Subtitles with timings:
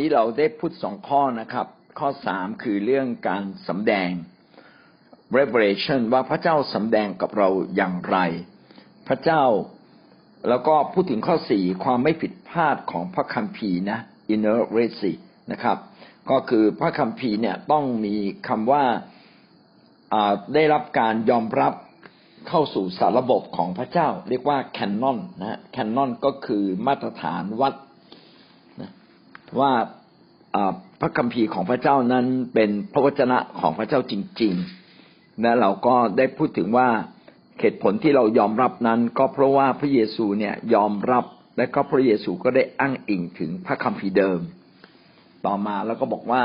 [0.00, 1.66] นี้เราได้พูดสองข้อนะครับ
[1.98, 4.10] ข้อสามคือเรื่องการสำแดง
[5.38, 8.18] revelation ว่าพระเจ้าสำแดงกับเราอย่างไร
[9.08, 9.44] พระเจ้า
[10.48, 13.98] แล้วก็พูดถึงข้อสี่ความไม่ผิดพลาดของพระคัมภีร์นะ
[14.34, 15.12] inerrancy
[15.52, 15.78] นะครับ
[16.30, 18.16] ก็คือพระคัมภีร์เนี่ยต้องมี
[18.48, 18.84] คำว่า
[20.54, 21.74] ได้รับการยอมรับ
[22.48, 27.74] เข้าสู่สารระบบของพระเจ้า เรียกว่าแคนนอนนะแคนนอนก็คือมาตรฐานวัด
[29.58, 29.72] ว่า
[31.00, 36.88] พระคัมภีร์ของพระเจ้านั้นเป็นพระวจนะของพระเจ้าจริงๆและเราก็ได้พูดถึงว่า
[37.60, 41.24] เหตุผลที่เรายอมรับนั้น ก็เพราะว่าพระเยซูเนี่ยยอมรับ
[41.56, 44.40] และก็พระเยซูก็ได้อ้างอิงถึงพระคัมภีร์เดิม
[45.46, 46.42] ต่อมาแล้วก็บอกว่า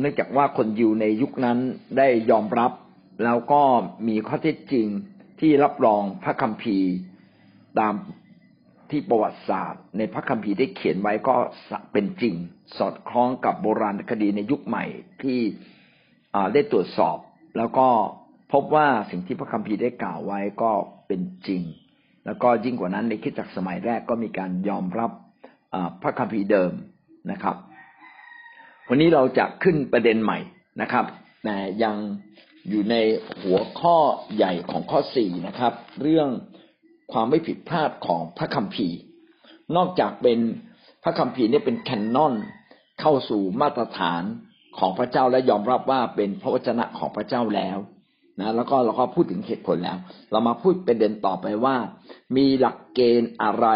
[0.00, 1.58] เนื่องจากว่าคนยิวในยุคนั้น
[1.98, 2.72] ได้ยอมรับ
[3.24, 3.62] แล้วก็
[4.08, 4.86] มีข้อเท็จจริง
[5.40, 6.90] ที่รับรองพระคัมภีร์
[7.78, 7.94] ตาม
[8.94, 11.36] ที่ประวัติศาสตร์ ในพระคัมภีร์ได้เขียนไว้ก็
[11.92, 12.34] เป็นจริง
[12.78, 14.84] สอดคล้องกับโบราณคดีในยุคใหม่
[15.22, 15.38] ที่
[16.54, 17.18] ได้ตรวจสอบ
[17.58, 17.88] แล้วก็
[18.52, 20.72] พบว่าสิ่งที่พระคัมภีร์ได้กล่าวไว้ก็
[21.06, 21.62] เป็นจริง
[22.26, 25.10] แล้วก็ยิ่งกว่านั้นในคิดจักสมัยแรกก็มีการยอมรับ
[26.02, 26.72] พระคัมภีร์เดิม
[27.32, 27.56] นะครับ
[28.88, 30.38] วันนี้เราจะขึ้นประเด็นใหม่
[30.80, 31.04] นะครับ
[31.44, 31.96] แต่ยัง
[32.68, 32.96] อยู่ใน
[33.42, 33.96] หัวข้อ
[34.36, 36.28] ใหญ่ของข้อสี่นะครับ เรื่อง
[37.12, 38.98] ความไม่ผิดพลาดของพระคัมภีร์
[39.76, 40.38] นอกจากเป็น
[41.04, 42.34] พระคัมภีร์นี่เป็นแคนนอน
[43.00, 44.22] เข้าสู่มาตรฐาน
[44.78, 47.78] ของพระเจ้าและยอมรับว่าเป็นพระวจนะของพระเจ้าแล้ว
[48.40, 49.98] นะแล้วก็เราก็พูดถึงเหตุผลแล้ว
[50.30, 51.76] เรามาพูดประเด็นต่อไปว่า
[52.36, 53.66] มีหลักเกณฑ์อะไร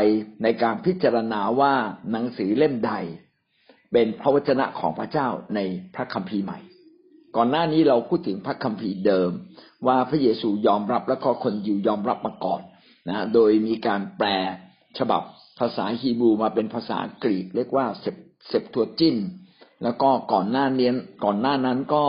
[0.42, 1.74] ในการพิจารณาว่า
[2.10, 2.92] หนังสือเล่มใด
[3.92, 5.60] เป็นพระวจนะของพระเจ้าใน
[5.94, 6.58] พระคัมภีร์ใหม่
[7.36, 9.30] ก่อนหน้านี้เราพูดถึงพระคัมภีร์เดิม
[9.86, 12.62] ว่าพระเยซูยอมรับแล้วก็คนยิวยอมรับมาก่อน
[13.08, 14.28] นะโดยมีการแปล
[14.98, 15.22] ฉบับ
[15.58, 18.16] ภาษาฮีบรูมาเป็นภาษากรีกเรียกว่าเซป
[18.48, 19.16] เซปทัวจิน
[19.82, 20.90] แล้วก็ก่อนหน้านี้
[21.24, 22.04] ก่อนหน้านั้นก็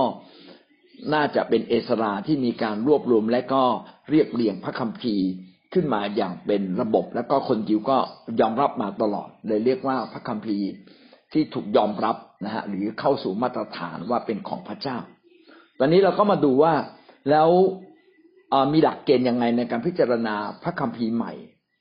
[1.13, 3.63] น่าจะเป็นเอสราที่มีการรวบรวมและก็
[4.09, 5.27] เรียบเรียงพระคัมภีร์
[5.73, 7.97] ขึ้นมาอย่างเป็นระบบ แล้วก็คนยิวก็
[8.39, 10.67] ยอมรับมาตลอด เลยเรียกว่าพระคัมภีร์
[11.33, 14.97] ที่ถูกยอมรับนะฮะหรือเข้าสู่มาตรฐานว่าเป็นของพระเจ้า
[15.79, 16.73] ตอนนี้เราก็มาดูว่า
[17.29, 17.49] แล้ว
[18.73, 21.33] มีหลักเกณฑ์ยังไงในการพิจารณาพระคัมภีร์ใหม่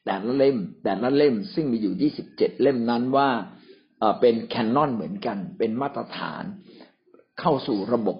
[0.04, 3.28] แต่ละเล่ม แต่ละเล่มซึ่งมีอยู่ยี่สิบเจ็ดเล่มนั้นว่า
[4.20, 6.42] เป็นแคนนอนเหมือนกัน เป็นมาตรฐาน
[7.40, 8.16] เข้าสู่ระบบ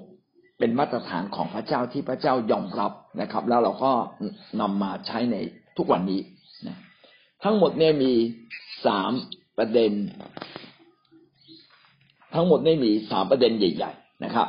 [0.59, 3.93] เป็นมาตรฐานของพระเจ้าที่พระเจ้ายอมรับนะครับ แล้วเราก็
[4.61, 5.37] นำมาใช้ใน
[5.77, 6.21] ทุกวันนี้
[6.67, 6.77] นะ
[7.45, 8.13] ทั้งหมดเนี่ยมี
[8.87, 9.13] สาม
[9.59, 9.93] ประเด็น
[12.35, 14.49] ทั้งหมดเนี่ยมีสามประเด็นใหญ่ ๆ นะครับ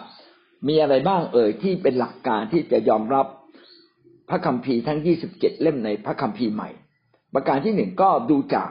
[0.68, 3.26] มีอะไรบ้างเอ่ยที่เป็นหลักการที่จะยอมรับ
[4.30, 6.70] พระคัมภีร์ทั้งยี่สิบเจ็ดเล่มในพระคัมภีร์ใหม่
[7.34, 8.70] ประการที่หนึ่งก็ดูจาก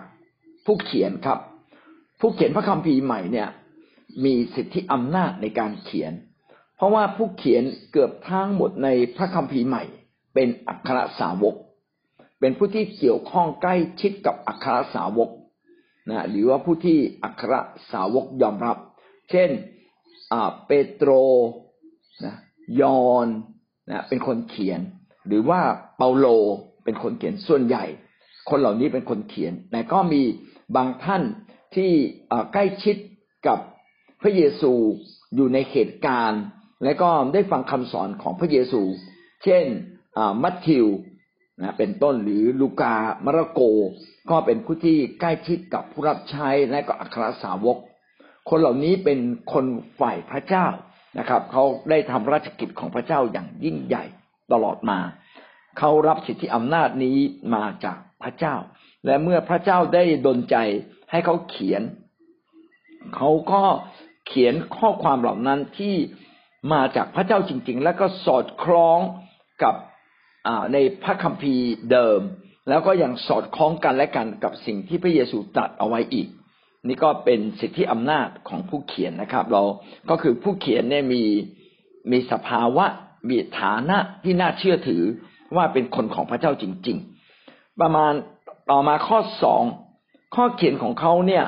[0.66, 1.38] ผู้เขียนครับ
[2.20, 3.48] ผู้เขียนพระคัมภีร์ใหม่เนี่ย
[4.24, 6.12] มีสิทธิอำนาจในการเขียน
[6.76, 9.84] เพราะว่าผู้เขียนเกือบทั้งหมดในพระคัมภีร์ใหม่
[10.34, 11.54] เป็นอัครสาวก
[12.40, 15.30] เป็นผู้ที่เกี่ยวข้องใกล้ชิดกับอัครสาวก
[16.10, 17.54] นะหรือว่าผู้ที่อัคร
[17.92, 18.76] สาวกยอมรับ
[19.30, 19.50] เช่น
[20.66, 21.10] เปโตร
[22.24, 22.34] นะ
[22.80, 23.26] ยอน
[23.90, 24.80] นะเป็นคนเขียน
[25.28, 25.60] หรือว่า
[25.96, 26.26] เปาโล
[26.84, 27.84] เป็นคนเขียนส่วนใหญ่
[28.50, 30.22] คนเหล่านี้เป็นคนเขียน แต่ก็มี
[30.76, 31.22] บางท่าน
[31.74, 31.90] ที่
[32.52, 32.96] ใกล้ชิด
[33.46, 33.58] กับ
[34.22, 34.72] พระเยซู
[35.34, 36.42] อยู่ในเหตุการณ์
[36.84, 38.82] และก็ได้ฟังคำสอนของพระเยซู
[39.44, 39.64] เช่น
[40.42, 40.86] มัทธิว
[41.62, 42.94] นะเป็นต้นหรือลูกา
[43.24, 43.60] มาระโก
[44.30, 47.76] ก็เป็นผู้ที่ใกล้ชิดกับผู้รับใช้และก็อัครสาวก
[48.50, 49.18] คนเหล่านี้เป็น
[49.52, 49.64] คน
[50.00, 50.66] ฝ่ายพระเจ้า
[51.18, 54.04] นะครับ เขาได้ทำราชกิจของพระเจ้าอย่างยิ่งใหญ่
[54.52, 54.98] ตลอดมา
[55.78, 57.18] เขารับสิทธิอำนาจนี้
[57.54, 58.54] มาจากพระเจ้า
[59.06, 60.56] และเมื่อพระเจ้าได้ดลใจ
[61.10, 61.82] ให้เขาเขียน
[63.14, 63.62] เขาก็
[64.26, 65.94] เขียนข้อความเหล่านั้นที่
[66.72, 68.98] มาจากพระเจ้าจริง ๆ แล้วก็สอดคล้อง
[69.62, 69.74] กับ
[70.72, 72.20] ในพระคัมภีร์เดิม
[72.68, 76.28] แล้วก็ยังสอดคล้องกันและกันกับสิ่งที่พระเยซูตรัสเอาไว้อีก
[76.86, 79.62] นี่ก็เป็นสิทธิอำนาจของผู้เขียนนะครับ เรา
[80.10, 81.22] ก็คือผู้เขียนเนี่ยมี
[82.10, 82.86] มีสภาวะ
[83.28, 85.02] มีฐานะที่น่าเชื่อถือ
[85.56, 86.98] ว่าเป็นคนของพระเจ้าจริง
[87.38, 88.12] ๆ ประมาณ
[88.70, 89.62] ต่อมาข้อสอง
[90.34, 91.44] ข้อเขียนของเขาเนี่ย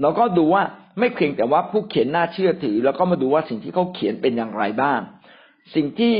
[0.00, 0.62] เราก็ดูว่า
[0.98, 5.00] ไม่เพียงแต่ว่าผู้เขียนน่าเชื่อถือ แล้วก็มาดูว่าสิ่งที่เขาเขียนเป็นอย่างไรบ้าง
[5.74, 6.16] สิ่งที่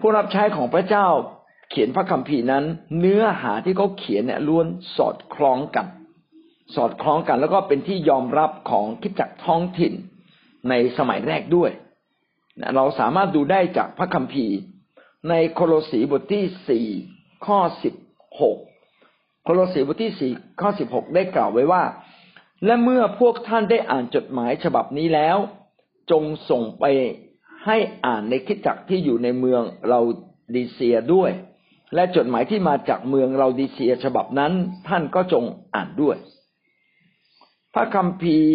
[0.00, 1.06] ผู้รับใช้ของพระเจ้า
[1.70, 2.64] เขียนพระคัมภีร์นั้น
[3.00, 5.86] เนื้อหาที่เขาเขียนเนี่ยล้วนสอดคล้องกัน
[6.74, 9.92] สอดคล้องกัน แล้วก็เป็นที่ยอมรับของคิดจักท้องถิ่น
[10.68, 11.70] ในสมัยแรกด้วย
[12.76, 14.56] เราสามารถดูได้จากพระคัมภีร์
[15.28, 16.86] ในโคโลสีบทที่สี่
[17.46, 17.94] ข้อสิบ
[18.40, 18.58] หก
[19.44, 21.84] โคโลสีบทที่สี่ข้อสิบหกได้กล่าวไว้ว่า
[22.64, 25.36] และเมื่อพวกท่านได้อ่านจดหมายฉบับนี้แล้ว
[26.10, 26.84] จงส่งไป
[27.66, 27.76] ให้
[28.06, 30.00] อ่านในคิดจักที่อยู่ในเมืองเรา
[30.54, 31.30] ดีเซียด้วย
[31.94, 34.52] และจดหมายที่มาจากเมืองเราดีเซียฉบับนั้น
[34.88, 36.16] ท่านก็จงอ่านด้วย
[37.74, 38.54] พระคัมภีร์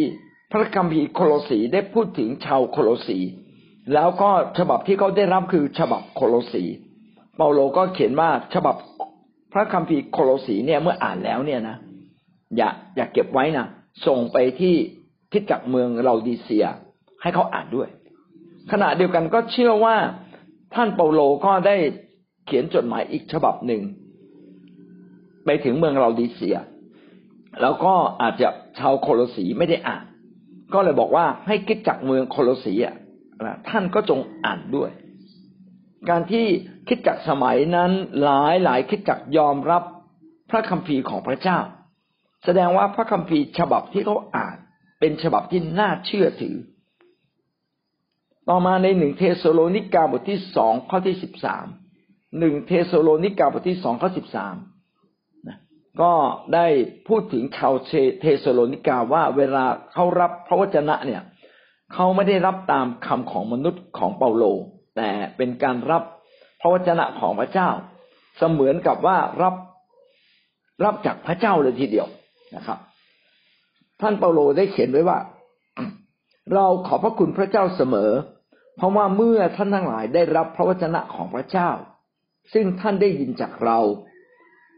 [0.52, 3.20] พระคัมภีร์โคโลสีได้พูดถึงชาวโคโลสี
[3.94, 6.64] แล้วก็ฉบับที่เขาได้รับคือฉบับโคโลสี
[7.38, 8.76] เปาโลก็เขียนว่าฉบับ
[9.54, 11.78] พระคัมภีร์โคโลสีเนี่ยเมื่ออ่านแล้วเนี่ยนะ
[12.58, 13.66] อย่าอย่าเก็บไว้นะ
[14.08, 14.76] ส่งไปที่
[15.32, 16.66] ทิศจักเมืองเราดีเซีย
[17.22, 17.90] ให้เขาอ่านด้วย
[18.72, 19.96] ขณะเดียวกันก็เชื่อว่า
[20.76, 21.76] ท่านเปาโลก็ได้
[22.46, 23.82] เขียนจดหมายอีกฉบับหนึ่ง
[25.46, 26.58] ไปถึงเมืองเราดีเซีย
[27.62, 28.50] แล้วก็อาจจะ
[28.80, 30.04] ชาวโคโลสีไม่ได้อ่าน
[30.74, 32.96] ก็เลยบอกว่าให้คริสตจักรเมืองโคโลสีอะ
[33.70, 34.92] ท่านก็จงอ่านด้วย
[36.10, 36.46] การที่
[36.88, 37.92] คริสตจักรสมัยนั้น
[38.24, 39.84] หลายหลายคริสตจักรยอมรับ
[40.50, 41.60] พระคัมภีร์ของพระเจ้า
[42.46, 44.58] แสดงว่าพระคัมภีร์ฉบับที่เขาอ่าน
[45.00, 46.56] เป็นฉบับที่น่าเชื่อถือ
[48.50, 51.66] ต่อมาในหนึ่งเทสโลนิกาบทที่สองข้อที่สิบสาม
[52.40, 54.56] หนึ่งเทสโลนิกาบทที่สองข้อสิบสาม
[56.02, 56.14] ก็
[56.54, 56.68] ได้
[57.08, 57.74] พูดถึงชาว
[58.20, 61.22] เทสโลนิกาว่าเวลาเขารับพระวจนะเนี่ย
[61.94, 64.44] เขาไม่ได้รับตามคำของมนุษย์ของเปาโล
[64.96, 66.04] แต่เป็นการรับ
[66.62, 67.70] พระวจนะของพระเจ้า
[68.38, 69.56] เสมือนกับว่ารับ
[70.84, 72.08] รับจากพระเจ้าเลยทีเดียว
[72.56, 72.80] นะครับ
[74.02, 75.20] ท่านเปาโลได้เขียนไว้ว่า
[76.54, 78.12] เราขอพระคุณพระเจ้าเสมอ
[78.78, 81.70] เพราะว่าเมื่อท่านทั้งหลายได้รับพระวจนะของพระเจ้า
[82.54, 83.80] ซึ่งท่านได้ยินจากเรา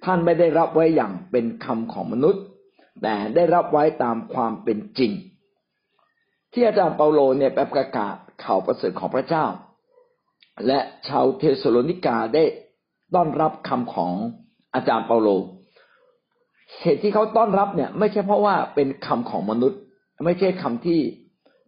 [0.06, 2.44] ท่านไม่ได้รับไว้อย่างเป็นคำของมนุษย์
[3.02, 5.12] แต่ได้รับไว้ตามความเป็นจริง
[6.54, 9.46] ที่อาจารย์เปาโลเนี่ยไปประกาศข่าวประเสริฐของพระเจ้า
[10.68, 12.44] และชาวเทสโลนิกาได้
[13.16, 14.14] ต้อนรับคำของ
[14.76, 15.30] อาจารย์เปาโล
[16.82, 19.80] เหตุที่เขาต้อนรับเนี่ย ไม่ใช่เพราะว่าเป็นคำของมนุษย์
[20.26, 21.00] ไม่ใช่คำที่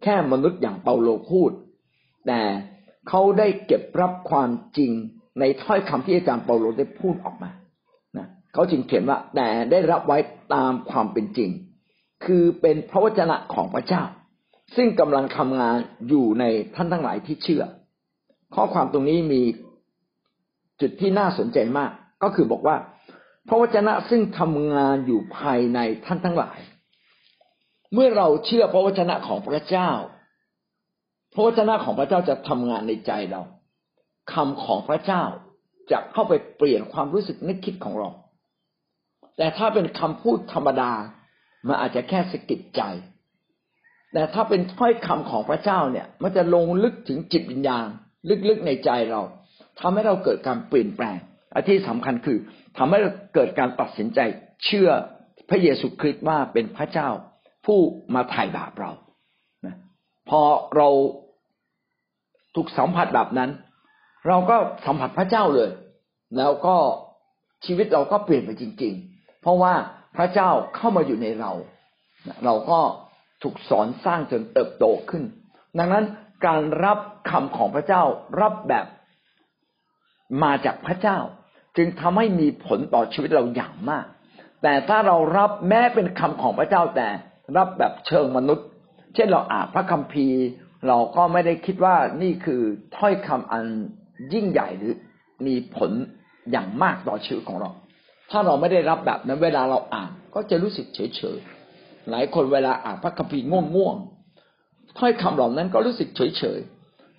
[0.02, 1.50] แค่มนุษย์อย่างเปาโลพูด
[2.26, 2.40] แต่
[3.08, 4.92] เขาได้เก็บรับความจริง
[5.40, 7.50] ในถ้อยคำที่อาจารย์เปาโลได้พูดออกมา
[8.16, 10.18] นะเขาจึงเขียนว่าแต่ได้รับไว้
[10.54, 11.50] ตามความเป็นจริง
[12.24, 14.02] คือเป็นพระวจนะของพระเจ้า
[14.76, 15.76] ซึ่งกำลังทำงาน
[16.08, 16.44] อยู่ใน
[16.74, 17.64] ท่านทั้งหลายที่เชื่อ
[18.54, 19.42] ข้อความตรงนี้มี
[20.80, 21.90] จุดที่น่าสนใจมาก
[22.22, 22.76] ก็คือบอกว่า
[23.48, 26.58] พระวจนะซึ่งทำงานอยู่ภายในท่านทั้งหลาย
[27.94, 29.90] เมื่อเราเชื่อพระวจนะของพระเจ้า
[31.34, 33.42] พระวจนะของพระเจ้าจะทำงานในใจเรา
[34.32, 35.22] คำของพระเจ้า
[35.92, 38.08] จะเข้าไปเปลี่ยนความรู้สึกนึกคิดของเรา
[39.36, 40.92] แต่ถ้าเป็นคำพูดธรรมดา
[41.66, 42.82] มันอาจจะแค่สะกิดใจ
[44.12, 47.86] แต่ถ้าเป็นถ้อยคำของพระเจ้าเนี่ย มันจะลงลึกถึงจิตวิญญาณ
[48.48, 49.22] ลึกๆในใจเรา
[49.80, 51.18] ทำให้เราเกิดการเปลี่ยนแปลง
[51.54, 52.38] อันที่สำคัญคือ
[52.78, 52.98] ทำให้
[53.34, 54.20] เกิดการตัดสินใจ
[54.64, 54.88] เชื่อ
[55.48, 57.08] พระเยซูคริสต์ว่าเป็นพระเจ้า
[57.66, 57.78] ผู้
[58.14, 58.90] มาไถ่บาปเรา
[59.66, 59.76] นะ
[60.28, 60.40] พอ
[60.76, 60.88] เรา
[62.54, 63.50] ถูกสัมผัสแบบนั้น
[64.28, 65.70] เราก็สัมผัสพระเจ้าเลย
[66.38, 66.76] แล้วก็
[67.64, 69.74] ชีวิตเราก็เปลี่ยนไปจริง ๆ เพราะว่า
[70.16, 71.52] พระเจ้าเข้ามาอยู่ในเรา
[72.44, 72.80] เราก็
[73.42, 75.24] ถูกสอนสร้างจนเติบโตขึ้น
[75.78, 76.04] ดังนั้น
[76.46, 76.98] การรับ
[77.30, 78.02] คำของพระเจ้า
[78.40, 78.86] รับแบบ
[80.42, 81.18] มาจากพระเจ้า
[81.76, 84.06] จึงทำให้มีผลต่อชีวิตเราอย่างมาก
[84.62, 87.08] แต่ถ้าเรารับแม้เป็นคำของพระเจ้าแต่
[87.56, 88.66] รับแบบเชิงมนุษย์
[89.14, 90.40] เช่นเราอ่านพระคัมภีร์
[90.88, 92.62] เราก็ไม่ได้คิดว่านี่คือ
[92.96, 93.64] ถ้อยคำอัน
[94.34, 94.94] ยิ่งใหญ่หรือ
[95.46, 95.90] มีผล
[96.50, 97.70] อย่างมากต่อชีวิตของเรา
[98.30, 101.38] ถ้าเราไม่ได้รับแบบนั้นเวลาเราอ่านก็จะรู้สึกเฉยเฉย
[102.10, 103.96] หลายคนเวลาอ่านพระคัมภีร์ง่วงง่วง
[104.98, 106.60] ถ้อยคำเหล่านั้นก็รู้สึกเฉยเฉย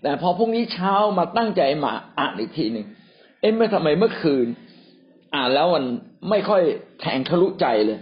[0.02, 2.86] แต่พอพรุ่งนี้เช้ามาตั้งใจมาอ่านอีกทีหนึ่ง
[3.40, 4.48] เอ๊ะไม่ทำไมเมื่อคืน
[5.36, 5.86] อ่านแล้วมัน
[6.30, 6.62] ไม่ค่อย
[7.02, 8.00] แทงทะลุใจเลย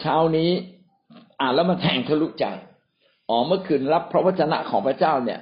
[0.00, 0.50] เช้านี้
[1.40, 2.46] อ่านแล้วมันแทงทะลุใจ
[3.28, 5.40] อ๋อเมื่อคืนรับพระวจนะของพระเจ้าเนี่ย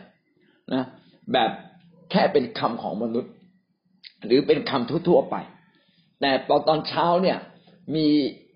[0.74, 0.84] นะ
[1.32, 1.50] แบบ
[2.10, 3.32] แค่เป็นคำของมนุษย์
[4.24, 5.36] หรือเป็นคำทั่วๆไป
[6.20, 7.38] แต่ตอนตอนเช้าเนี่ย
[7.96, 8.06] มี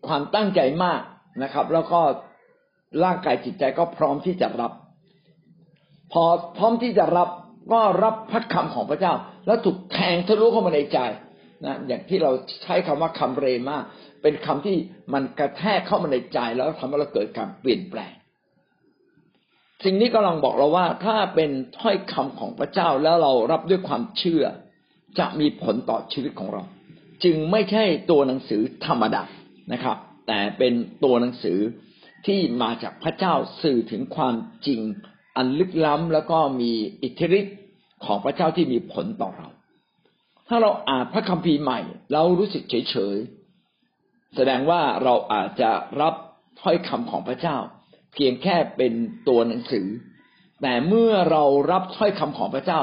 [0.06, 1.00] ความตั้งใจมาก
[1.42, 2.00] นะครับ แล้วก็
[3.04, 4.72] ร่างกายจิตใจก็พร้อมที่จะรับ
[6.12, 6.24] พอ
[6.56, 7.28] พร้อมที่จะรับ
[7.72, 9.14] ก็รับพระคำของพระเจ้า
[9.46, 10.98] แล้วถูกแทงทะลุเข้ามาในใจ
[11.64, 12.30] นะอย่างที่เรา
[12.62, 13.78] ใช้คำว่าคำเรมา
[14.22, 14.76] เป็นคำที่
[15.12, 18.12] มันกระแทกเข้ามาในใจแล้วทำให้เราเกิดการเปลี่ยนแปลง
[19.84, 24.44] สิ่งนี้กำลังบอกเราว่าถ้าเป็นถ้อยคำของพระเจ้าแล้วเรารับด้วยความเชื่อ
[25.18, 26.62] จะมีผลต่อชีวิตของเรา
[27.24, 29.22] จึงไม่ใช่ตัวหนังสือธรรมดา
[29.72, 30.72] นะครับ แต่เป็น
[31.04, 31.58] ตัวหนังสือ
[32.26, 34.34] ที่มาจากพระเจ้าสื่อถึงความ
[34.66, 34.80] จริง
[35.36, 37.58] อันลึกล้ำแล้วก็มีอิทธิฤทธิ์
[38.04, 39.48] ของพระเจ้าที่มีผลต่อเรา
[40.48, 41.80] ถ้าเราอ่านพระคัมภีร์ใหม่
[42.12, 46.14] เรารู้สึกเฉยๆแสดงว่าเราอาจจะรับ
[46.60, 47.56] ถ้อยคำของพระเจ้า
[48.14, 48.92] เพียงแค่เป็น
[49.28, 49.86] ตัวหนังสือ
[50.62, 52.80] แต่เมื่อเรารับถ้อยคำของพระเจ้า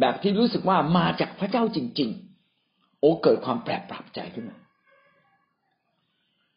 [0.00, 2.10] แบบที่รู้สึกว่ามาจากพระเจ้าจริง
[2.56, 4.58] ๆ โอ้เกิดความแปลกปรับใจขึ้นมา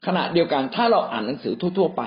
[0.05, 2.03] ขณะเดียวกันถ้าเราอ่านหนังสือทั่วๆไป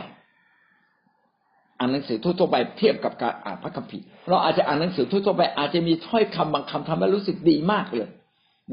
[1.79, 8.09] อ่านหนังสือทั่วๆไปเทียบกับการอ่านพระคัมภีร์เราอาจจะอ่านหนังสือทั่วๆไป อาจจะมีถ้อยคำบางคำทำให้รู้สึกดีมากเลย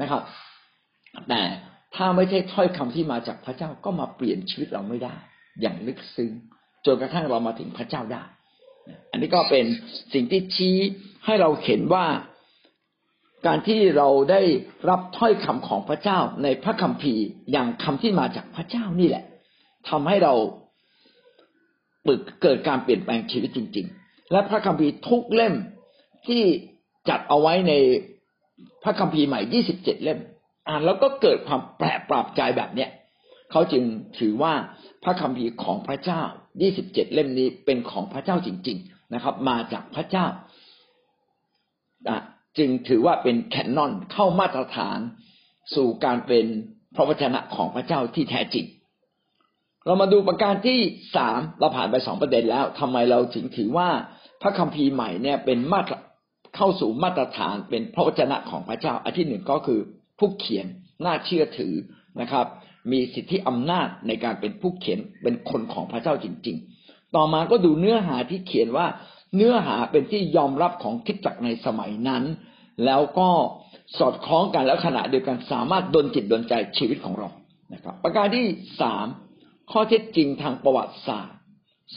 [0.00, 0.22] นะครับ
[1.28, 1.42] แต่
[1.94, 5.14] ถ้าไม่ใช่ถ้อยคำที่มาจากพระเจ้าก็มาเปลี่ยนชีวิตเราไม่ได้
[5.60, 6.30] อย่างลึกซึ้ง
[6.86, 8.22] จนกระทั่งเรามาถึงพระเจ้าได้
[9.10, 9.64] อันนี้ก็เป็น
[10.14, 10.76] สิ่งที่ชี้
[11.24, 12.04] ให้เราเห็นว่า
[13.46, 14.40] การที่เราได้
[14.88, 19.24] รับถ้อยคำของพระเจ้าในพระคัมภีร์อย่างคำที่มาจากพระเจ้านี่แหละ
[19.88, 20.34] ทำให้เรา
[22.06, 25.54] ปึกเกิดการเปลี่ยนแปลงชีวิตจริง ๆ และพระคัมภีร์ทุกเล่ม
[26.26, 26.42] ที่
[27.08, 27.72] จัดเอาไว้ใน
[28.84, 30.18] พระคัมภีร์ใหม่ 27 เล่ม
[30.68, 32.90] อ่านแล้วก็เกิดความแปลกปรับใจแบบเนี้ย
[33.50, 33.82] เขาจึง
[34.18, 34.52] ถือว่า
[35.04, 36.22] พระคัมภีร์ของพระเจ้า
[36.68, 40.26] 27 เล่มนี้เป็นของพระเจ้าจริง ๆ นะครับ มาจากพระเจ้า
[42.58, 44.98] จึงถือว่าเป็นแคนนอนเข้ามาตรฐาน
[45.74, 46.46] สู่การเป็น
[46.96, 48.66] พระวจนะของพระเจ้าที่แท้จริง
[49.86, 50.78] เรามาดูประการที่
[51.16, 53.88] สามเราผ่านไปสองประเด็นแล้วทำไมเราถึงถือว่า
[54.42, 55.94] พระคัมภีร์ใหม่เนี่ยเป็นมาตร
[56.56, 59.80] เข้าสู่มาตรฐานเป็นพระวจนะของพระเจ้า อันที่หนึ่งก็คือ
[60.18, 60.66] ผู้เขียน
[61.04, 61.74] น่าเชื่อถือ
[62.20, 62.46] นะครับ
[62.92, 68.86] มีสิทธิอำนาจในการเป็นผู้เขียนเป็นคนของพระเจ้าจริง ๆ ต่อมาก็ดูเนื้อหาที่เขียนว่า
[69.36, 72.24] เนื้อหาเป็นที่ยอมรับของคิดจักในสมัยนั้น
[72.84, 73.28] แล้วก็
[73.98, 77.28] สอดคล้องกันแล้วขณะเดียวกันสามารถดลจิตดลใจชีวิตของเรา
[77.74, 78.46] นะครับ ประการที่
[78.80, 79.06] สาม
[79.72, 81.36] ข้อเท็จจริงทางประวัติศาสตร์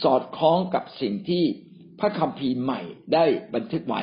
[0.02, 1.44] สอดคล้องกับสิ่งที่
[2.00, 2.80] พระคัมภีร์ใหม่
[3.14, 4.02] ได้บันทึกไว้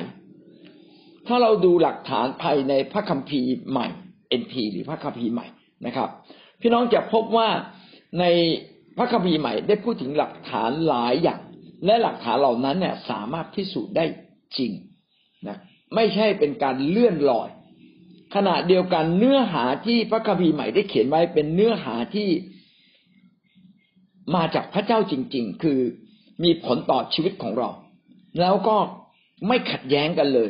[1.27, 3.87] ถ้าเราดูหลักฐานภายในพระคัมภีร์ใหม่
[4.41, 5.47] NT หรือพระคัมภีร์ใหม่
[5.85, 6.09] นะครับ
[6.61, 7.49] พี่น้องจะพบว่า
[8.19, 8.25] ใน
[8.97, 11.41] พระคัมภีร์ใหม่ได้พูดถึงหลักฐานหลายอย่าง
[11.85, 14.05] และหลักฐานเหล่านั้นเนี่ยสามารถพิสูจน์ได้
[14.57, 14.71] จริง
[15.47, 15.57] นะ
[15.95, 17.49] ไม่ใช่เป็นการเลื่อนลอย
[18.35, 22.29] ขณะเดียวกันเนื้อหาที่พระคัมภีร์ใหม่ได้เขียนไว้เป็นเนื้อหาที่
[24.35, 25.79] มาจากพระเจ้าจริง ๆ คือ
[26.43, 27.69] มีผลต่อชีวิตของเรา
[28.39, 28.77] แล้วก็
[29.47, 30.49] ไม่ขัดแย้งกันเลย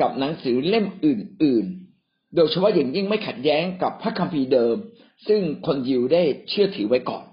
[0.00, 1.64] กับหนังสือเล่มอื่น
[2.00, 4.76] ๆ โดยเฉพาะอย่างยิ่งไม่ขัดแย้งกับพระคัมภีร์เดิม
[5.28, 7.24] ซึ่งคนยิวได้เชื่อถือไว้ก่อน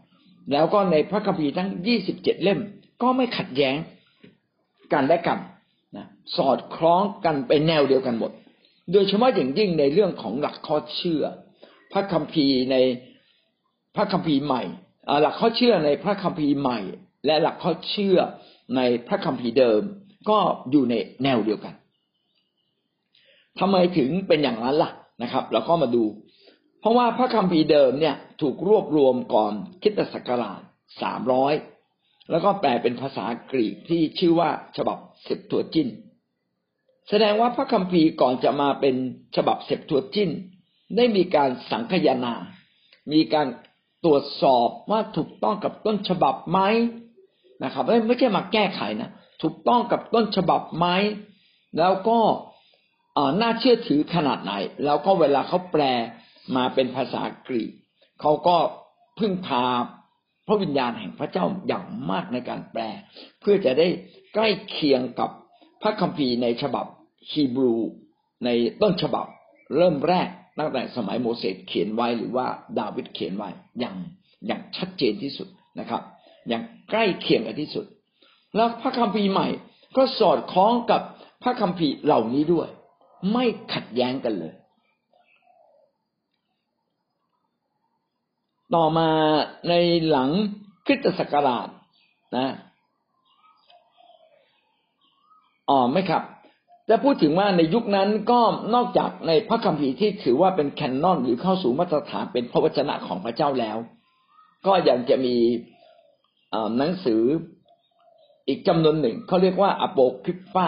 [0.51, 2.59] แล้วก็ในพระคัมภีร์ทั้งยี่สิบเจ็ดเล่ม
[3.01, 3.77] ก็ไม่ขัดแย้ง
[4.93, 5.39] กันและกัน
[5.97, 6.05] นะ
[6.37, 8.31] สอดคล้องกันไปแนวเดียวกันหมด
[8.91, 11.23] โดยเฉพาะอย่างยิ่งในเรื่องของหลักข้อเชื่อ
[11.93, 12.75] พระคัมภีร์ใน
[13.95, 14.63] พระคัมภีร์ใหม่
[15.21, 16.79] หลักข้อเชื่อในพระคัมภีร์ใหม่
[17.25, 18.17] และหลักข้อเชื่อ
[18.75, 19.81] ในพระคัมภีร์เดิม
[20.29, 20.39] ก็
[20.71, 21.73] อยู่ในแนวเดียวกัน
[23.59, 24.91] ทำไมถึงเป็นอย่างนั้นล่ะ
[25.23, 26.03] นะครับ เราก็มาดู
[26.79, 30.61] เพราะว่าพระคัมภีร์เดิมเนี่ยถูกรวบรวมก่อนคิตศักราช
[31.01, 31.53] สามร้อย
[32.29, 35.89] แล้วก็แปลเป็นภาษากรีกที่ชื่อว่าฉบับเซปตัวจิน
[37.09, 38.95] แสดงว่าพระคัมภีร์ก่อนจะมาเป็น
[39.35, 40.29] ฉบับเซปตัวจิน
[40.95, 42.33] ได้มีการสังคยนา
[43.13, 43.47] มีการ
[44.05, 46.59] ตรวจสอบว่าถูกต้องกับต้นฉบับไหม
[47.63, 49.11] นะครับไม่ใช่มาแก้ไขนะ
[49.43, 50.87] ถูกต้องกับต้นฉบับไหม
[51.79, 52.19] แล้วก็
[53.41, 54.53] น่าเชื่อถือขนาดไหน
[54.85, 55.83] แล้วก็เวลาเขาแปล
[56.55, 57.71] มาเป็นภาษากรีก
[58.21, 58.57] เขาก็
[59.19, 59.63] พึ่งพา
[60.49, 62.81] พระวิญญาณแห่งพระเจ้าอย่างมากในการแปล
[63.41, 63.87] เพื่อจะได้
[64.33, 65.29] ใกล้เคียงกับ
[65.81, 66.85] พระคัมภีร์ในฉบับ
[67.31, 67.75] ฮีบรู
[68.45, 68.49] ใน
[68.81, 69.25] ต้นฉบับ
[69.77, 70.29] เริ่มแรก
[70.59, 72.47] ตั้งแต่สมัยโมเสสเขียนไว้หรือว่า
[72.79, 73.95] ดาวิดเขียนไว้อย่าง
[74.47, 75.47] อย่างชัดเจนที่สุด
[75.79, 76.01] นะครับ
[76.49, 77.85] อย่างใกล้เคียงกันที่สุด
[78.55, 79.47] แล้วพระคัมภีร์ใหม่
[79.97, 81.01] ก็สอดคล้องกับ
[81.43, 82.67] พระคัมภีร์เหล่านี้ด้วย
[83.33, 84.53] ไม่ขัดแย้งกันเลย
[88.75, 89.09] ต่อมา
[89.69, 89.73] ใน
[90.09, 90.29] หลัง
[90.85, 91.67] คริสตศักราช
[92.37, 92.49] นะ
[95.69, 96.23] อ๋อไม่ครับ
[96.89, 98.39] จะพูดถึงว่าในยุคนั้นก็
[98.75, 103.77] นอกจากในพระคัมภีร์ที่ถือว่าเป็นแคนนอนหรือเข้าสู่มาตรฐานเป็นพระวจนะของพระเจ้าแล้ว
[104.67, 105.35] ก็ยังจะมี
[106.77, 107.23] หนังสือ
[108.47, 110.67] อีกจำนวนหนึ่งเขาเรียกว่าอโปคริฟา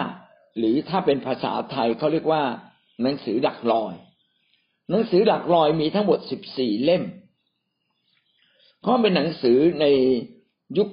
[0.58, 2.42] หรือถ้าเป็นภาษาไทยเขาเรียกว่า
[3.02, 3.94] หนังสือดักลอย
[4.90, 7.02] หนังสือดักลอยมีทั้งหมดสิบสี่เล่ม
[8.82, 9.86] เพราะเป็นหนังสือใน
[10.78, 10.88] ยุค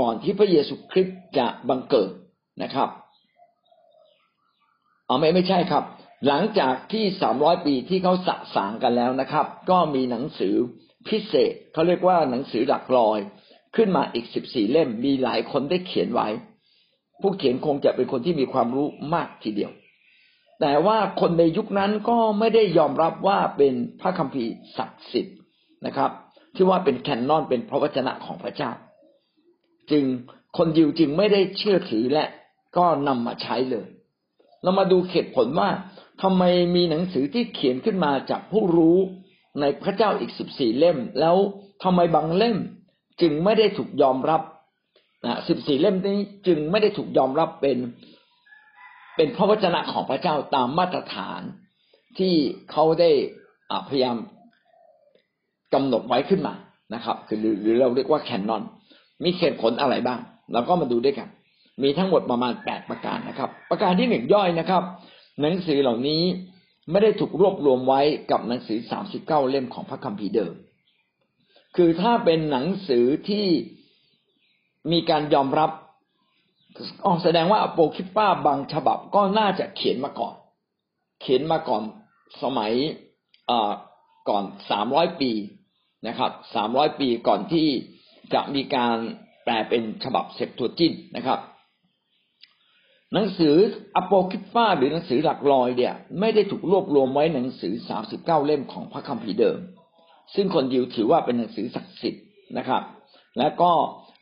[0.00, 2.10] ก่อนที่พระเยซูคริสต์จะบังเกิด
[2.62, 2.88] นะครับ
[5.06, 5.84] เอาไม่ไม่ใช่ครับ
[6.26, 10.54] หลังจากที่สามร้อยปีที่เขาสะสางกันแล้วนะครับ ก็มีหนังสือ
[11.08, 13.18] พิเศษเขาเรียกว่าหนังสือหลักลอย
[13.76, 16.28] ขึ้นมาอีกสิบสี่เล่มมีหลายคนได้เขียนไว้
[17.20, 19.72] ผู้เขียนคงจะเป็นคนที่มีความรู้มากทีเดียว
[20.60, 25.36] แต่ว่าคนในยุคนั้นก็ไม่ได้ยอมรับว่าเป็นพระคัมภีร์ศักดิ์สิทธิ์
[25.86, 26.10] นะครับ
[26.54, 28.70] ที่ว่าเป็นแคนนอนเป็นพระวจนะของพระเจ้า
[29.90, 30.04] จึง
[30.56, 32.24] คนยิวจึงไม่ได้เชื่อถือและ
[32.76, 33.86] ก็นำมาใช้เลย
[34.62, 35.68] เรามาดูเหตุผลว่า
[36.22, 36.42] ทำไม
[36.74, 38.98] มีหนังสือที่เขียนขึ้นมาจากผู้รู้
[39.60, 41.36] ในพระเจ้าอีกสิบสี่เล่ม แล้ว
[41.82, 42.56] ทำไมบางเล่ม
[43.20, 44.42] จึงไม่ได้ถูกยอมรับ
[45.24, 47.78] นะสิบสี่เล่มนี้จึงไม่ได้ถูกยอมรับเป็น
[49.16, 51.40] เป็นพระวจนะของพระเจ้าตามมาตรฐาน
[52.18, 52.34] ที่
[52.70, 53.10] เขาได้
[53.88, 54.16] พยายาม
[55.74, 56.54] กำหนดไว้ขึ้นมา
[56.94, 58.62] นะครับคือหรือเราเรียกว่าแคนนอน
[59.24, 60.18] มีเหตุผลอะไรบ้าง
[60.52, 61.28] เราก็มาดูด้วยกัน
[61.82, 64.82] มีทั้งหมดประมาณแปดประการนะครับ ประการที่หนึ่งย่อยนะครับ
[65.40, 66.22] หนังสือเหล่านี้
[66.90, 68.00] ไม่ได้ถูกรวบรวมไว้
[68.30, 70.52] กับหนังสือสามสิบเก้าเล่มของพระคัมภีร์เดิม
[71.76, 73.46] คือถ้าเป็นหนังสือที่
[74.92, 75.70] มีการยอมรับ
[77.04, 80.34] อ๋อแสดงว่าอโปคิป้าบางฉบับก็น่าจะเขียนมาก่อน
[81.20, 81.82] เขียนมาก่อน
[82.42, 82.72] สมัย
[84.28, 85.30] ก่อนสามร้อยปี
[86.06, 87.68] นะครับสามร้อยปีก่อนที่
[88.34, 88.96] จะมีการ
[89.44, 91.38] แปลเป็นฉบับเซปตัวจินนะครับ
[93.12, 93.56] หนังสือ
[93.96, 99.58] อโปคิฟาหรือหนังสือหลักลอยเนี่ย ไม่ได้ถูกรวบรวมไว้หนังสือสาสิบเก้าเล่มของพระคัมภีร์เดิม
[100.34, 102.24] ซึ่งคนยิวถือว่าเป็นหนังสือศักดิ์สิทธิ์
[102.58, 102.82] นะครับ
[103.38, 103.72] และก็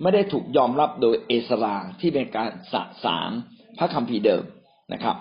[0.03, 3.31] ไม่ได้ถูกยอมรับโดยเอสราที่เป็นการสะสาง
[3.79, 4.45] พระคัมภีร์เดิม
[4.93, 5.17] นะครับ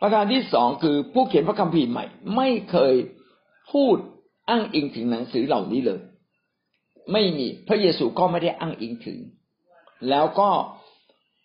[0.00, 2.04] ประการที่สองคือผู้เขียนพระคัมภีร์ใหม่
[2.36, 2.94] ไม่เคย
[3.72, 3.96] พูด
[4.50, 6.00] อ้างอิงถึงหนังสือเหล่านี้เลย
[7.12, 9.18] ไม่มีพระเยซูก็ไม่ได้อ้างอิงถึง
[10.08, 10.50] แล้วก็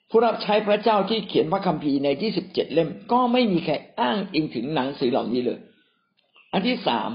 [0.10, 5.60] ผู้รับใช้พระเจ้าที่เขียนพระคัมภีร์ในที่สิบเจ็ดเล่ม ก็ไม่มีใครอ้างอิงถึงหนังสือเหล่านี้เลย
[6.54, 7.10] อันที่สาม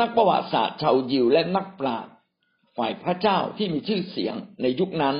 [0.00, 2.12] นักประวัติศาสตร์ชาวยิวและนักปราชญ์
[2.76, 5.16] ฝ่ายพระเจ้าที่มีชื่อเสียงในยุคนั้น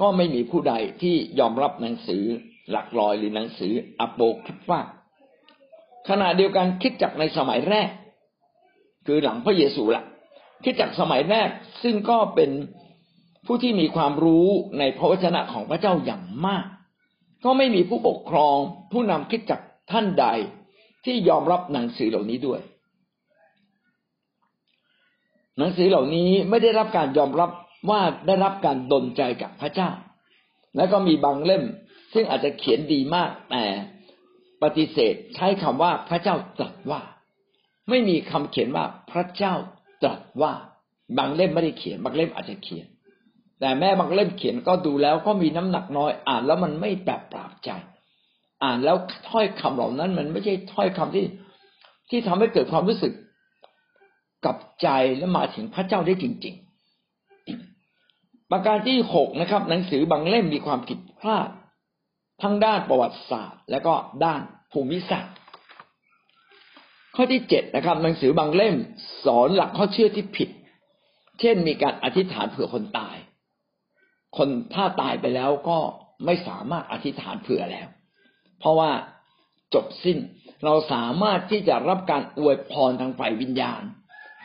[0.00, 2.24] ก็ไม่มีผู้ใดที่ยอมรับหนังสือ
[2.70, 4.80] หลักลอยหรือหนังสืออโปคริฟา
[6.08, 7.88] ขณะเดียวกันคิดจากในสมัยแรก
[9.12, 10.04] คือหลังพระเยซูละ
[10.62, 11.48] ที่จากสมัยแรก
[11.82, 12.50] ซึ่งก็เป็น
[13.46, 14.46] ผู้ที่มีความรู้
[14.78, 16.64] ในพระวจนะของพระเจ้าอย่างมาก
[17.44, 18.56] ก็ไม่มีผู้ปกครอง
[18.92, 20.26] ผู้นำคิดจากท่านใด
[21.04, 22.60] ที่ยอมรับหนังสือเหล่านี้ด้วย
[25.58, 27.50] หนังสือเหล่านี้ไม่ได้รับการยอมรับ
[27.90, 29.90] ว่าได้รับการดลใจจากพระเจ้า
[30.76, 31.64] แล้วก็มีบางเล่ม
[32.12, 33.64] ซึ่งอาจจะเขียนดีมากแต่
[34.62, 37.02] ปฏิเสธใช้คำว่าพระเจ้าตรัสว่า
[37.90, 39.54] ไม่มีคำเขียนว่าพระเจ้า
[40.02, 40.52] ตรัสว่า
[41.18, 42.86] บางเล่มไม่ได้เขียน บางเล่มอาจจะเขียน
[43.60, 47.70] แต่แม่บางเล่มเขียนก็ดูแล้วก็มีน้ำหนักน้อย อ่านแล้วมันไม่แบบปราบใจ
[48.64, 48.96] อ่านแล้ว
[49.28, 51.24] ถ้อยคำเหล่านั้น มันไม่ใช่ถ้อยคำที่
[52.10, 53.12] ที่ทำให้เกิดความรู้สึก
[54.44, 56.54] กับใจและมาถึงพระเจ้าได้จริง
[57.32, 61.48] ๆ ประการที่หกนะครับ หนังสือบางเล่มมีความผิดพลาด
[62.42, 64.40] ทั้งด้านประวัติศาสตร์ และก็ด้าน
[64.72, 65.34] ภูมิศาสตร์
[67.14, 68.74] ข้อที่เจ็ดนะครับ หนังสือบางเล่ม
[69.24, 70.50] สอนหลักข้อเชื่อที่ผิด
[71.40, 73.16] เช่นมีการอธิษฐานเผื่อคนตาย
[74.36, 75.78] คนถ้าตายไปแล้วก็
[76.24, 77.88] ไม่สามารถอธิษฐานเผื่อแล้ว
[78.58, 78.90] เพราะว่า
[79.74, 80.18] จบสิ้น
[80.64, 83.82] เราสามารถที่จะรับการอวยพรทางฝ่ายวิญญาณ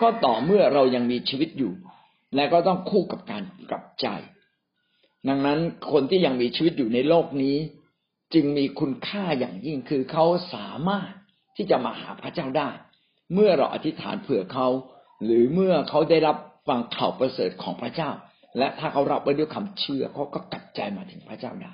[0.02, 1.74] ก็ต่อเมื่อเรายังมีชีวิตอยู่
[2.36, 4.08] และก็ต้องคู่กับการกลับใจ
[5.28, 5.60] ดังนั้น
[5.92, 7.58] คนที่ยังมีชีวิตอยู่ในโลกนี้
[8.34, 11.12] จึงมีคุณค่าอย่างยิ่งคือเขาสามารถ
[11.56, 12.70] ที่จะมาหาพระเจ้าได้
[13.34, 14.68] เมื่อเราอธิษฐานเผื่อเขา
[15.24, 16.38] หรือเมื่อเขาได้รับ
[16.68, 18.10] ฟังข่าวประเสริฐของพระเจ้า
[18.58, 21.74] และถ้าเขารับไว้ด้วยคำเชื่อเขาก็กลับใจมาถึงพระเจ้าได้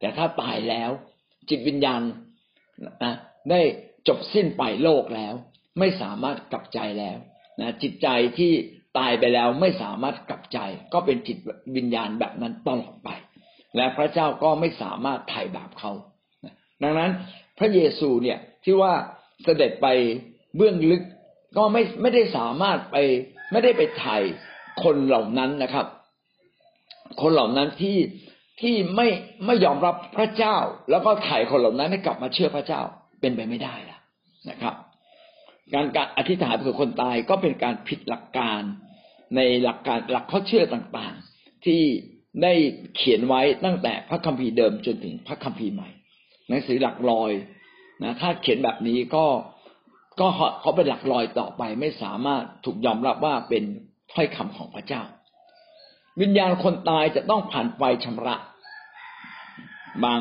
[0.00, 0.90] แต่ถ้าตายแล้ว
[1.50, 2.00] จิตวิญญาณ
[3.04, 3.14] นะ
[3.50, 3.60] ได้
[4.08, 5.34] จบสิ้นไปโลกแล้ว
[5.78, 7.18] ไม่สามารถกลับใจแล้ว
[7.60, 8.52] นะจิตใจที่
[8.98, 10.58] ตายไปแล้วไม่สามารถกลับใจ
[10.92, 11.38] ก็เป็นจิต
[11.76, 13.08] วิญญาณแบบนั้นตลอดไป
[13.76, 15.92] และพระเจ้าก็ไม่สามารถไถ่บาปเขา
[16.82, 17.10] ดังนั้น
[17.58, 18.92] พระเยซูเนี่ย ที่ว่า
[19.44, 19.86] เสด็จไป
[20.56, 21.02] เบื้องลึก
[21.56, 22.96] ก็ไม่ไม่ได้สามารถไป
[23.52, 24.16] ไม่ได้ไปไถ่
[24.82, 25.86] คนเหล่านั้นนะครับ
[27.22, 27.98] คนเหล่านั้นที่
[28.60, 29.08] ที่ไม่
[29.46, 30.56] ไม่ยอมรับพระเจ้า
[30.90, 32.80] แล้วก็ไถ่คนเหล่านั้นให้กลับมาเชื่อพระเจ้า
[33.20, 33.98] เป็นไปไม่ได้ละ
[34.50, 34.74] นะครับ
[35.74, 38.60] การการอธิษฐานเพื่อคนตายก็เป็นการผิดหลักการ
[39.36, 41.80] ในหลักการหลักข้อเชื่อต่างๆ ที่
[42.42, 42.52] ได้
[42.96, 45.88] เขียนไว้ตั้งแต่พระคัมภีร์เดิมจนถึงพระคัมภีร์ใหม่
[46.48, 47.32] หนังสือหลักลอย
[48.04, 49.24] นะถ้าเขียนแบบนี้ก็
[50.20, 50.26] ก็
[50.60, 53.64] เขาเป็นหลักลอยต่อไปไม่สามารถถูกยอมรับว่าเป็น
[54.12, 55.02] ถ้อยคำของพระเจ้า
[56.20, 58.36] วิญญาณคนตายจะต้องผ่านไฟชำระ
[60.04, 60.20] บาง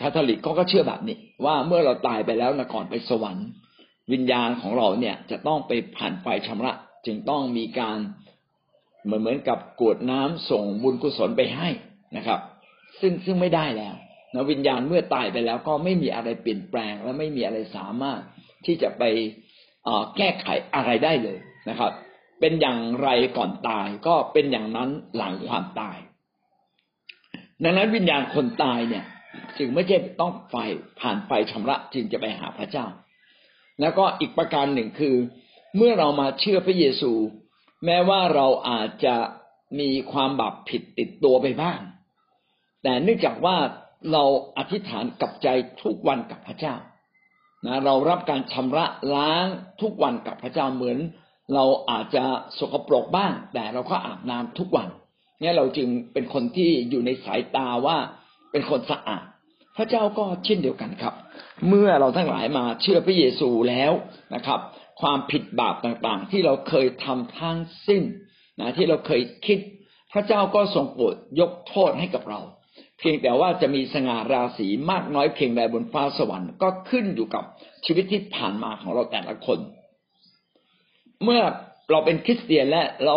[0.00, 3.48] คาทอลิกก็ก็เชื่อแบบนี้ ว่าเมื่อเราตายไปแล้วนะก่อนไปสวรรค์
[4.12, 6.72] วิญญาณของเราเนี่ยจะต้องไปผ่านไฟชำระ
[7.06, 7.98] จึงต้องมีการ
[9.04, 11.68] เหมือนเหมือนกับกวดน้ำส่งบุญกุศลไปให้
[12.16, 12.40] นะครับ
[13.00, 13.94] ซึ่งซึ่งไม่ได้แล้ว
[14.36, 18.20] นะวิญญาณเมื่อตายไปแล้วก็ไม่มีอะไรเปลี่ยนแปลง และไม่มีอะไรสามารถ
[18.66, 19.02] ที่จะไป
[20.16, 21.92] แก้ไขอะไรได้เลยนะครับ
[22.40, 25.98] เป็นอย่างไรก่อนตายก็เป็นอย่างนั้นหลังความตาย
[27.62, 29.04] ดังนั้นวิญญาณคนตายเนี่ย
[29.58, 30.56] จึงไม่ใช่ต้องไฟ
[31.00, 32.86] ผ่านไฟชำระจึงจะไปหาพระเจ้า
[33.80, 35.14] แล้วก็อีกประการหนึ่งคือ
[35.76, 37.12] เมื่อเรามาเชื่อพระเยซู
[37.84, 39.16] แม้ว่าเราอาจจะ
[39.80, 41.80] มีความบาปผิดติดตัวไปบ้าง
[42.82, 43.56] แต่เนื่องจากว่า
[44.12, 44.24] เรา
[44.58, 45.48] อธิษฐานกับใจ
[45.82, 46.74] ทุกวันกับพระเจ้า
[47.66, 49.46] นะเรารับการชำระล้าง
[49.82, 50.98] ทุกวันกับพระเจ้าเหมือน
[51.54, 52.24] เราอาจจะ
[52.58, 54.88] สกปรกบ้าง แต่เราก็อาบน้ำทุกวัน
[55.40, 57.96] เนี่ยเราจึงเป็นคนที่อยู่ในสายตาว่า
[58.52, 59.24] เป็นคนสะอาด
[59.76, 61.14] พระเจ้าก็เช่นเดียวกันครับ
[61.68, 63.92] เมื่อเราทั้งหลายมาเชื่อพระเยซูแล้ว
[64.34, 64.60] นะครับ
[65.00, 68.02] ความผิดบาปต่างๆ ที่เราเคยทำทั้งสิ้น
[68.60, 69.58] นะที่เราเคยคิด
[70.12, 72.40] พระเจ้าก็ทรงโปรดยกโทษให้กับเรา
[72.98, 77.44] เพียงแต่ว่าจะมีสง่าราศีมากน้อยเพียงใดบนฟ้าสวรรค์ก็ขึ้นอยู่กับ
[77.86, 79.58] ชีวิตที่ผ่านมาของเราแต่ละคน
[81.24, 81.42] เมื่อ
[81.90, 83.16] เราเป็นคริสเตียนและเรา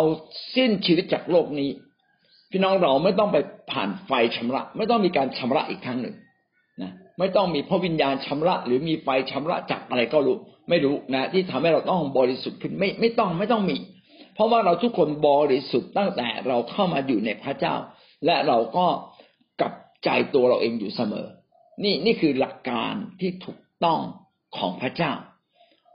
[0.54, 1.70] สิ้นชีวิตจากโลกนี้
[2.50, 3.36] พี่น้องเราไม่ต้องไป
[3.72, 6.14] ผ่านไฟชำระ ไม่ต้องมีการชำระอีกครั้งหนึ่ง
[6.82, 10.36] นะไม่ต้องมีพระวิญญาณชำระ หรือมีไฟชำระจากอะไรก็รู้
[10.68, 13.76] ไม่รู้นะ ที่ทำให้เราต้องบริสุทธิ์ขึ้นไม่ไม่ต้องไม่ต้องมี
[14.34, 17.74] เพราะว่าเราทุกคนบริสุทธิ์ตั้งแต่เราเข้ามาอยู่ในพระเจ้า
[18.26, 18.86] และเราก็
[20.04, 21.26] ใจตัวเราเองอยู่เสมอ
[21.84, 24.00] นี่นี่คือหลักการที่ถูกต้อง
[24.56, 25.12] ของพระเจ้า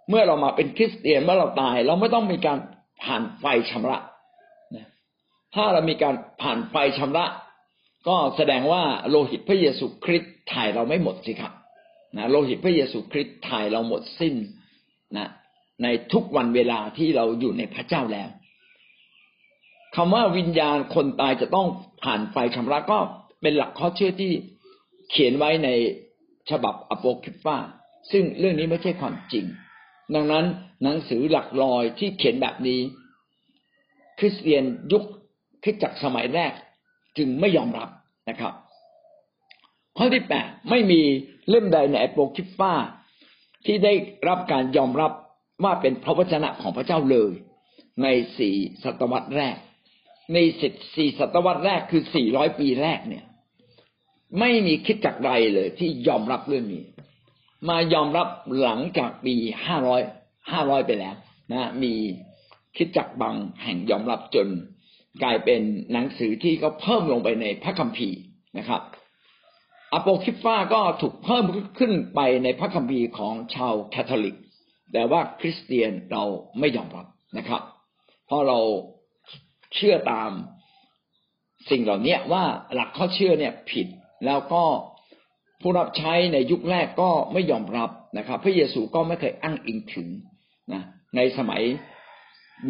[0.10, 2.58] เมื่อเรามาเป็นคริสเตียนเมื่อเราตาย เราไม่ต้องมีการ
[3.04, 3.98] ผ่านไฟชำระ
[5.56, 7.26] ถ้าเรามีการผ่านไฟชำระ
[8.08, 11.54] ก็แสดงว่าโลหิตพระเยซูคริสต์ถ่ายเราไม่หมดสิครับ
[12.18, 14.36] นะโลหิตพระเยซูคริสต์ถ่ายเราหมดสิ้น
[15.18, 15.28] นะ
[15.84, 18.30] ในทุกวันเวลาที่เราอยู่ในพระเจ้าแล้ว
[19.96, 21.68] คำว่าวิญญาณคนตายจะต้อง
[22.04, 23.00] ผ่านไฟชำระก็
[23.46, 24.32] เป็นหลักข้อเชื่อที่
[25.12, 25.70] เขียนไว้ใน
[26.50, 27.58] ฉบับอโปคริฟา
[28.12, 29.46] ซึ่งเรื่องนี้ไม่ใช่ความจริง
[30.16, 30.46] ดังนั้น
[30.84, 32.82] หนังสือหลักลอยที่เขียนแบบนี้
[34.20, 35.04] คริสเตียนยุค
[35.64, 36.52] คริสจักรสมัยแรก
[37.18, 37.90] จึงไม่ยอมรับ
[38.30, 38.54] นะครับ
[39.98, 41.02] ข้อที่แปดไม่มี
[41.50, 42.74] เล่มใดในอโปคริฟา
[43.66, 43.94] ที่ได้
[44.28, 45.12] รับการยอมรับ
[45.64, 47.32] ว่าเป็นพระวจนะของพระเจ้าเลย
[48.04, 49.58] ในสี่ศตวรรษแรก
[50.34, 53.26] ในสิบสี่ศตวรรษแรกคือสี่ร้อยปีแรกเนี่ย
[54.40, 56.84] ไม่มีคิดจักใดเลย ที่ยอมรับเรื่องนี้
[57.70, 58.28] มายอมรับ
[58.62, 59.36] หลังจากปี
[59.66, 60.02] ห้าร้อย
[60.52, 61.16] ห้าร้อยไปแล้ว
[61.52, 61.94] นะ มี
[62.78, 64.48] คิดจักบางแห่งยอมรับจน
[65.24, 65.62] กลายเป็น
[65.92, 68.20] หนังสือที่เขาเพิ่มลงไปในพระคัมภีร์
[68.58, 68.82] นะครับ
[69.94, 71.46] อโปคิฟาก็ถูกเพิ่ม
[71.78, 74.36] ขึ้นไปในพระคัมภีร์ของชาวแคทอลิก
[74.94, 76.24] แต่ว่าคริสเตียนเรา
[76.60, 77.06] ไม่ยอมรับ
[77.38, 77.62] นะครับ
[78.26, 78.60] เพราะเรา
[79.76, 80.32] เชื่อตาม
[81.70, 83.88] สิ่งเหล่านี้ว่าหลักข้อเชื่อเนี่ยผิด
[84.26, 84.64] แล้วก็
[85.62, 90.08] ผู้รับใช้ในยุคแรกก็ไม่ยอมรับนะครับ พระเยซูก็ไม่เคยอ้างอิงถึง
[90.74, 90.84] นะ
[91.16, 91.64] ในสมัย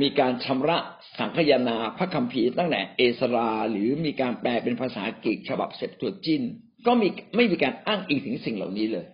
[0.01, 0.77] มีการชำระ
[1.17, 6.43] สังคยนาพระคัมภีร์ตั้งแต่เอสรา หรือมีการแปลเป็นภาษาอังกฉบับเสร็จตัวจิน
[6.85, 9.05] ก็มีไม่มีการอ้างอิงถึงสิ่งเหล่านี้เลย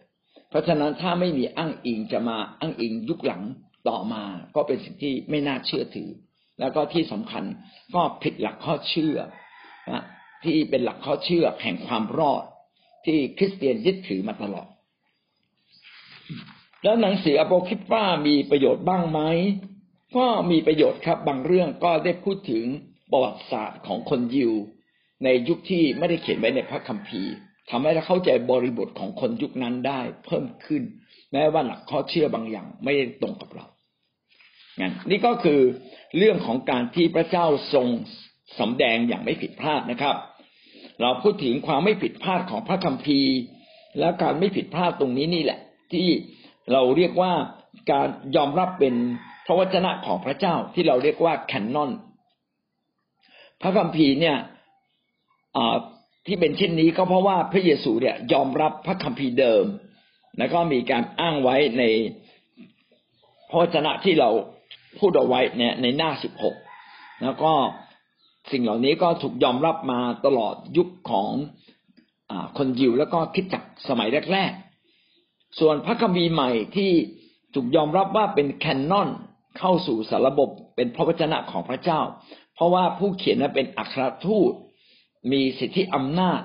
[0.49, 3.43] เพราะฉะนั้นถ้าไม่มีอ้างอิงจะมาอ้างอิงยุคหลัง
[3.89, 4.23] ต่อมา
[4.55, 6.09] ก็เป็นสิ่งที่ไม่น่าเชื่อถือ
[6.59, 7.43] แล้วก็ที่สำคัญ
[7.95, 9.15] ก็ผิดหลักข้อเชื่อ
[9.91, 10.03] นะ
[10.45, 12.43] ที่เป็นหลักข้อเชื่อแห่งความรอด
[13.05, 14.67] ที่คริสเตียนยึดถือมาตลอด
[16.83, 19.21] แล้วหนังสืออโปคิปป้ามีประโยชน์บ้างไหม
[20.17, 22.65] ก็มีประโยชน์ครับบางเรื่องก็ได้พูดถึง
[23.11, 24.53] ประวัติศาสตร์ของคนยิว
[25.23, 27.33] ในยุคที่ไม่ได้เขียนไว้ในพระคัมภีร์
[27.69, 30.83] ทำให้เราเข้าใจบริบทของคนยุคนั้นได้เพิ่มขึ้น
[31.31, 33.65] แม้ว่าหลักข้อเชื่อบางอย่างไม่ได้ตรงกับเรา
[34.79, 35.59] งั้นนี่ก็คือ
[36.17, 37.87] เรื่องของการที่พระเจ้าทรง
[38.59, 40.15] สำแดงอย่างไม่ผิดพลาดนะครับ
[41.01, 43.33] เราพูดถึงความไม่ผิดพลาดของพระคัมภีร์
[43.99, 45.59] และการไม่ผิดพลาดตรงนี้นี่แหละ
[45.91, 46.07] ที่
[46.71, 47.33] เราเรียกว่า
[47.91, 48.95] การยอมรับเป็น
[49.45, 51.91] พระวจนะของพระเจ้าที่เราเรียกว่าแคนนอน
[53.61, 54.37] พระคัมภีร์เนี่ย
[56.27, 59.65] ที่เป็นเช่นนี้ก็เพราะว่าพระเยซูเนี่ยยอมรับพระคัมภีร์เดิม
[60.37, 61.83] แล้วก็มีการอ้างไว้ใน
[63.49, 64.29] พระวจนะที่เรา
[64.99, 66.55] พูดเอาไว้เนี่ยในหน้าสิบหก
[67.23, 67.51] แล้วก็
[68.51, 71.31] สิ่งเหล่านี้ก็ถูกยอมรับมาตลอดยุคของ
[72.31, 74.51] อคนยิวแล้วก็คิดจักสมัยแรก
[75.05, 76.91] ๆ ส่วนพระคัมภีร์ใหม่ที่
[77.53, 79.09] ถูกยอมรับว่าเป็นแคนนอน
[79.57, 81.99] เข้าสู่สารบบเป็นพระวจนะของพระเจ้า
[82.55, 84.53] เพราะว่าผู้เขียนนั้นเป็นอัครทูต
[85.31, 86.41] มีสิทธิอำนาจ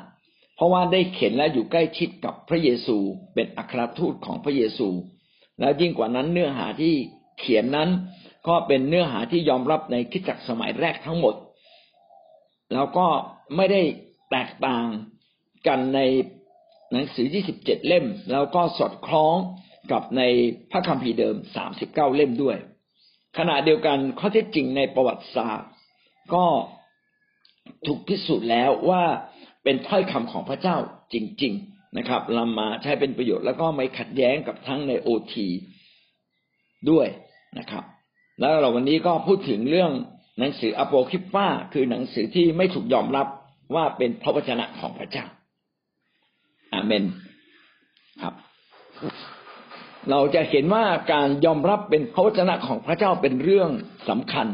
[0.57, 2.97] เพราะว่าได้เขียนและอยู่ใกล้ชิดกับพระเยซู
[3.35, 4.89] เป็นอัครทูตของพระเยซู
[5.61, 6.95] แล้วยิ่งกว่านั้นเนื้อหาที่
[7.39, 7.91] เขียนนั้น
[8.49, 11.35] ก็เป็นเนื้อหาที่ยอมรับในคิดจักสมัยแรกทั้งหมด
[12.73, 13.07] แล้วก็
[13.57, 13.83] ไม่ได้
[14.31, 14.87] แตกต่าง
[15.67, 16.01] กันใน
[16.93, 17.27] หนังสือ
[17.59, 19.37] 27 เล่ม แล้วก็สอดคล้อง
[19.93, 20.23] กับใน
[20.71, 21.37] พระคัมภีร์เดิม
[21.75, 22.57] 39 เล่มด้วย
[23.39, 25.71] ขณะเดียวกันข้อเท็จจริงในประวัติศาสตร์
[26.35, 26.45] ก็
[27.87, 29.03] ถูกพิสูจน์แล้วว่า
[29.65, 30.77] เป็นถ้อยคำของพระเจ้า
[31.13, 35.49] จริง ๆนะครับนำมาใช้เป็นประโยชน์แล้วก็ไม่ขัดแย้งกับทั้งในโอที
[36.91, 37.07] ด้วย
[37.59, 37.85] นะครับ
[38.41, 39.93] แล้วเราวันนี้ก็พูดถึงเรื่อง
[40.39, 43.27] หนังสืออโปคริปาคือหนังสือที่ไม่ถูกยอมรับ
[43.75, 45.25] ว่าเป็นพระวจนะของพระเจ้า
[46.73, 47.05] อาเมน
[48.23, 48.35] ครับ
[50.11, 53.71] เราจะเห็นว่าการยอมรับเป็นพระวจนะของพระเจ้าเป็นเรื่อง
[54.09, 54.47] สำคัญ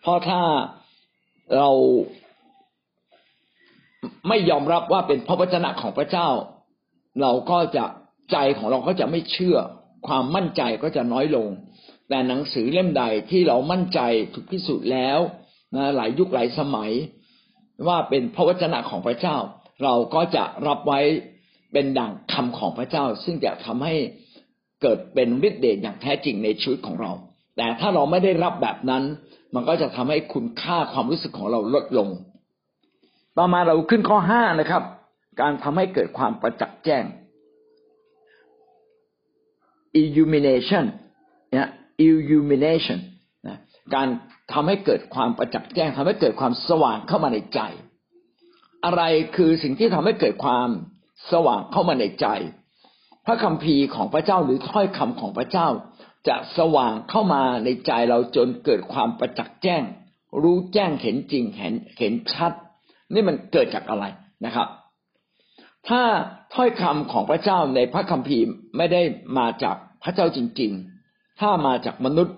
[0.00, 0.42] เพราะถ้า
[1.56, 1.70] เรา
[4.28, 6.28] ไม่ยอมรับว่าเป็นพระวจนะของพระเจ้า
[7.20, 7.84] เราก็จะ
[8.32, 9.56] ใจของเราก็จะไม่เชื่อ
[10.06, 11.48] ความมั่นใจก็จะน้อยลง
[12.08, 14.00] แต่หนังสือเล่มใดที่เรามั่นใจ
[14.32, 15.18] ถูกพิสูจน์แล้ว
[15.76, 16.90] นะหลายยุคหลายสมัย
[17.86, 19.36] ว่าเป็นพระวจนะของพระเจ้า
[19.82, 21.00] เราก็จะรับไว้
[21.72, 23.94] เป็นดั่งคำของพระเจ้า ซึ่งจะทำให้
[24.82, 27.12] เกิดเป็นฤทธิ์เดชอย่างแท้จริงในชีวิตของเรา
[27.56, 29.02] แต่ถ้าเราไม่ได้รับแบบนั้น
[29.54, 32.08] มันก็จะทำให้คุณค่าความรู้สึกของเราลดลง
[33.36, 34.82] ต่อมาเราขึ้นข้อห้านะครับ
[35.40, 37.04] การทำให้เกิดความประจักษ์แจ้ง
[40.02, 40.84] illumination
[41.56, 41.70] นะ
[42.06, 42.98] illumination
[43.46, 43.58] นะ
[43.94, 44.08] การ
[44.52, 47.60] ทำให้เกิดความประจักษ์แจ้งทำให้เกิดความสว่างเข้ามาในใจ
[48.84, 49.02] อะไร
[49.36, 50.68] คือสิ่งที่ทำให้เกิดความ
[51.32, 52.26] สว่างเข้ามาในใจ
[53.26, 55.68] พระคัมภีร์ของพระเจ้าหรือถ้อยคำของพระเจ้า
[56.28, 59.82] จะสว่างเข้ามาในใจเราจนเกิดความประจักษ์แจ้ง
[60.42, 62.52] รู้แจ้งเห็นจริงเห็นเห็นชัด
[63.14, 64.04] นี่มันเกิดจากอะไร
[64.44, 64.68] นะครับ
[65.88, 66.02] ถ้า
[66.54, 68.44] ถ้อยคำของพระเจ้าในพระคัมภีร์
[68.76, 69.02] ไม่ได้
[69.38, 70.97] มาจากพระเจ้าจริง ๆ
[71.40, 72.36] ถ้ามาจากมนุษย์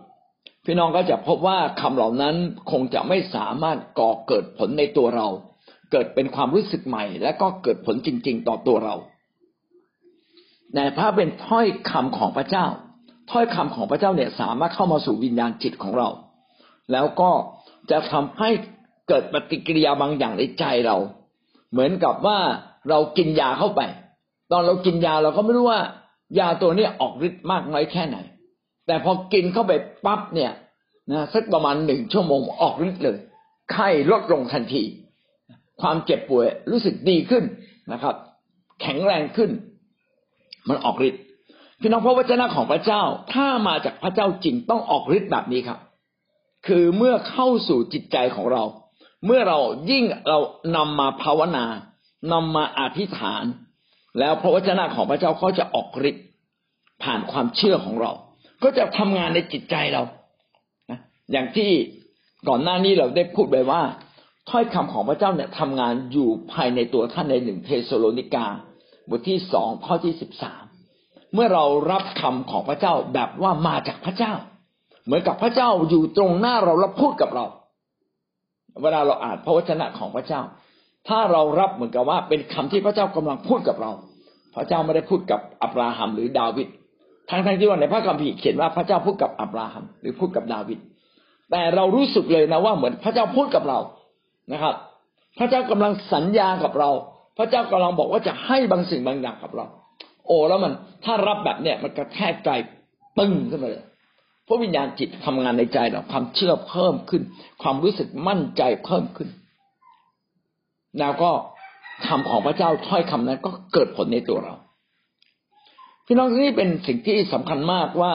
[0.64, 2.34] พี่น้องก็จะพบว่าคำเหล่านั้น
[2.70, 5.28] คงจะไม่สามารถก่อเกิดผลในตัวเรา
[5.92, 8.94] เกิดเป็นความรู้สึกใหม่ และก็เกิดผลจริง ๆ ต่อตัวเรา
[10.74, 12.66] แต่ถ้าเป็นถ้อยคำของพระเจ้า
[13.30, 16.08] ถ้อยคำของพระเจ้าเนี่ยสามารถเข้ามาสู่วิญญาณจิตของเรา
[16.92, 17.30] แล้วก็
[17.90, 18.50] จะทำให้
[19.08, 20.96] เกิดปฏิกิริยาบางอย่างในใจเรา
[21.72, 22.38] เหมือนกับว่า
[22.88, 23.80] เรากินยาเข้าไป
[24.50, 25.80] ตอนเรากินยาเราก็ไม่รู้ว่า
[26.38, 28.16] ยาตัวนี้ออกฤทธิ์มากน้อยแค่ไหน
[28.90, 29.72] แต่พอกินเข้าไป
[30.05, 30.53] ปั๊บเนี่ย
[31.11, 33.18] นะสักประมาณหนึ่งชั่วโมงออกฤทธิ์เลย
[33.72, 34.83] ไข้ลดลงทันที
[35.81, 37.44] ความเจ็บป่วยรู้สึกดีขึ้น
[37.92, 38.14] นะครับ
[38.81, 39.50] แข็งแรงขึ้น
[40.68, 41.22] มันออกฤทธิ์
[41.81, 43.03] พี่น้องพระวจนะของพระเจ้า
[43.35, 45.79] ถ้ามาจากพระเจ้าจริงต้องออกฤทธิ์แบบนี้ครับ
[46.66, 48.64] คือเมื่อเข้าสู่จิตใจของเรา
[49.26, 49.59] เมื่อเรา
[49.90, 50.38] ยิ่งเรา
[50.76, 51.66] นำมาภาวนา
[52.33, 53.44] นำมาอธิษฐาน
[54.18, 56.26] แล้วพระวจนะของพระเจ้าก็จะออกฤทธิ์
[57.03, 58.12] ผ่านความเชื่อของเรา
[58.62, 60.02] ก็จะทำงานในจิตใจเรา
[60.90, 60.98] นะ
[61.32, 61.70] อย่างที่
[62.48, 63.82] ก่อนหน้านี้เราได้พูดไปว่า
[64.50, 68.46] ถ้อยคำของพระเจ้าเนี่ยทำงานอยู่ภายในตัวท่านในหนึ่งเทสโลนิกา
[69.08, 70.64] บทที่สองข้อที่สิบสาม
[71.34, 74.32] เมื่อเรารับคำของพระเจ้าแบบว่ามาจากพระเจ้า
[75.04, 77.44] เหมือนกับพระเจ้าอยู่ตรงหน้าเราแล้วพูดกับเรา
[78.82, 80.42] เวลาเราอ่านพระวจนะของพระเจ้า
[81.08, 83.92] ถ้าเรารับเหมือนกับว่าเป็นคำที่พระเจ้ากำลังพูดกับเรา
[84.54, 86.68] พระเจ้าไม่ได้พูดกับอับราฮัมหรือดาวิด
[87.30, 90.78] ทั้งทั้งที่ว่าในพระคัมภีร์เขียนว่าพระเจ้าพูดกับอับราฮัมหรือพูดกับดาวิด
[91.50, 93.78] แต่เรารู้สึกเลยนะว่าเหมือนพระเจ้าพูดกับเรา
[94.52, 94.74] นะครับ
[95.38, 96.90] พระเจ้ากำลังสัญญากับเรา
[97.38, 99.66] พระเจ้ากำลังบอกว่าจะให้บางสิ่งบางอย่างกับเรา
[100.26, 100.72] โอ้แล้วมัน
[101.04, 102.50] ถ้ารับแบบเนี้ยมันกระแทกใจ
[103.18, 103.84] ปึ้งขึ้นมาเลย
[104.46, 107.22] พระวิญญาณจิตทำงานในใจเราความเชื่อเพิ่มขึ้น
[107.62, 109.28] ความรู้สึกมั่นใจเพิ่มขึ้น
[110.98, 111.30] แล้วก็
[112.06, 114.54] คำของพระเจ้าถ้อยคำนั้นก็เกิดผลในตัวเรา
[116.12, 118.14] พี่น้องนี่เป็นสิ่งที่สำคัญมากว่า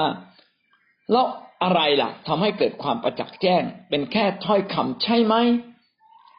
[1.11, 1.25] แล้ว
[1.63, 5.35] อะไรล่ะทำให้เกิดความประจักษ์แจ้ง เป็นแค่ถ้อยคำใช่ไหม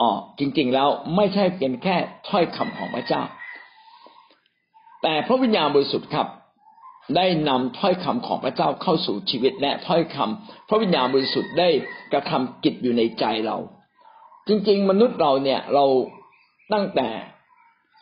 [0.00, 1.96] อ๋อจริง ๆ แล้วไม่ใช่เป็นแค่
[2.28, 3.22] ถ้อยคำของพระเจ้า
[5.02, 6.28] แต่พระวิญญาณบริสุทธิ์ครับ
[7.16, 11.68] ได้นำถ้อยคำของพระเจ้าเข้าสู่ชีวิตและถ้อยคำพระวิญญาณบริสุทธิ์ได้
[12.12, 13.56] กระทำกิจอยู่ในใจเรา
[14.48, 15.84] จริง ๆ มนุษย์เราเนี่ยเรา
[16.72, 17.08] ตั้งแต่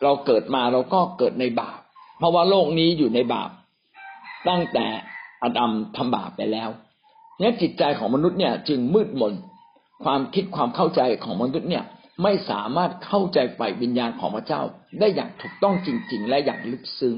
[0.03, 1.79] เราเกิดมาเราก็เกิดในบาป
[2.17, 3.49] เพราะว่าโลกนี้อยู่ในบาป
[4.49, 4.85] ตั้งแต่
[5.43, 6.69] อดัมทำบาปไปแล้ว
[7.39, 9.33] เนี่ยจิตใจของมนุษย์เนี่ยจึงมืดมน
[10.03, 11.83] ความคิดความเข้าใจของมนุษย์เนี่ย
[12.23, 14.61] ไม่สามารถเข้าใจฝ่ายวิญญาณของพระเจ้า
[14.99, 17.15] ได้อย่างถูกต้องจริง ๆ และอย่างลึกซึ้ง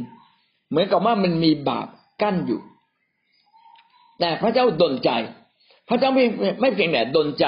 [0.69, 1.87] เหมือนกับว่ามันมีบาป
[2.21, 2.61] กั้นอยู่
[4.19, 5.11] แต่พระเจ้าดลใจ
[5.89, 6.25] พระเจ้าไม่
[6.61, 7.45] ไม่เพียงแต่ดลใจ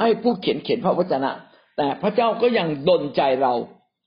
[0.00, 1.30] ให้ผู้เขียนเขียนพระวจนะ
[1.76, 3.52] แต่พระเจ้าก็ยังดลใจเรา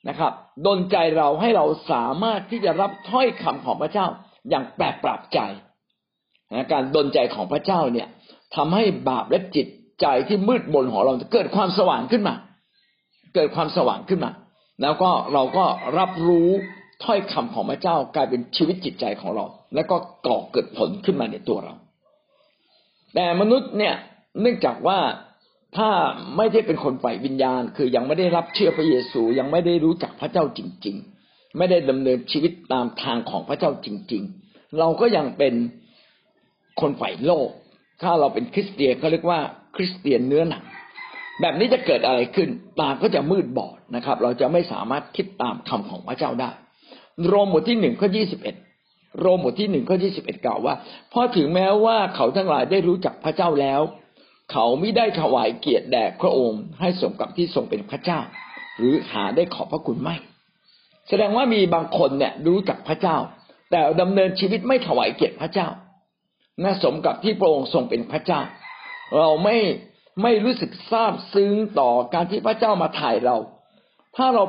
[0.07, 0.31] นะครับ
[0.65, 4.07] ดลใจเราให้เราสามารถที่จะรับถ้อยคำของพระเจ้า
[4.49, 5.39] อย่างแปลกปรับใจ
[6.71, 8.07] การดลใจของพระเจ้าเนี่ย
[8.55, 9.67] ทำให้บาปและจิต
[10.01, 12.35] ใจที่มืดมนของเราเกิดความสว่างขึ้นมา
[13.35, 14.31] เกิดความสว่างขึ้นมา
[14.81, 15.65] แล้วก็เราก็
[15.97, 16.49] รับรู้
[17.03, 19.95] ถ้อยคำของพระเจ้ากลายเป็นชีวิตจิตใจของเรา แล้วก็
[20.27, 21.73] ก่อเกิดผลขึ้นมาในตัวเรา
[23.15, 23.95] แต่มนุษย์เนี่ย
[24.41, 24.97] เนื่องจากว่า
[25.77, 25.89] ถ้า
[26.37, 30.95] ไม่ได้เป็นคนฝ่ายวิญญาณ คือยังไม่ได้รับเชื่อพระเยซูยังไม่ได้รู้จักพระเจ้าจริง
[31.27, 35.53] ๆ ไม่ได้ดำเนินชีวิตตามทางของพระเจ้าจริง ๆ เราก็ยังเป็น
[36.81, 37.49] คนฝ่ายโลก
[38.01, 39.39] ถ้าเราเป็นคริสเตียนเขาเรียกว่า
[39.75, 40.63] คริสเตียนเนื้อหนัง
[41.41, 46.49] แบบนี้จะเกิดอะไรขึ้น ตาก็จะมืดบอดนะครับ เราจะไม่สามารถคิดตามคำของพระเจ้าได้
[47.27, 48.55] โรมบทที่หนึ่งข้อยี่สิบเอ็ด
[49.19, 50.73] โรมบทที่หนึ่งข้อยี่สิบเอ็ดกล่าวว่า
[51.09, 53.81] เพราะถึงแม้ว่าเขาทั้งหลายได้รู้จักพระเจ้าแล้ว
[54.51, 58.19] เขาไม่ได้ถวายเกียรติแด่พระองค์ให้สมกับที่ทรงเป็นพระเจ้า
[58.77, 60.15] หรือหาได้ขอบพระคุณไม่
[61.07, 63.17] แสดงว่ามีบางคนเนี่ยรู้จักพระเจ้า
[63.71, 65.67] แต่ดำเนินชีวิตไม่ถวายเกียรติพระเจ้า
[66.63, 68.41] น่าสมกับที่พระองค์ทรงเป็นพระเจ้า
[69.17, 69.57] เราไม่
[70.23, 73.37] ไม่รู้สึกซาบซึ้งต่อการที่พระเจ้ามาถ่ายเรา
[74.15, 74.43] ถ้าเรา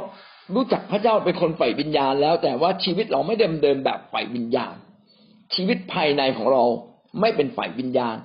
[0.55, 4.75] รู้จักพระเจ้าเป็นคนฝ่ายวิญญาณแล้ว แต่ว่าชีวิตเราไม่เดิมเดินแบบฝ่ายวิญญาณ
[5.55, 6.65] ชีวิตภายในของเรา
[7.21, 8.17] ไม่เป็นฝ่ายวิญญาณ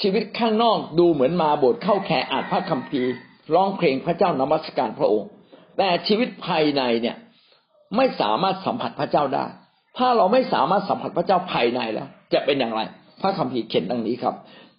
[0.00, 3.12] ชีวิตข้างนอกดูเหมือนมาโบสถ์เข้าแค่อ่านพระคัมภีร์
[3.54, 5.28] ร้องเพลงพระเจ้านมัสการพระองค์
[5.76, 7.16] แต่ชีวิตภายในเนี่ย
[7.96, 9.44] ไม่สามารถสัมผัสพระเจ้าได้
[9.98, 12.80] ถ้าเราไม่สามารถสัมผัสพระเจ้าภายในแล้ว จะเป็นอย่างไร
[13.22, 14.34] พระคัมภีร์เขียนดังนี้ครับ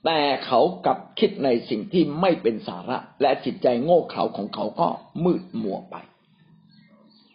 [0.06, 4.88] แต่เขากลับคิดในสิ่งที่ไม่เป็นสาระ และจิตใจโง่เขลาของเขาก็
[5.23, 5.95] มืดมัวไป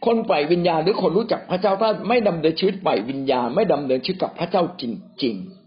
[0.04, 4.84] คนฝ่ายวิญญาณหรือคนรู้จักพระเจ้าถ้าไม่ดำเนินชีวิตฝ่ายวิญญาณไม่ดำเนินชีวิตกับพระเจ้าจ
[5.24, 5.57] ริง ๆ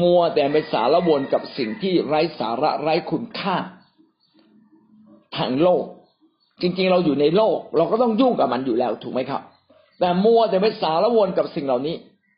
[0.00, 3.56] มัวแต่ไปสารวนกับสิ่งที่ไร้สาระไร้คุณค่า
[5.36, 5.84] ทางโลก
[6.60, 9.42] จริง ๆ เราอยู่ในโลก เราก็ต้องยุ่งกับมันอยู่แล้วถูกไหมครับ
[10.00, 11.96] แต่มัวแต่ไปสารวนกับสิ่งเหล่านี้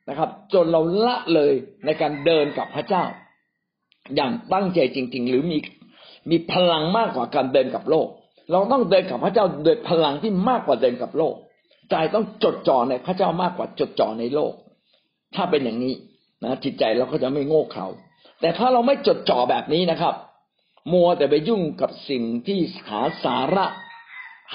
[0.09, 1.53] นะครับ จนเราละเลย
[1.85, 3.05] ในการเดินกับพระเจ้า
[4.17, 5.59] อย่างตั้งใจจริง ๆ หรือมี
[6.31, 8.09] มีพลังมากกว่าการเดินกับโลก
[8.51, 11.35] เราต้องเดินกับพระเจ้าโดยพลังที่มากกว่าเดินกับโลก
[11.91, 14.53] ใจต้องจดจ่อในพระเจ้ามากกว่าจดจ่อในโลก
[15.35, 15.95] ถ้าเป็นอย่างนี้
[16.45, 17.87] นะจิตใจเราก็จะไม่โง่เขลา
[18.41, 20.15] แต่ถ้าเราไม่จดจ่อแบบนี้นะครับ
[20.93, 23.67] มัวแต่ไปยุ่งกับสิ่งที่หาสาระ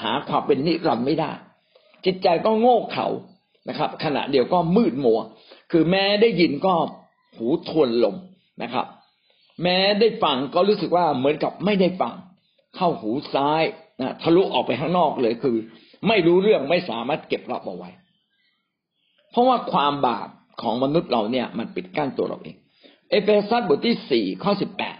[0.01, 1.31] หาความเป็นนิรันดร์ไม่ได้
[2.05, 3.07] จิตใจก็โง่เขลา
[3.69, 5.19] นะครับ ขณะเดียวก็มืดมัว
[5.71, 6.75] คือแม้ได้ยินก็
[7.35, 8.15] หูทวนลม
[8.63, 8.85] นะครับ
[9.63, 12.13] แม้ได้ฟังก็รู้สึกว่าเหมือนกับไม่ได้ฟัง
[12.75, 13.63] เข้าหูซ้าย
[14.01, 15.55] นะทะลุออกไปข้างนอกเลยคือ
[16.07, 17.89] ไม่รู้เรื่องไม่สามารถเก็บรับเอาไว้
[19.31, 20.29] เพราะว่าความบาป
[20.61, 22.55] ของมนุษย์เราเนี่ย มันปิดกั้นตัวเราเอง
[23.09, 24.97] เอเฟซัสบทที่สี่ข้อสิบแปด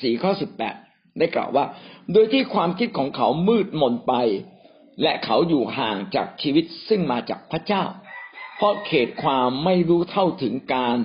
[0.00, 0.74] สี่ข้อสิบแปด
[1.18, 1.64] ได้กล่าวว่า
[2.12, 4.14] โดยที่ความคิดของเขามืดมนไป
[5.02, 7.84] และเขาอยู่ห่างจากชีวิตซึ่งมาจากพระเจ้า
[8.56, 10.96] เพราะเขตความไม่รู้เท่าถึงการ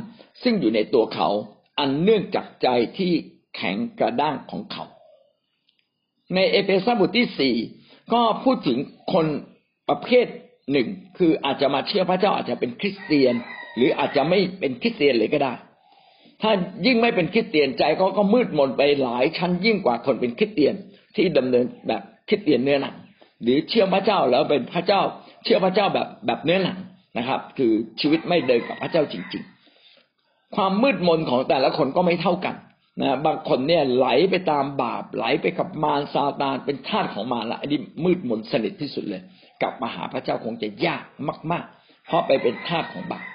[0.43, 1.29] ซึ่งอยู่ในตัวเขา
[1.79, 2.67] อันเนื่องจากใจ
[2.97, 3.11] ที่
[3.55, 4.85] แข็งกระด้างของเขา
[6.35, 7.55] ในเอเฟซัสบทที่สี่
[8.13, 8.77] ก็พูดถึง
[9.13, 9.25] คน
[9.89, 10.25] ประเภท
[10.71, 13.33] หนึ่งคืออาจจะมาเชื่อพระเจ้าอาจจะเป็นคริสเตียน
[13.75, 15.53] หรืออาจจะไม่เป็นคริสเตียนเลยก็ได้
[16.41, 16.51] ถ้า
[16.85, 20.73] ยิ่งไม่เป็นคริสเตียนใจเขาก็มืดมนไปหลายชั้นยิ่งกว่าคนเป็นคริสเตียน
[21.15, 22.95] ที่ดำเนินแบบคริสเตียนเนื้อหนัง
[23.43, 25.01] หรือเชื่อพระเจ้าแล้วเป็นพระเจ้า
[25.43, 26.77] เชื่อพระเจ้าแบบแบบเนื้อหนัง
[27.17, 29.43] นะครับ คือชีวิตไม่เดินกับพระเจ้าจริง
[29.97, 32.55] ๆ ความมืดมนของแต่ละคนก็ไม่เท่ากัน
[33.01, 39.21] นะบางคนเนี่ยไหลไปตามบาป ไหลไปกับมารซาตานเป็นทาสของมารละอันนี้มืดมนสนิทที่สุดเลย
[39.61, 41.03] กลับมาหาพระเจ้าคงจะยาก
[41.51, 43.25] มาก ๆ เพราะไปเป็นทาสของบาป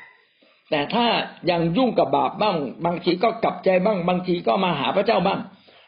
[0.71, 1.07] แต่ถ้า
[1.51, 5.41] ยังยุ่งกับบาปบ้าง บางทีก็กลับใจบ้าง บางทีก็มาหาพระเจ้าบ้าง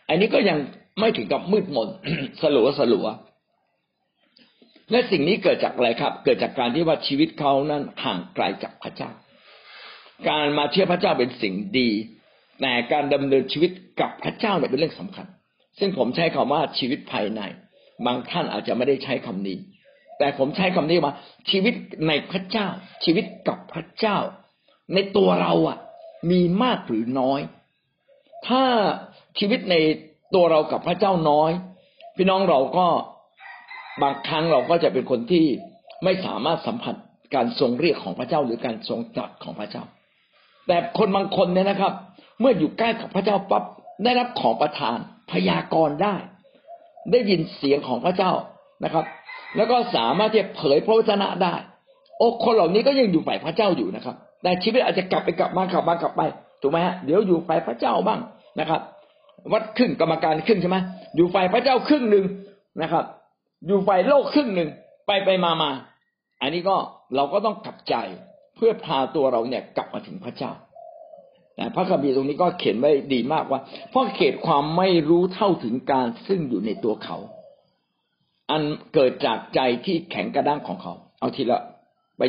[0.09, 0.59] อันนี้ก็ยัง
[1.01, 1.89] ไม่ถึงกับมืดมน
[2.41, 3.07] สลัวสลัว
[4.91, 9.11] และสิ่งนี้เกิดจากอะไรครับ เกิดจากการที่ว่าชีวิตเขานั้นห่างไกลจากพระเจ้า
[10.29, 11.89] การมาเชื่อพระเจ้าเป็นสิ่งดี
[12.61, 15.27] แต่การดำเนินชีวิตกับพระเจ้าเนี่ยเป็นเรื่องสำคัญ
[15.79, 17.41] ซึ่งผมใช้คำว่าชีวิตภายใน
[18.07, 19.59] บางท่านอาจจะไม่ได้ใช้คำนี้
[20.19, 21.13] แต่ผมใช้คำนี้ว่า
[21.51, 21.75] ชีวิต
[22.07, 22.67] ในพระเจ้า
[23.05, 24.19] ชีวิตกับพระเจ้า
[24.95, 25.79] ในตัวเราอะ
[26.31, 27.41] มีมากหรือน้อย
[28.47, 28.63] ถ้า
[29.39, 29.75] ชีวิตใน
[30.35, 31.51] ตัวเรากับพระเจ้าน้อย
[32.17, 32.87] พี่น้องเราก็
[34.03, 35.45] บางครั้งเราก็จะเป็นคนที่
[36.05, 36.95] ไม่สามารถสัมผัส
[37.35, 39.83] การทรงเรียกของพระเจ้าหรือการทรงตรัสของพระเจ้า
[40.67, 41.93] แต่คนบางคนเนี่ยนะครับ
[42.41, 43.65] เมื่ออยู่ใกล้กับพระเจ้าปั๊บ
[44.05, 44.99] ได้รับของประทาน
[45.33, 46.15] พยากรณ์ได้
[47.11, 48.33] ได้ยินเสียงของพระเจ้า
[48.85, 49.05] นะครับ
[49.57, 51.55] แล้วก็สามารถที่จะเผยพระวจนะได้
[52.19, 56.23] โอ้คนเหล่านี้ก็ยังอยู่ฝ่ายพระเจ้าอยู่นะครับ แต่ชีวิตอาจจะกลับไปกลับมากลับมากลับไป
[56.61, 58.21] ถูกไหมฮะเดี๋ยวอยู่ฝ่ายพระเจ้าบ้าง
[58.61, 58.81] นะครับ
[59.53, 60.79] วัดครึ่งกรรมการครึ่งใช่ไหม
[61.17, 62.25] อยู่ฝ่ายพระเจ้าครึ่งหนึ่ง
[62.83, 63.05] นะครับ
[63.67, 64.69] อยู่ฝ่ายโลกครึ่งหนึ่ง
[65.07, 65.71] ไปไปมามา
[66.43, 66.77] อันนี้ก็
[67.17, 67.95] เราก็ต้องกลับใจ
[68.57, 70.53] เพื่อพาตัวเราเนี่ยกลับมาถึงพระเจ้า
[71.75, 73.61] พระคัมภีร์ตรงนี้ก็เขียนไว้ดีมากว่า
[73.91, 77.17] เพราะเขตความไม่รู้เท่าถึงการซึ่งอยู่ในตัวเขา
[78.51, 78.63] อัน
[78.95, 81.61] เกิดจากใจที่แข็งกระด้างของเขา เอาทีละ
[82.19, 82.23] ไป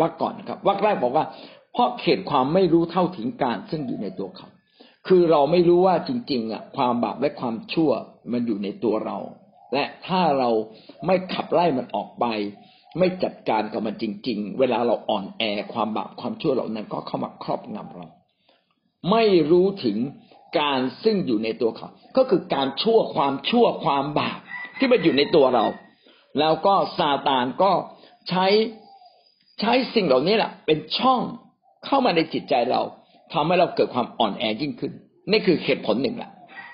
[0.00, 1.24] วักก่อนนะครับวักแรกบอกว่า
[1.72, 4.48] เพราะเขตความไม่รู้เท่าถึงการซึ่งอยู่ในตัวเขา
[5.06, 7.90] คือเราไม่รู้ว่าจริงๆอะความบาปและความชั่ว
[8.32, 9.18] มันอยู่ในตัวเรา
[9.72, 10.50] และถ้าเรา
[11.06, 12.24] ไม่ขับไล่มันออกไป
[12.98, 15.42] ไม่จัดการกับมันจริง ๆ เวลาเราอ่อนแอ
[15.72, 18.06] ความบาปความชั่วเหล่านั้นก็เข้ามาครอบงำเรา
[19.10, 19.98] ไม่รู้ถึง
[20.60, 24.38] การซึ่งอยู่ในตัวเขา ก็คือการชั่วความชั่วความบาป
[24.78, 25.66] ที่มันอยู่ในตัวเรา
[26.38, 27.72] แล้วก็ซาตานก็
[28.28, 28.46] ใช้
[29.60, 31.20] ใช้สิ่งเหล่านี้แหละเป็นช่อง
[31.86, 32.82] เข้ามาในจิตใจเรา
[33.32, 34.92] ทำให้เราเกิดความอ่อนแอยิ่งขึ้น
[35.30, 36.30] นี่คือเหตุผลหนึ่งแหละ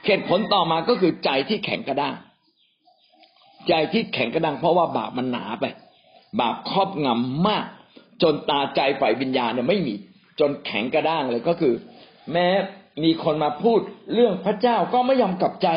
[0.06, 2.14] เหตุผลต่อมาก็คือใจที่แข็งกระด้าง
[3.68, 5.64] ใจที่แข็งกระด้างเพราะว่าบาปมันหนาไป
[6.40, 7.66] บาปครอบงำมาก
[8.22, 9.94] จนตาใจฝ่ายวิญญาณเนี่ยไม่มี
[10.40, 11.74] จนแข็งกระด้างเลยก็คือ
[12.32, 12.46] แม้
[13.04, 13.80] มีคนมาพูด
[14.14, 15.68] เรื่องพระเจ้าก็ไม่ยอมกลับใจ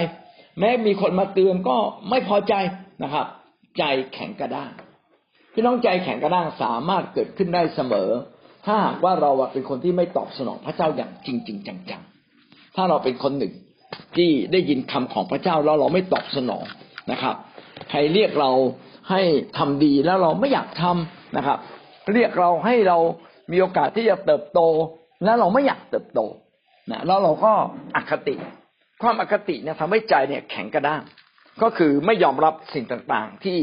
[0.59, 1.77] แม้มีคนมาเตือนก็
[2.09, 2.53] ไม่พอใจ
[3.03, 3.25] นะครับ
[3.77, 3.83] ใจ
[4.13, 4.71] แข็งกระด้าง
[5.57, 8.09] พี่น้องใจแข็งกระด้างสามารถเกิดขึ้นได้เสมอ
[8.65, 13.53] ถ้าหากว่าเราเป็นคนที่ไม่ตอบสนองพระเจ้าอย่างจริงจริงจังๆ ถ้าเราเป็นคนหนึ่ง
[14.15, 16.65] ที่ได้ยินคำของพระเจ้าแล้วเราไม่ตอบสนอง
[17.11, 17.35] นะครับ
[17.89, 18.51] ใครเรียกเรา
[19.09, 19.21] ให้
[19.57, 21.57] ทำดีแล้วเราไม่อยากทำนะครับ
[22.13, 22.97] เรียกเราให้เรา
[23.51, 24.59] มีโอกาสที่จะเติบโต
[25.23, 26.21] แล้วเราไม่อยากเติบโต
[26.91, 27.53] นะแล้วเราก็
[27.95, 28.35] อคติ
[29.01, 31.01] ความอคติเนี่ยทำให้ใจเนี่ยแข็งกระด้าง
[31.61, 33.59] ก็คือไม่ยอมรับสิ่งต่างๆที่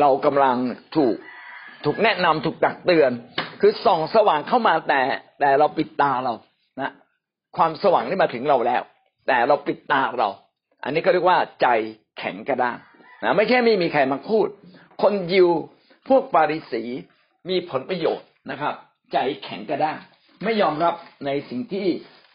[0.00, 0.56] เรากำลัง
[0.96, 1.16] ถูก
[1.84, 3.10] ถูกแนะนำถูกตักเตือน
[3.60, 5.00] คือส่องสว่างเข้ามาแต่
[5.40, 6.34] แต่เราปิดตาเรา
[6.80, 6.92] นะ
[7.56, 8.82] ความสว่างนี่มาถึงเราแล้ว
[9.26, 10.28] แต่เราปิดตาเรา
[10.84, 11.66] อันนี้ก็เรียกว่าใจ
[12.18, 12.78] แข็งกระด้าง
[13.22, 14.46] นะไม่ใช่ไม่มีใครมาพูด
[15.02, 15.48] คนยิว
[16.08, 16.82] พวกปาริสี
[17.48, 18.74] มีผลประโยชน์นะครับ
[19.12, 19.98] ใจแข็งกระด้าง
[20.44, 20.94] ไม่ยอมรับ
[21.26, 21.86] ในสิ่งที่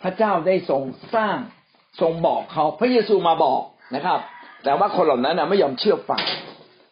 [0.03, 0.84] พระเจ้าได้ทรง
[1.16, 1.38] สร้าง
[2.01, 3.62] ทรงบอกเขาพระเยซูมาบอก
[3.95, 4.20] นะครับ
[4.64, 6.22] แต่ว่าคนเหล่านั้นนะไม่ยอมเชื่อฟัง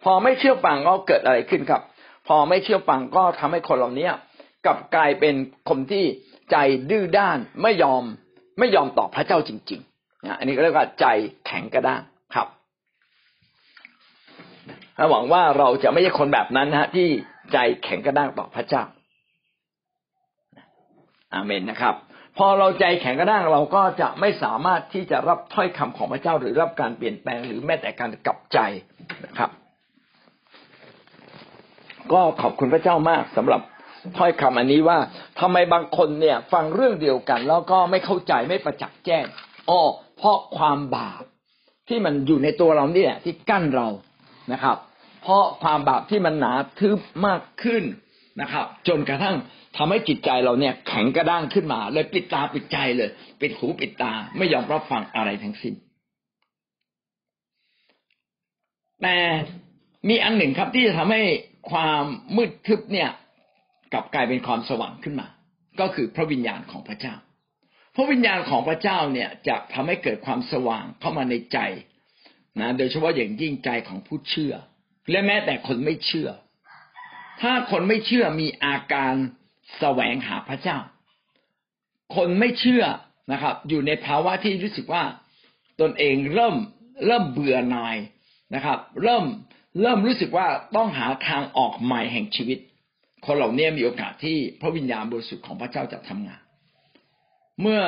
[0.04, 1.82] พอไม่เชื่อฟังก็เกิดอะไรขึ้นครับ
[2.28, 4.10] พอไม่เชื่อฟังก็ทำให้คนเหล่านี้
[4.66, 5.36] กลับกลายเป็น
[5.70, 6.06] คนที่
[6.52, 6.56] ใจ
[6.90, 8.04] ดื้อด้านไม่ยอม
[8.60, 11.06] ไม่ยอมตอบพระเจ้าจริงๆนะอันนี้ก็เรียกว่าใจ
[11.46, 12.02] แข็งกระด้าง
[12.36, 12.48] ครับ
[15.12, 17.08] หวังว่าเราจะไม่ใช่คนแบบนั้นนะที่
[17.54, 18.84] ใจแข็งกระด้างต่อพระเจ้า
[21.34, 21.96] อาเมนนะครับ
[22.38, 28.60] พอเราใจแข็งกระด้างเราก็จะไม่สามารถที่จะรับถ้อยคำของพระเจ้าหรือรับการเปลี่ยนแปลงหรือแม้แต่การกลับใจ
[29.26, 29.50] นะครับ
[32.14, 33.62] ก็ขอบคุณพระเจ้ามากสำหรับ
[34.18, 34.98] ถ้อยคำอันนี้ว่า
[35.40, 39.26] ทำไมบางคนเนี่ย ฟังเรื่องเดียวกัน แล้วก็ไม่เข้าใจไม่ประจักษ์แจ้ง
[39.70, 39.80] อ๋อ
[40.18, 41.24] เพราะความบาป
[41.90, 43.88] ที่มันอยู่ในตัวเราเนี่ยที่กั้นเรา
[44.52, 44.78] นะครับ
[45.22, 47.84] เพราะความบาปที่มันหนาทึบมากขึ้น
[48.42, 49.36] นะครับ จนกระทั่ง
[49.78, 53.10] ทำให้จิตใจเราเนี่ย แข็งกระด้างขึ้นมา เลยปิดตาปิดใจเลย
[53.42, 55.74] ปิดหูปิดตาไม่ยอมรับฟังอะไรทั้งสิ้น
[59.02, 59.18] แต่
[60.10, 61.22] มีอันหนึ่งครับที่จะทำให้
[61.72, 62.04] ความ
[62.36, 63.10] มืดทึบเนี่ย
[63.94, 65.28] กลับกลายเป็นความสว่างขึ้นมา
[65.80, 67.16] ก็คือพระวิญญาณของพระเจ้า
[67.96, 71.58] พระวิญญาณของพระเจ้าเนี่ยจะทำให้เกิดความสว่างเข้ามาในใจ
[72.60, 74.54] นะโดยเฉพาะอย่างยิ่งใจของผู้เชื่อ
[75.12, 76.30] และแม้แต่คนไม่เชื่อ
[77.42, 79.14] ถ้าคนไม่เชื่อมีอาการ
[79.80, 80.78] แสวงหาพระเจ้า
[82.16, 82.84] คนไม่เชื่อ
[83.32, 85.04] นะครับ อยู่ในภาวะที่รู้สึกว่า
[85.82, 86.56] ตนเองเริ่ม
[87.08, 87.98] เริ่มเบื่อหน่าย
[88.56, 89.26] นะครับ เริ่ม
[89.82, 92.60] เริ่มรู้สึกว่าต้องหาทางออกใหม่แห่งชีวิต
[93.26, 96.42] คนเหล่านี้มีโอกาสที่พระวิญญาณบริสุทธิ์ของพระเจ้าจะทำงาน
[97.62, 97.82] เมื่อ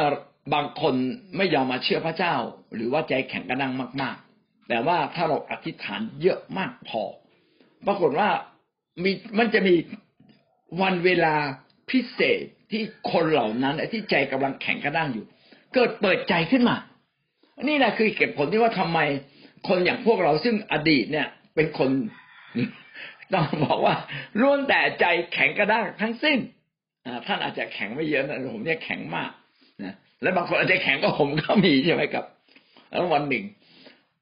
[0.54, 0.96] บางคน
[1.38, 2.36] ไม่ยอมมาเชื่อพระเจ้า
[2.76, 7.04] หรือว่าใจแข็งกระด้างมาก ๆ แต่ว่าถ้าเราอธิษฐานเยอะมากพอ
[7.86, 8.30] ปรากฏว่า
[9.04, 9.76] มีมันจะมี
[10.82, 11.36] วันเวลา
[11.90, 15.26] พิเศษที่คนเหล่านั้นที่ใจกำลังแข็งกระด้างอยู่
[15.74, 16.78] เกิดเปิดใจขึ้นมา
[17.68, 19.00] นี่แหละคือเหตุผลที่ว่าทำไม
[19.68, 21.90] คนอย่างพวกเราซึ่งอดีตเนี่ย เป็นคน
[23.34, 23.96] ต้องบอกว่า
[24.40, 26.40] ล้วนแต่ใจแข็งกระด้างทั้งสิ้น
[27.28, 29.32] ท่านอาจจะแข็งไม่เยอะนะผมเนี่ยแข็งมาก
[29.84, 32.26] นะและบางคนอาจจะแข็งก็ผมก็มีใช่ไหมครับ
[32.90, 33.46] แล้ววันหนึ่ง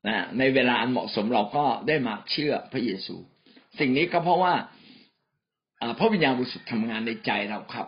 [0.08, 3.16] นะในเวลาอันเหมาะสมเราก็ได้มาเชื่อพระเยซู
[3.80, 4.54] สิ่งนี้ก็เพราะว่า
[6.00, 7.88] พระวิญญาณบริสุทธิ์ทำงานในใจเราครับ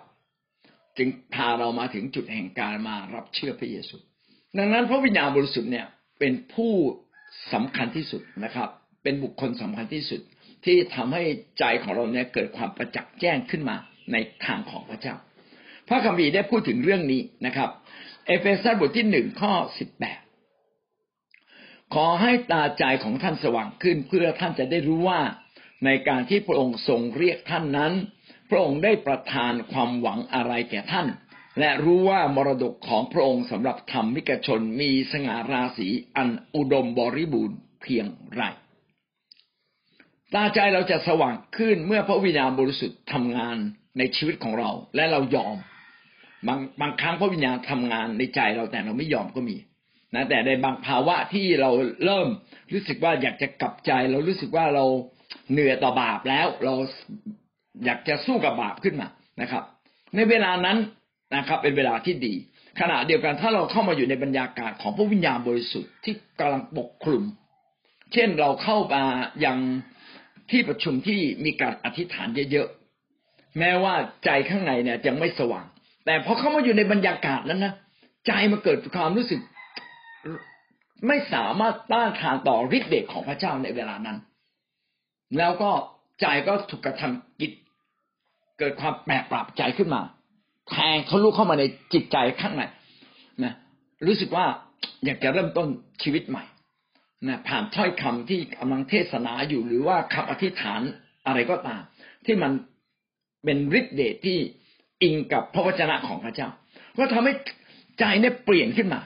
[0.98, 3.96] จึงพาเรามาถึงจุดแห่งการมารับเชื่อพระเยซู
[4.58, 5.88] ดังนั้นพระวิญญาณบริสุทธิ์เนี่ย
[6.20, 6.74] เป็นผู้
[7.54, 8.70] สำคัญที่สุดนะครับ
[9.04, 10.22] เป็นบุคคลสำคัญที่สุด
[10.66, 11.24] ที่ทำให้
[11.60, 13.76] ใจของเราเนี่ยเกิดความประจักษ์แจ้งขึ้นมา
[14.12, 15.16] ในทางของพระเจ้า
[15.88, 17.70] พระคัมภีร์ได้พูดถึงเรื่องนี้นะครับ
[18.26, 20.20] เอเฟซัสบทที่หนึ่งข้อสิบแปด
[21.94, 25.22] ขอให้ตาใจของท่านสว่างขึ้นเพื่อท่านจะได้รู้ว่า
[25.86, 27.94] ในการที่พระองค์ทรงเรียกท่านนั้น
[28.50, 31.08] พระองค์ได้ประทานความหวังอะไรแก่ท่าน
[31.60, 38.44] และรู้ว่ามรดกของพระองค์สำหรับธรรมิกชนมีสง่าราศีอันอุดมบริบูรณ์เพียงไร
[40.34, 43.58] ตาใจเราจะสว่างขึ้นเมื่อพระวิญญาณบริสุทธิ์ทำงาน
[43.98, 45.56] ในชีวิตของเรา และเรายอม
[46.48, 49.58] บางบางครั้งพระวิญญาณทำงานในใจเราแต่เราไม่ยอมก็มี
[50.16, 51.70] นะแต่ในบางภาวะที่เรา
[52.06, 52.28] เริ่ม
[52.74, 54.86] รู้สึกว่าอยากจะกลับใจ เรารู้สึกว่าเรา
[55.52, 56.74] เหนื่อยต่อบาปแล้ว เรา
[57.86, 59.08] อยากจะสู้กับบาปขึ้นมา
[59.42, 59.64] นะครับ
[60.16, 60.78] ในเวลานั้น
[61.36, 62.34] นะครับ เป็นเวลาที่ดี
[62.80, 67.24] ขณะเดียวกันถ้าเราเข้ามาอยู่ในบรรยากาศของพระวิญญาณบริสุทธิ์ที่กำลังปกคลุม
[68.14, 69.04] เช่นเราเข้ามา
[69.46, 69.58] ยัง
[70.52, 73.94] ที่ประชุมที่มีการอธิษฐานเยอะๆแม้ว่า
[74.26, 75.66] ใจข้างในเนี่ยยังไม่สว่าง
[76.06, 77.74] แต่พอเข้ามาอยู่ในบรรยากาศนั้นนะ
[78.28, 79.40] ใจมันเกิดความรู้สึก
[81.08, 84.18] ไม่สามารถต้านทานต่อฤทธิ์เดชของพระเจ้าในเวลานั้น
[85.38, 85.72] แล้วก็
[86.22, 87.52] ใจก็ถูกกระทำกิจ
[88.60, 90.02] เกิดความแปรปรับใจขึ้นมา
[90.70, 92.64] แทงทะลุเข้ามาในจิตใจข้างใน
[93.44, 93.54] นะ
[94.08, 94.46] รู้สึกว่า
[95.06, 95.68] อยากจะเริ่มต้น
[96.04, 96.44] ชีวิตใหม่
[97.28, 100.82] นะผ่านถ้อยคำที่กำลังเทศนาอยู่หรือว่าคำอธิษฐาน
[101.26, 101.82] อะไรก็ตาม
[102.26, 102.52] ที่มัน
[103.44, 104.38] เป็นฤทธิ์เดชที่
[105.04, 106.50] อิงกับพระวจนะของพระเจ้า
[106.98, 107.34] ก็ทำให้
[108.00, 109.02] ใจเนี่ยเปลี่ยนขึ้นมา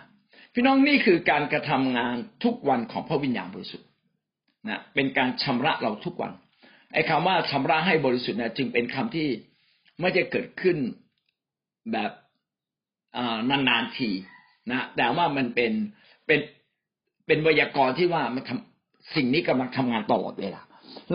[0.53, 3.87] พี่น้องนี่คือการกระทำงานทุกวันของพระวิญญาณบริสุทธิ์
[4.69, 6.31] นะเป็นการชำระเราทุกวัน
[6.93, 9.27] ไอ้คาว่าชำระให้บริสุทธิ์นะจึงเป็นคำที่
[10.01, 10.77] ไม่ได้เกิดขึ้น
[11.91, 12.11] แบบ
[13.49, 14.09] นานๆที
[14.71, 15.71] นะแต่ว่ามันเป็น
[16.27, 16.39] เป็น
[17.27, 20.61] เป็นวยากรณ์ที่ว่ามันทำสิ่งนี้กำลังทำงานตลอดเวลา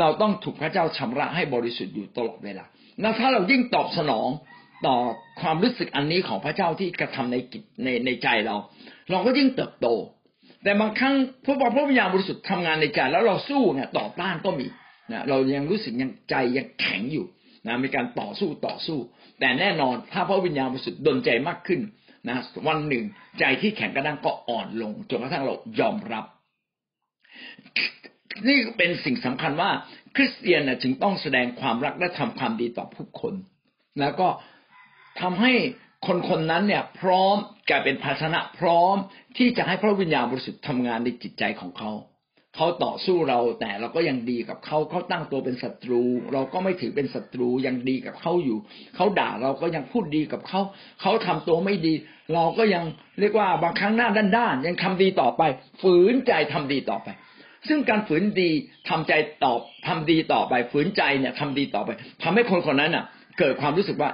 [0.01, 2.65] เราต้องถูกพระเจ้าชำระให้บริสุทธิ์อยู่ตลอดเวลา
[3.01, 4.29] แล้วถ้าเรายิ่งตอบสนอง
[4.87, 4.97] ต่อ
[5.41, 8.57] ความรู้สึกอันนี้ของพระเจ้าที่กระทำในกิจในในใจเรา
[9.11, 9.87] เราก็ยิ่งเติบโต
[10.65, 14.67] แต่บางครั้งพระพระวิญญาณบริสุทธิ์ทำงานในใจแล้วเราสู้เนี่ยต่อต้านก็มี
[15.13, 17.27] นะเรายังรู้สึกยังใจยังแข็งอยู่
[17.67, 18.99] นะมีการต่อสู้ต่อสู้
[19.41, 21.81] แต่แน่นอนถ้าพระวิญญาณบริสุทธิ์ดลใจมากขึ้น
[22.29, 23.05] นะวันหนึ่ง
[23.39, 26.25] ใจที่แข็งกระด้างก็อ่อนลงจนกระทั่งเรายอมรับ
[28.49, 29.71] นี่เป็นสิ่งสำคัญว่า
[30.17, 33.35] คริสเตียนจึงต้องแสดงความรักและทำความดีต่อผู้คน
[34.01, 34.29] แล้วก็
[35.21, 35.53] ทำให้
[36.07, 37.37] คนคนนั้นเนี่ย พร้อม
[37.69, 38.97] กลายเป็นภาชนะพร้อม
[39.39, 41.91] ที่จะให้พระวิญญาณบริสุทธิ์ทำงานในจิตใจของเขา
[42.57, 48.59] เขาต่อสู้เราแต่เราก็ยังดีกับเขาเขาตั้งตัวเป็นศัตรู เราก็ไม่ถือเป็นศัตรูยังดีกับเขาอยู่
[48.97, 50.61] เขาด่าเราก็ยังพูดดีกับเขา
[51.01, 51.95] เขาทำตัวไม่ดี
[52.35, 52.85] เราก็ยัง
[53.21, 55.43] เรียกว่าบางครั้งหน้าด้านๆยังทำดีต่อไป
[55.83, 57.09] ฝืนใจทำดีต่อไป
[57.69, 58.51] ซึ่งการฝืนดี
[58.89, 59.13] ทำใจ
[59.45, 61.91] ตอบทำดีต่อไป ฝืนใจเนี่ยทำดีต่อไป
[62.23, 63.05] ทำให้คนคนนั้นอะ
[63.39, 64.11] เกิดความรู้สึกว่า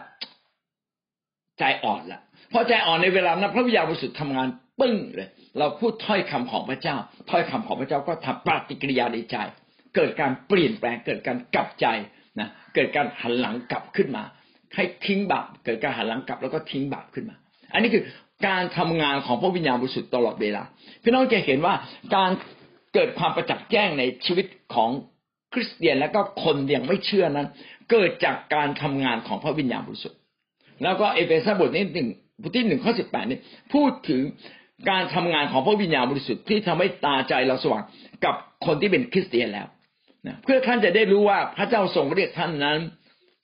[1.59, 2.21] ใจอ่อนละ
[2.59, 4.49] พอใจอ่อนในเวลานั้นพระวิญญาณบริสุทธิ์ทำงาน
[4.81, 5.29] ปึ้งเลย
[5.59, 6.97] เราพูดถ้อยคำของพระเจ้า
[7.31, 9.37] ถ้อยคำของพระเจ้าก็ทำปฏิกิริยาในใจ
[9.97, 11.87] เกิดการเปลี่ยนแปลง เกิดการกลับใจ
[12.41, 14.25] นะเกิดการหันหลังกลับขึ้นมา
[14.75, 17.37] ให้ทิ้งบาปเกิดการหันหลังกลับแล้วก็ทิ้งบาปขึ้นมา
[17.73, 18.03] อันนี้คือ
[18.47, 20.63] การทำงานของพระวิญญาณบริสุทธิ์ตลอดเวลา
[21.03, 21.75] พี่น้องจะเห็นว่า
[22.15, 22.31] การ
[22.95, 24.91] เกิดความประจักษ์แจ้งในชีวิตของ
[25.53, 27.49] คริสเตียนและก็คนยังไม่เชื่อนั้น
[27.91, 30.19] เกิดจากการทำงานของพระวิญญาณบริสุทธิ์
[30.83, 32.09] แล้วก็เอเฟซัสบทนี้หนึ่ง
[32.41, 33.41] บทที่หนึ่งข้อสิบแปดนี่
[33.75, 34.23] พูดถึง
[34.91, 37.83] การทำงานของพระวิญญาณบริสุทธิ์ที่ทำให้ตาใจเราสว่าง
[38.25, 38.35] กับ
[38.67, 39.67] คนที่เป็นคริสเตียนแล้ว
[40.27, 42.79] นะเพื่อท่านจะได้รู้ว่าพระเจ้าทรงเรียกท่านนั้น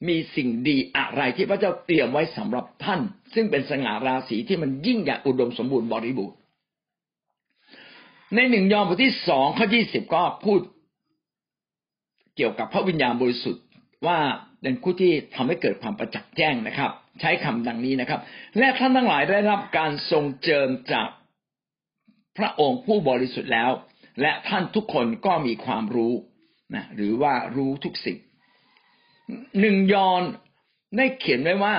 [0.08, 3.00] มีสิ่งดีอะไรที่พระเจ้าเตรียมไว้สำหรับท่าน
[3.34, 6.36] ซึ่งเป็นสง่าราศีที่มันยิ่งใหญ่อุดมสมบูรณ์บริบูรณ์
[8.34, 10.60] ในหนึ่งยอห์นบทที่สองข้อยี่สิบก็พูด
[12.36, 13.64] เกี่ยวกับพระวิญญาณบริสุทธิ์
[14.06, 14.18] ว่า
[14.62, 16.90] เป็นผู้ที่ทำให้เกิดความประจักษ์แจ้งนะครับ
[17.20, 18.20] ใช้คำดังนี้นะครับ
[18.58, 21.08] และท่านทั้งหลายได้รับการทรงเจิมจาก
[22.38, 23.70] พระองค์ผู้บริสุทธิ์แล้ว
[24.20, 26.14] และท่านทุกคนก็มีความรู้
[26.74, 28.18] นะหรือว่ารู้ทุกสิ่ง
[29.60, 30.22] หนึ่งยอน
[30.96, 31.74] ได้เขียนไว้ว่า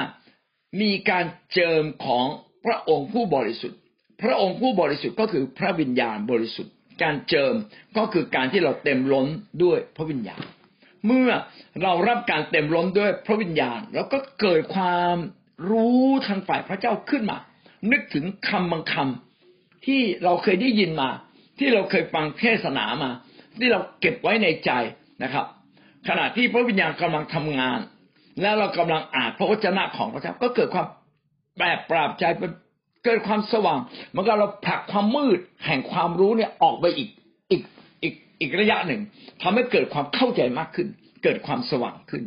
[0.82, 2.26] มีการเจิมของ
[2.66, 3.80] พระองค์ผู้บริสุทธิ์
[4.22, 6.74] พระองค์ผู้บริสุทธิ์ก็คือพระวิญญาณบริสุทธิ์
[7.04, 7.54] การเจิม
[7.98, 9.28] ก็คือการที่เราเต็มล้น
[9.64, 10.44] ด้วยพระวิญญาณ
[11.08, 11.30] เมื่อ
[11.84, 15.18] เรารับการเต็มล้นด้วยพระวิญญาณ แล้วก็เกิดความ
[15.70, 17.38] รู้ทางฝ่ายพระเจ้าขึ้นมา
[17.92, 21.10] นึกถึงคำบางคำที่เราเคยได้ยินมา
[21.60, 23.10] ที่เราเคยฟังเทศนามา
[23.60, 24.72] ที่เราเก็บไว้ในใจ
[25.24, 25.46] นะครับ
[26.08, 27.80] ขณะที่พระวิญญาณกำลังทำงาน
[28.42, 30.88] แล้วเรากำลังอ่านพระวจนะของพระเจ้าก็เกิดความ
[31.58, 32.24] แปรปราบใจ
[33.06, 33.80] เกิดความสว่าง
[34.16, 37.10] มันก็เราผลักความมืดแห่งความรู้เนี่ยออกไปอีก
[38.44, 39.02] อีกระยะหนึ่ง
[39.42, 40.88] ทำให้เกิดความเข้าใจมากขึ้น
[41.24, 42.24] เกิดความสว่างขึ้น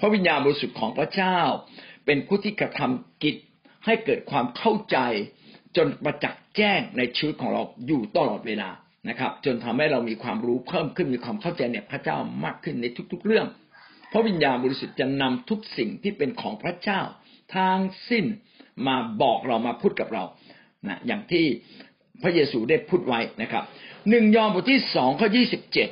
[0.00, 1.38] พระวิญญาณบริสุทธิ์ของพระเจ้า
[2.06, 3.36] เป็นผู้ที่กระทำกิจ
[3.84, 4.98] ให้เกิดความเข้าใจ
[5.76, 8.70] จนประจักษ์แจ้งในชีวิตของเราอยู่ตลอดเวลา
[9.08, 13.46] นะครับ จนทำให้เรามีความรู้เพิ่มขึ้นมีความเข้าใจในพระเจ้ามากขึ้นในทุก ๆ เรื่อง
[14.12, 17.00] พระวิญญาณบริสุทธิ์จะนำทุกสิ่งที่เป็นของพระเจ้า
[17.54, 17.78] ทาง
[18.10, 18.24] สิ้น
[18.86, 20.24] มาบอกเรามาพูดกับเรา
[20.88, 21.44] นะอย่างที่
[22.22, 23.64] พระเยซูได้พูดไว้นะครับ
[24.10, 25.90] หนึ่งยอห์นบทที่สองข้อยี่สิบเจ็ด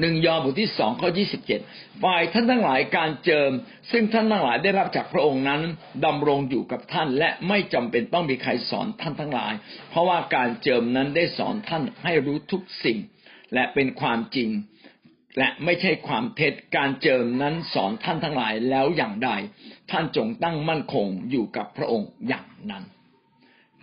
[0.00, 1.60] หนึ่งยอห์นบทที่สองข้อยี่สิบเจ็ด
[2.02, 3.50] ฝ่ายท่านทั้งหลายการเจิม
[3.90, 5.60] ซึ่งท่านทั้งหลายได้รับจากพระองค์นั้น
[6.04, 9.52] ดำรงอยู่กับท่าน และไม่จำเป็นต้องมีใครสอนท่านทั้งหลาย
[9.90, 12.98] เพราะว่าการเจิมนั้นได้สอนท่านให้รู้ทุกสิ่ง
[13.54, 14.50] และเป็นความจริง
[15.38, 19.30] และไม่ใช่ความเท็จการเจิมนั้นสอนท่านทั้งหลายแล้วอย่างใด
[19.90, 22.84] ท่านจงตั้งมั่นคงอยู่กับพระองค์อย่างนั้น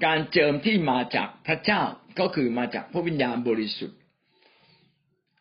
[0.04, 1.82] การเจิมที่มาจากพระเจ้า
[2.20, 3.98] ก็คือมาจากพระวิญญาณบริสุทธิ์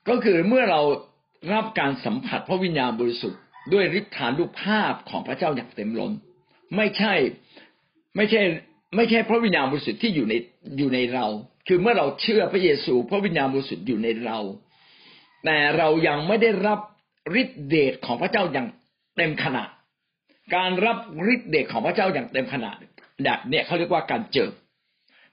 [0.09, 0.80] ก็คือเมื่อเรา
[1.52, 3.40] รับการสัมผัสพระวิญญาณบริสุทธิ์
[3.72, 6.12] ด้วยฤทธานุภาพของพระเจ้าอย่างเต็มล้น
[6.76, 7.14] ไม่ใช่
[8.16, 8.42] ไม่ใช่
[8.96, 10.34] ไม่ใช่พระวิญญาณบริสุทธิ์ที่อยู่ใน
[10.78, 11.26] อยู่ในเรา
[11.68, 14.38] คือเมื่อเราเชื่อพระเยซู พระวิญญาณบริสุทธิ์อยู่ในเรา
[15.44, 16.80] แต่เรายังไม่ได้รับ
[17.40, 18.68] ฤทธิเดชของพระเจ้าอย่าง
[19.16, 19.68] เต็มขนาด
[20.55, 20.98] การรับ
[21.32, 22.76] ฤทธิเดชของพระเจ้าอย่างเต็มขนาด
[23.22, 24.52] แบบเนี้ยเขาเรียกว่าการเจิม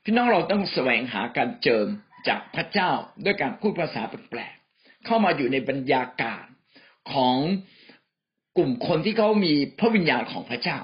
[0.03, 1.88] พี่น้องเราต้องแสวงหาการเจิม
[2.27, 2.91] จากพระเจ้า
[3.25, 6.45] ด้วยการพูดภาษาแปลกๆเข้ามาอยู่ในบรรยากาศ
[7.13, 7.38] ของ
[8.57, 10.77] กลุ่มคนที่เขามีพระวิญญาณของพระเจ้า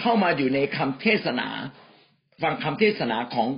[0.00, 1.48] เข้ามาอยู่ในคำเทศนา
[2.42, 3.48] ฟังคำเทศนาของ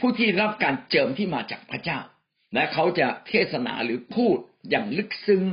[0.00, 1.98] ผู้ที่รับการเจิมที่มาจากพระเจ้า
[2.54, 4.36] และเขาจะเทศนาหรือพูด
[4.70, 5.44] อย่างลึกซึ้ง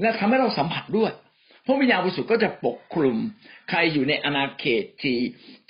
[0.00, 1.12] และทำให้เราสัมผัสด้วย
[1.70, 3.16] ระวิญญาณบริสุทธิ์ก็จะปกคลุม
[3.70, 5.18] ใครอยู่ในอาณาเขตที่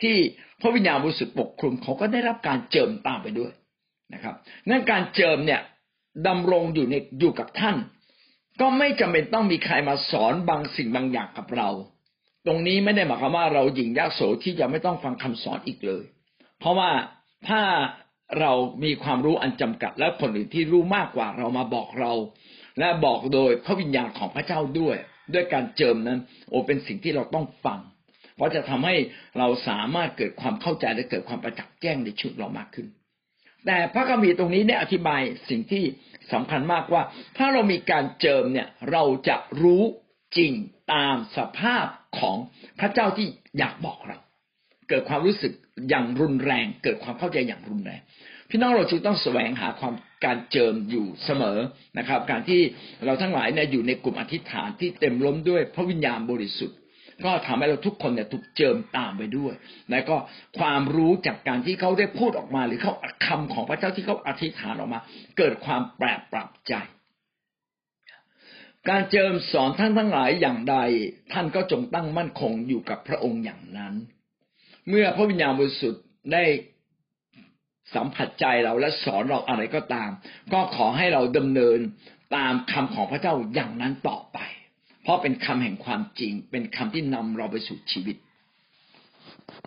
[0.03, 0.17] ที่
[0.61, 3.53] พระวิญญาณบริสุทธิ์ปกคลุมเขาก็ได้รับการเจิมตามไปด้วย
[4.15, 4.35] นะครับ
[4.69, 5.61] นั่นการเจิมเนี่ย
[6.27, 7.77] ดำรงอยู่ในอยู่กับท่าน
[8.61, 11.69] ก็ไม่จำเป็นต้องมีใครมาสอนบางสิ่งบางอย่างกับเรา
[12.47, 16.05] ตรงนี้ไม่ได้หมายความว่าเราหยิ่งยากโสที่จะไม่ต้องฟังคำสอนอีกเลย
[16.59, 16.91] เพราะว่า
[17.49, 17.63] ถ้า
[18.41, 18.53] เรา
[18.85, 22.13] มีความรู้อันจำกัด และคนอื่นที่รู้มากกว่าเรามาบอกเรา
[22.79, 24.97] และบอกโดยพระวิญญาณของพระเจ้าด้วย
[25.35, 26.19] ด้วยการเจิมนั้น
[26.51, 27.81] โอเป็นสิ่งที่เราต้องฟัง
[28.37, 28.95] เพราะจะทำให้
[29.39, 32.87] เราสามารถเกิดความเข้าใจและเกิดความประจักษ์แจ้งในชีวิตเรามากขึ้น
[33.67, 35.85] แต่พระคัมภีร์ตรงนี้เนี่ยอธิบายสิ่งที่
[36.33, 37.03] สำคัญมากว่า
[37.37, 39.83] ถ้าเรามีการเจิมเนี่ยเราจะรู้
[40.37, 40.53] จริง
[40.93, 41.87] ตามสภาพ
[42.19, 42.37] ของ
[42.81, 43.29] พระเจ้าที่
[43.59, 44.19] อยากบอกเรา
[44.89, 45.53] เกิดความรู้สึก
[45.89, 48.01] อย่างรุนแรง เกิดความเข้าใจอย่างรุนแรง
[48.51, 49.95] พี่น้องเราจึงต้องแสวงหาความ
[50.25, 51.59] การเจิมอยู่เสมอ
[51.99, 52.61] นะครับ การที่
[53.05, 56.79] เราทั้งหลายเนี่ยอยู่ในกลุ่มอธิษฐานที่เต็มล้นด้วยพระวิญญาณบริสุทธิ์
[57.25, 59.55] ก็ทำให้เราทุกคนเนี่ยถูกเจิมตามไปด้วย
[59.91, 60.17] และก็
[60.59, 62.95] ความรู้จากการที่เขาได้พูดออกมา หรือเขา
[63.27, 65.01] คำของพระเจ้าที่เขาอธิษฐานออกมา
[65.39, 66.75] เกิดความแปรปรับใจ
[68.89, 70.77] การเจิมสอนท่านทั้งหลายอย่างใด
[71.33, 73.95] ท่านก็จงตั้งมั่นคงอยู่กับพระองค์อย่างนั้น
[74.89, 76.45] เมื่อพระวิญญาณบริสุทธิ์ได้
[77.95, 80.11] สัมผัสใจเราและสอนเราอะไรก็ตาม
[80.53, 81.79] ก็ขอให้เราดำเนิน
[82.37, 84.39] ตามคำของพระเจ้าอย่างนั้นต่อไป
[85.03, 88.17] เพราะเป็นคำแห่งความจริง เป็นคำที่นำเราไปสู่ชีวิต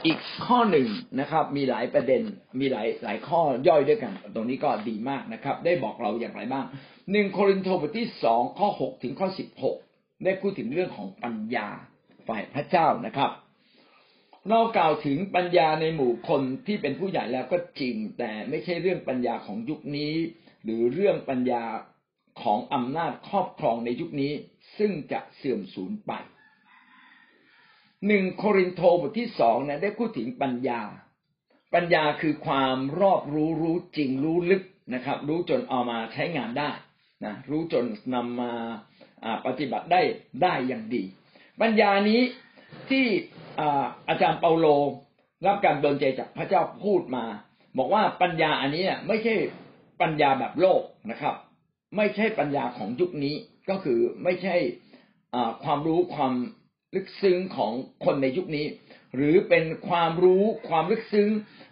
[0.06, 0.88] อีกข้อหนึ่ง
[1.20, 2.22] นะครับ มีหลายประเด็น
[2.60, 6.66] มีหลายหลายข้อย่อยด้วยกัน ตรงนี้ก็ดีมากนะครับ ได้บอกเราอย่างไรบ้าง
[7.12, 9.78] หนึ่งโครินธ์บทที่สองข้อหกถึงข้อสิบหก
[10.24, 11.68] ได้พูดถึงเรื่องของปัญญา
[12.28, 13.30] ฝ่ายพระเจ้านะครับ
[14.50, 20.14] เรากล่าวถึงปัญญาในหมู่คนที่เป็นผู้ใหญ่แล้วก็จริง แต่ไม่ใช่เรื่องปัญญาของยุคนี้
[20.64, 21.64] หรือเรื่องปัญญา
[22.42, 24.34] ของอำนาจครอบครองในยุคนี้
[24.78, 26.12] ซึ่งจะเสื่อมสูญไป
[28.08, 30.82] หนึ่งโครินโตบทที่สองนะได้พูดถึงปัญญา
[31.74, 34.64] ปัญญาคือความรอบรู้รู้จริงรู้ลึก
[34.94, 36.72] นะครับ รู้จนเอามาใช้งานได้
[37.26, 38.52] นะรู้จนนำมา
[39.46, 40.02] ปฏิบัติได้
[40.44, 41.04] ได้อย่างดี
[41.62, 42.22] ปัญญานี้
[42.90, 43.06] ที่
[44.10, 44.68] อาจารย์เปาโล
[45.46, 47.26] รับการดลใจจากพระเจ้าพูดมา
[47.78, 49.36] บอกว่าปัญญาอันนี้ไม่ใช่
[50.02, 50.82] ปัญญาแบบโลก
[51.12, 51.36] นะครับ
[51.98, 53.36] ไม่ใช่ปัญญาของยุคนี้
[53.70, 54.56] ก็คือไม่ใช่
[55.64, 56.34] ความรู้ความ
[56.96, 57.72] ลึกซึ้งของ
[58.06, 58.66] คนในยุคนี้
[59.16, 61.30] หรือเป็นความรู้ความลึกซึ้ง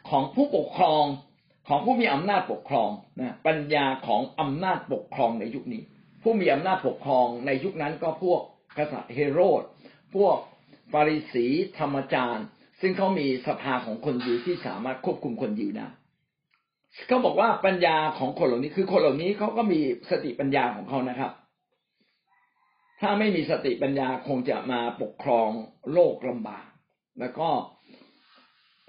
[0.10, 1.04] ของผู้ปกครอง
[1.68, 5.82] ของผู้มีอำนาจปกครองนะปัญญาของอำนาจปกครองในยุคนี้
[6.24, 8.42] ผู้มีอำนาจปกครองในยุคนั้นก็พวก
[8.78, 9.62] กษัตริย์เฮโรด
[10.16, 10.38] พวก
[10.92, 11.46] ฟาริสี
[11.80, 12.46] ธรรมจารย์
[12.82, 15.88] ซึ่งเขามีสภาของคนยิวที่สามารถควบคุมคนยิวได้
[17.08, 19.80] เขาบอกว่าปัญญาของคนเหล่านี้คือคนเหล่านี้เขาก็มี
[20.10, 21.32] สติปัญญาของเขานะครับ
[23.02, 25.50] ถ้าไม่มีสติปัญญาคงจะมาปกครอง
[25.92, 26.66] โลกลำบาก
[27.20, 27.50] แล้วก็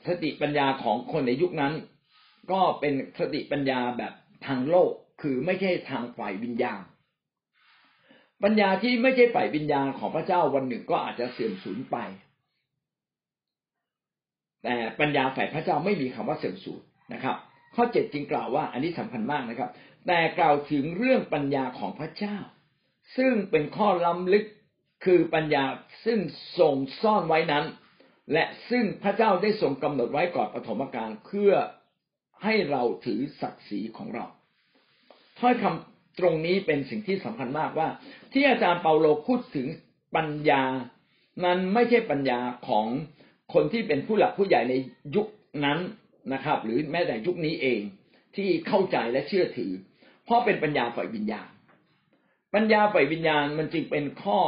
[0.07, 1.75] สติปัญญาของคนในยุคนั้น
[2.53, 4.13] ก็เป็นสติปัญญาแบบ
[4.47, 4.91] ทางโลก
[5.23, 6.81] คือไม่ใช่ทางฝ่ายวิญญาณ
[8.43, 11.97] ปัญญาที่ไม่ใช่ฝ่ายวิญญาณของพระเจ้าวันหนึ่งก็อาจจะเสื่อมสูญไป
[14.65, 16.83] แต่ปัญญาฝ่ายพระเจ้าไม่มีคำว่าเสื่อมสูญ
[17.13, 17.37] นะครับ
[17.75, 19.71] ข้อเจ็ดจึงกล่าวว่าอันนี้สำคัญมากนะครับ
[20.07, 22.37] แต่กล่าวถึงเรื่องปัญญาของพระเจ้า
[23.17, 24.45] ซึ่งเป็นข้อล้ำลึก
[25.05, 25.65] คือปัญญา
[26.05, 26.19] ซึ่ง
[26.59, 27.65] ทรงซ่อนไว้นั้น
[28.33, 31.53] และซึ่งพระเจ้าได้ทรงกำหนดไว้ก่อนปฐมกาลเพื่อ
[32.43, 34.27] ให้เราถือศักดิ์ศรีของเรา
[35.39, 35.65] ถ้อยค
[36.19, 37.89] ตรงนี้เป็นสิ่งที่สำคัญมากว่า
[38.33, 39.67] ที่อาจารย์เปาโลพูดถึง
[40.17, 40.63] ปัญญา
[41.45, 42.87] นั้นไม่ใช่ปัญญาของ
[43.55, 44.75] คนที่เป็นผู้หลักผู้ใหญ่ใน
[45.17, 45.27] ยุค
[45.65, 45.79] นั้น
[46.33, 47.81] นะครับ หรือแม้แต่ยุคนี้เอง
[48.37, 49.73] ที่เข้าใจและเชื่อถือ
[50.25, 51.49] เพราะเป็นปัญญาฝ่ายวิญญาณ
[52.55, 54.39] ปัญญาฝ่ายวิญญาณมันจึงเป็นข้อ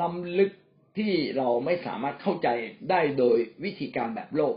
[0.00, 0.52] ล้ำลึก
[0.98, 2.48] ที่เราไม่สามารถเข้าใจ
[2.90, 4.56] ได้โดยวิธีการแบบโลก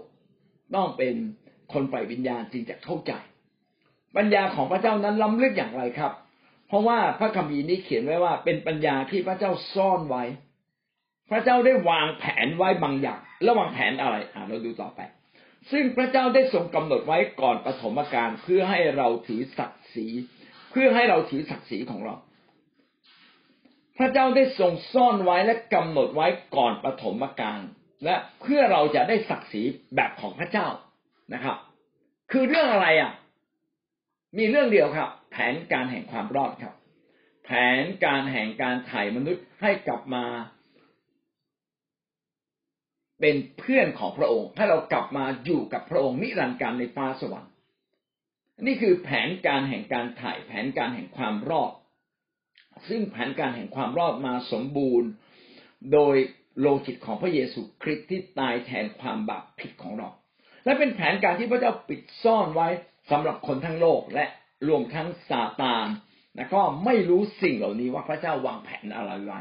[0.76, 1.15] ต้องเป็น
[1.74, 3.11] คนฝ่ายวิญญาณจึงจะเข้าใจ
[4.18, 6.11] ปัญญาของพระเจ้านั้นล้ำลึกอย่างไรครับ
[6.68, 10.24] เพราะว่าพระคัมภีร์นี้เขียนไว้ว่า เป็นปัญญาที่พระเจ้าซ่อนไว้
[11.30, 14.99] พระเจ้าได้วางแผนไว้บางอย่างระวางแผนอะไรอ่าเราดูต่อไป
[15.72, 20.07] ซึ่งพระเจ้าได้ทรงกำหนดไว้ก่อนปฐมกาลเพื่อให้เราถือศักดิ์ศรี
[20.72, 22.15] เพื่อให้เราถือศักดิ์ศรีของเรา
[23.97, 27.61] พระเจ้าได้ทรงซ่อนไว้และกำหนดไว้ก่อนปฐมกาล
[28.05, 29.61] และเพื่อเราจะได้ศักดิ์ศรี
[29.95, 30.68] แบบของพระเจ้า
[31.34, 31.57] นะครับ
[32.32, 33.11] คือเรื่องอะไรอะ
[34.36, 36.75] มีเรื่องเดียวครับ แผนการแห่งความรอดครับ
[37.45, 37.49] แผ
[37.82, 40.25] นการแห่งการไถ่มนุษย์ให้กลับมา
[43.19, 47.51] เป็นเพื่อนของพระองค์ ให้เรากลับมาอยู่กับพระองค์นิรันดร์การในฟ้าสวรรค์
[48.65, 51.71] นี่คือแผนการแห่งการไถ่แผนการแห่งความรอด
[52.89, 55.09] ซึ่งแผนการแห่งความรอดมาสมบูรณ์
[55.93, 56.15] โดย
[56.59, 60.09] โลหิตของพระเยซูคริสต์ที่ตายแทนความบาปผิดของเรา
[60.65, 62.67] และเป็นแผนการที่พระเจ้าปิดซ่อนไว้
[63.12, 64.26] สำหรับคนทั้งโลกและ
[64.68, 65.88] รวมทั้งซาตาน
[66.38, 69.39] นะก็ไม่รู้สิ่งเหล่านี้ว่าพระเจ้าวางแผนอะไรไว้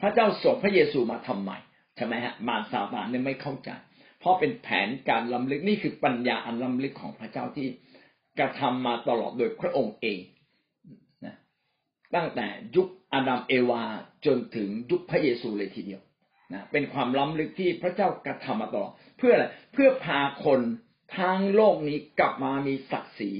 [0.00, 1.50] พระเจ้าส่งพระเยซูมาทำไม
[1.96, 3.70] ใช่ไหมฮะมารซาตานเนี่ยไม่เข้าใจ
[4.20, 7.68] เพราะเป็นแผนการล้ำลึกนี่คือปัญญาอันล้ำลึกของพระเจ้าที่
[8.38, 10.18] กระทำมาตลอดโดยพระองค์เอง
[11.24, 11.36] นะ
[12.14, 12.46] ตั้งแต่
[12.76, 13.82] ยุคอาดัมเอวา
[14.26, 16.00] จนถึงยุคพระเยซูเลยทีเดียว
[16.52, 20.60] นะเป็นความล้ำลึกที่พระเจ้ากระทำมาตลอดเพื่ออะไรเพื่อพาคน
[21.16, 23.32] ทั้งโลกนี้กลับมามีศักดิ์ศรี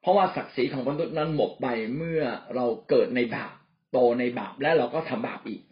[0.00, 1.66] เพราะว่าศักดิ์ศรีของมนุษย์นั้นหมดไป
[1.96, 2.22] เมื่อ
[2.54, 3.52] เราเกิดในบาป
[3.92, 5.62] โตในบาปและเราก็ทำบาปอีก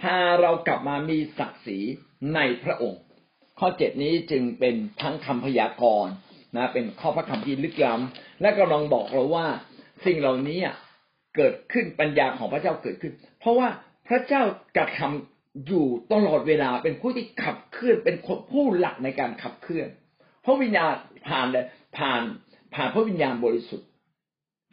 [0.00, 1.78] พาเรากลับมามีศักดิ์ศรี
[2.34, 3.02] ในพระองค์
[3.58, 6.12] ข้อเจ็ดนี้จึงเป็นทั้งคำพยากรณ์
[6.56, 9.46] นะเป็นข้อพระคำที่ลึกล้ำและกำลังบอกเราว่า
[10.04, 10.58] สิ่งเหล่านี้
[11.36, 13.68] เกิดขึ้นปัญญาของพระเจ้าเกิดขึ้น เพราะว่า
[14.08, 14.42] พระเจ้า
[14.76, 18.16] กระทำอยู่ตลอดเวลาเป็นผู้ที่ขับเคลื่อนเป็น
[18.52, 19.88] ผู้หลักในการขับเคลื่อน
[20.44, 20.94] พระวิญญาณ
[21.28, 21.66] ผ่านเลย
[21.98, 22.22] ผ่าน
[22.74, 23.88] ผ่านพระวิญญาณบริสุทธิ์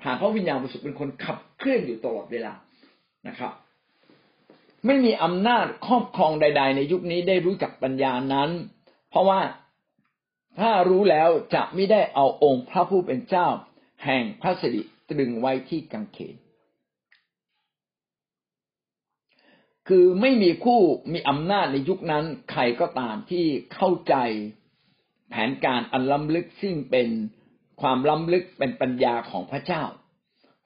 [0.02, 2.54] ผ่านพระวิญญาณบริสุทธิ์เป็นคนขับเคลื่อนอยู่ตลอดเวลา
[3.28, 3.54] นะครับ
[4.86, 8.50] ไม่มีอำนาจครอบครองใด ๆ ในยุคนี้ได้รู้จักปัญญานั้น
[9.10, 9.40] เพราะว่า
[10.60, 13.48] ถ้ารู้แล้วจะไม่ได้เอาองค์พระผู้เป็นเจ้า
[14.06, 16.36] แห่งพระสิริตรึงไว้ที่กังเขน
[19.88, 20.80] คือไม่มีผู้
[21.14, 23.46] มีอำนาจในยุคนั้น ใครก็ตามที่
[23.76, 24.16] เข้าใจ
[25.30, 27.10] แผนการอันล้ำลึกซึ่งเป็น
[27.82, 29.84] ความล้ำลึกเป็นปัญญาของพระเจ้า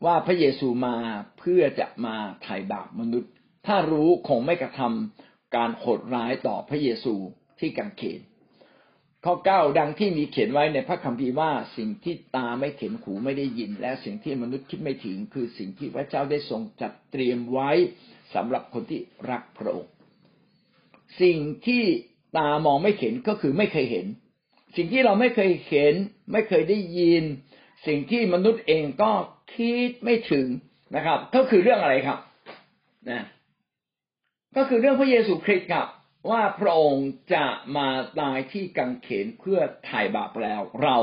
[0.06, 0.96] ว่าพระเยซูมา
[1.40, 3.32] เพื่อจะมาไถ่บาปมนุษย์
[3.68, 7.16] ถ้ารู้คงไม่กระทำการโหดร้ายต่อพระเยซู
[7.60, 8.22] ที่กังเขน
[9.26, 17.72] ข้อเก้าดังที่มีเขียนไว้ในพระคัมภีร์ว่าสิ่งที่ตาไม่เห็นหูไม่ได้ยิน และสิ่งที่มนุษย์คิดไม่ถึง คือสิ่งที่พระเจ้าได้ทรงจัดเตรียมไว้
[18.34, 19.94] สำหรับคนที่รักพระองค์
[21.22, 21.38] สิ่ง
[21.68, 21.84] ที่
[22.38, 24.06] ตามองไม่เห็นก็คือไม่เคยเห็น
[24.76, 25.94] สิ่งที่เราไม่เคยเห็น
[26.32, 27.24] ไม่เคยได้ยิน
[27.88, 29.12] สิ่งที่มนุษย์เองก็
[29.54, 30.48] คิดไม่ถึง
[30.96, 32.20] นะครับ ก็คือเรื่องอะไรครับ
[33.10, 33.26] นะ
[34.56, 35.88] ก็คือเรื่องพระเยซูคริสต์ครับ
[36.32, 37.46] ว่าพระองค์จะ
[37.78, 37.88] มา
[38.20, 40.98] ตายที่กังเขนเพื่อไถ่บาปแล้ว เรา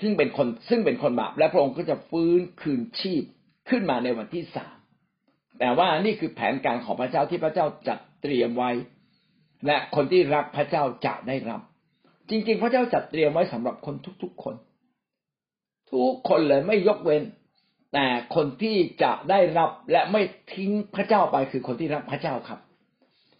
[0.00, 3.22] ซึ่งเป็นคนซึ่งเป็นคนบาป และพระองค์ก็จะฟื้นคืนชีพ
[3.70, 4.76] ขึ้นมาในวันที่สาม
[5.58, 8.70] แต่ว่านี่คือแผนการของพระเจ้าที่พระเจ้าจัดเตรียมไว้
[9.66, 11.60] และคนที่รักพระเจ้าจะได้รับ
[12.30, 14.54] จริงๆ พระเจ้าจัดเตรียมไว้สำหรับคนทุกๆคน
[15.90, 17.22] ทุกคนเลยไม่ยกเว้น
[17.94, 20.22] แต่คนที่จะได้รับและไม่
[20.54, 22.60] ทิ้งพระเจ้าไปคือคนที่รักพระเจ้าครับ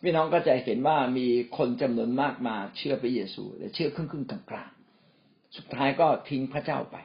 [0.02, 1.26] พี่น้องก็จะเห็นว่ามี
[1.56, 6.96] คนจำนวนมากมาเชื่อพระเยซูแต่เชื่อครึ่งครึ่งกลางๆสุดท้ายก็ทิ้งพระเจ้าไป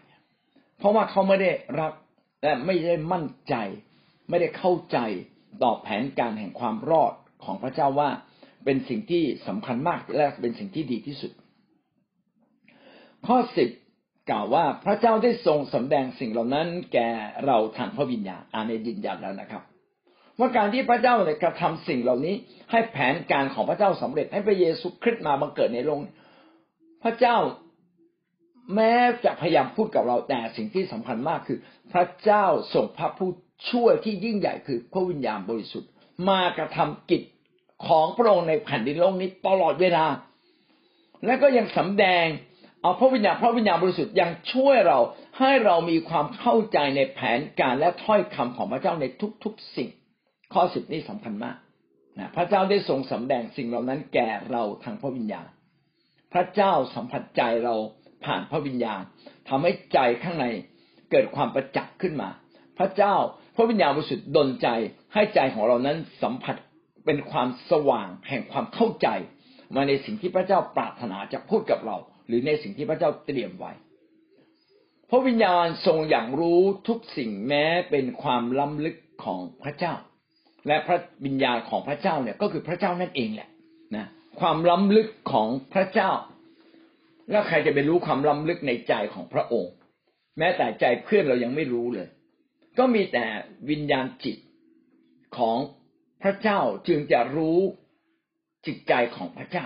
[0.78, 1.94] เพราะว่าเขาไม่ได้รัก
[2.44, 3.56] และไม่ได้มั่นใจ
[4.30, 4.98] ไม่ได้เข้าใจ
[5.64, 7.14] ต่อแผนการแห่งความรอด
[7.44, 8.10] ของพระเจ้าว่า
[8.66, 11.32] เป็นสิ่งที่สำคัญมากและเป็นสิ่งที่ดีที่สุด
[13.28, 13.70] ข้อสิบ
[14.30, 17.10] กล่าวว่าพระเจ้าได้ทรงสำแดงสิ่งเหล่านั้น แก่
[17.46, 19.64] เราทางพระวิญญาณอ่านในดินยันแล้วนะครับ
[20.40, 22.36] ว่าการที่พระเจ้าเนี่ยกระทำสิ่งเหล่านี้
[22.72, 26.02] ให้แผนการของพระเจ้าสำเร็จให้พระเยซูคริสต์มาบังเกิดในโลก
[27.04, 27.38] พระเจ้า
[28.76, 28.94] แม้
[29.26, 31.60] จะพยายามพูดกับเราแต่สิ่งที่สำคัญมากคือ
[31.94, 33.30] พระเจ้าส่งพระผู้
[33.72, 35.90] ช่วยที่ยิ่งใหญ่คือพระวิญญาณบริสุทธิ์
[36.30, 37.22] มากระทำกิจ
[37.88, 40.06] ของพระองค์ในแผ่นดินโลกนี้ตลอดเวลา
[41.26, 42.26] และก็ยังสำแดง
[42.86, 45.00] เอาพระวิญญาณพระวิญญาณบริสุทธิ์ยังช่วยเรา
[45.40, 49.06] ให้เรามีความเข้าใจในแผนการและถ้อยคำของพระเจ้าใน
[49.44, 49.90] ทุกๆสิ่ง
[50.54, 51.58] ข้อสิบนี้สำคัญมาก
[52.20, 55.48] นะพระเจ้าได้ทรงสำแดงสิ่งเหล่านั้นแก่เราทางพระวิญญาณ
[56.34, 57.76] พระเจ้าสัมผัสใจเรา
[58.26, 59.02] ผ่านพระวิญญาณ
[59.50, 60.46] ทำให้ใจข้างใน
[61.12, 62.30] เกิดความประจักษ์ขึ้นมา
[62.78, 63.16] พระเจ้า
[63.56, 64.68] พระวิญญาณบริสุทธิ์ดลใจ
[65.14, 66.56] ให้ใจของเรานั้นสัมผัส
[67.06, 69.08] เป็นความสว่างแห่งความเข้าใจ
[69.76, 71.98] มาในสิ่งที่พระเจ้าปรารถนาจะพูดกับเรา
[72.28, 73.72] หรือในสิ่งที่พระเจ้าเตรียมไว้
[75.10, 79.94] พระวิญญาณทรงอย่างรู้ทุกสิ่งแม้เป็นความล้ำลึกของพระเจ้า
[80.68, 83.50] และพระวิญญาณของพระเจ้าเนี่ยก็คือพระเจ้านั่นเองแหละ
[83.96, 84.06] นะ
[84.40, 86.12] ความล้ำลึกของพระเจ้า
[87.32, 89.74] แล้วใครจะไปรู้ความล้ำลึกในใจของพระองค์
[90.38, 92.08] แม้แต่ใจเพื่อนเรายังไม่รู้เลย
[92.78, 93.26] ก็มีแต่
[93.70, 94.38] วิญญาณจิต
[95.38, 95.58] ของ
[96.24, 97.60] พระเจ้าจึงจะรู้
[98.66, 99.66] จิตใจของพระเจ้า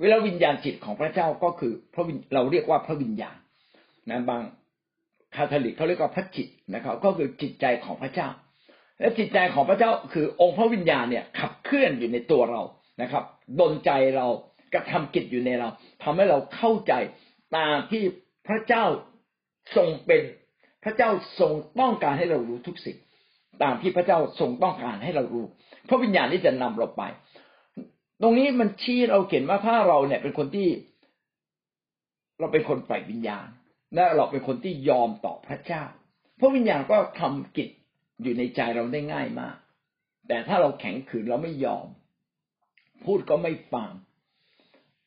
[0.00, 3.36] เวลาวิญญาณจิตของพระเจ้าก็คือพระเราเรียกว่าพระวิญญาณ
[4.10, 4.42] นะบาง
[5.34, 8.28] คาทอลิกเขาเรียกว่าพระจิตนะครับ ก็คือจิตใจของพระเจ้า
[8.98, 12.62] และจิตใจของพระเจ้าคือองค์พระวิญญาณเนี่ยขับเคลื่อนอยู่ในตัวเรา
[13.02, 13.24] นะครับ
[13.60, 14.26] ดลใจเรา
[14.74, 15.68] กระทำกิจอยู่ในเรา
[16.02, 16.92] ทำให้เราเข้าใจ
[17.56, 18.02] ตามที่
[18.48, 18.84] พระเจ้า
[19.76, 20.22] ทรงเป็น
[20.84, 22.96] พระเจ้าทรงต้องการให้เรารู้ทุกสิ่ง
[23.62, 25.44] ตามที่พระเจ้าทรงต้องการให้เรารู้
[25.88, 27.02] พระวิญญาณนี้จะนำเราไป
[28.22, 30.68] ตรงนี้มันชี้เราเห็นว่าถ้าเราเนี่ยเป็นคนที่
[32.38, 33.48] เราเป็นคนฝ่ายวิญญาณ
[33.94, 35.84] และเราเป็นคนที่ยอมต่อพระเจ้า
[36.38, 37.70] พระวิญญาณก็ทำกิจ
[38.22, 39.56] อยู่ในใจเราได้ง่ายมาก
[40.28, 41.86] แต่ถ้าเราแข็งขืนเราไม่ยอม
[43.04, 43.90] พูดก็ไม่ฟัง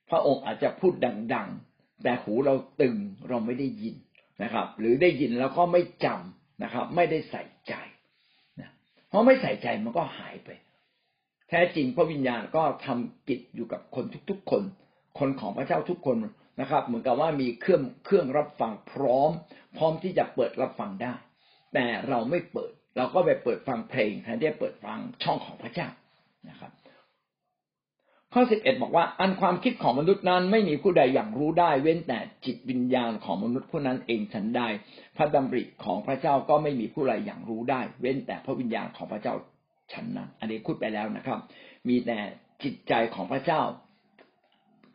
[0.10, 0.94] พระองค์อาจจะพูด
[1.34, 2.96] ดัง ๆ แต่หูเราตึง
[3.30, 3.96] เราไม่ได้ยิน
[4.44, 7.74] นะครับ หรือได้ยินแล้วก็ไม่จำนะครับ ไม่ได้ใส่ใจ
[9.10, 10.50] เพราะไม่ใส่ใจมันก็หายไป
[11.54, 14.64] ท้จริงพระวิญญาณก็ทำกิจอยู่กับคนทุกๆคน
[15.20, 16.18] คนของพระเจ้าทุกคน
[16.62, 19.32] นะครับ เหมือนกับว่ามีเครื่องเครื่องรับฟังพร้อม
[19.78, 21.14] พร้อมที่จะเปิดรับฟังได้
[21.74, 25.88] แต่เราไม่เปิด เราก็ไปเปิดฟังเพลงแทนที่จะเปิดฟังช่องของพระเจ้า
[26.50, 26.72] นะครับ
[28.34, 34.62] ข้อสิบเอ็ดบอกว่าอันความคิดของมนุษย์นั้นไม่มีผู้ใดอย่างรู้ได้ เว้นแต่จิตวิญญาณของมนุษย์ผู้นั้นเองฉันใด
[35.18, 39.36] พระดำริของพระเจ้าก็ไม่มีผู้ใดอย่างรู้ได้ เว้นแต่พระวิญญาณของพระเจ้า
[39.92, 41.40] ฉันนั้นอันนี้พูดไปแล้วนะครับ
[41.90, 42.20] มีแต่
[42.64, 43.62] จิตใจของพระเจ้า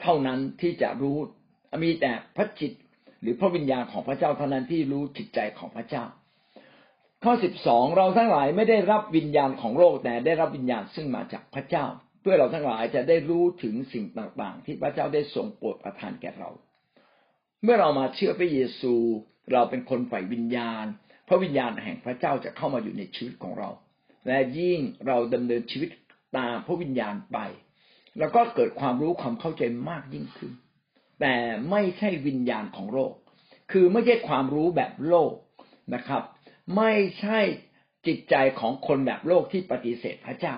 [0.03, 1.16] เท่านั้นที่จะรู้
[1.84, 2.72] มีแต่พระจิต
[3.20, 6.05] หรือพระวิญญาณของพระเจ้าเท่านั้นที่รู้จิตใจของพระเจ้า
[7.24, 11.84] ข้อสิบสองเราทั้งหลายไม่ได้รับวิญญาณของโลกแต่ได้รับวิญญาณซึ่งมาจากพระเจ้า
[12.20, 16.51] เพื่อเราทั้งหลายจะได้รู้ถึงสิ่งต่างๆ ที่พระเจ้าได้ทรงโปรดประทานแก่เรา
[17.62, 18.95] เมื่อเรามาเชื่อพระเยซู
[19.53, 20.84] เราเป็นคนฝ่ายวิญญาณ
[21.28, 23.70] พระวิญญาณแห่งพระเจ้าจะเข้ามาอยู่ในชีวิตของเรา
[24.29, 25.91] และยิ่งเราดำเนินชีวิต
[26.37, 27.39] ตามพระวิญญาณไป
[28.18, 30.53] แล้วก็เกิดความรู้ความเข้าใจมากยิ่งขึ้น
[31.20, 31.35] แต่
[31.70, 33.12] ไม่ใช่วิญญาณของโลก
[33.72, 35.33] คือไม่ใช่ความรู้แบบโลก
[35.95, 36.22] นะครับ
[36.76, 37.41] ไม่ใช่
[38.07, 40.55] จิตใจของคนแบบโลกที่ปฏิเสธพระเจ้า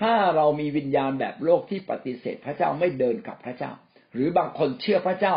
[0.00, 3.72] ถ้าเรามีวิญญาณแบบโลกที่ปฏิเสธพระเจ้าไม่เดินกับพระเจ้า
[4.12, 5.36] หรือบางคนเชื่อพระเจ้า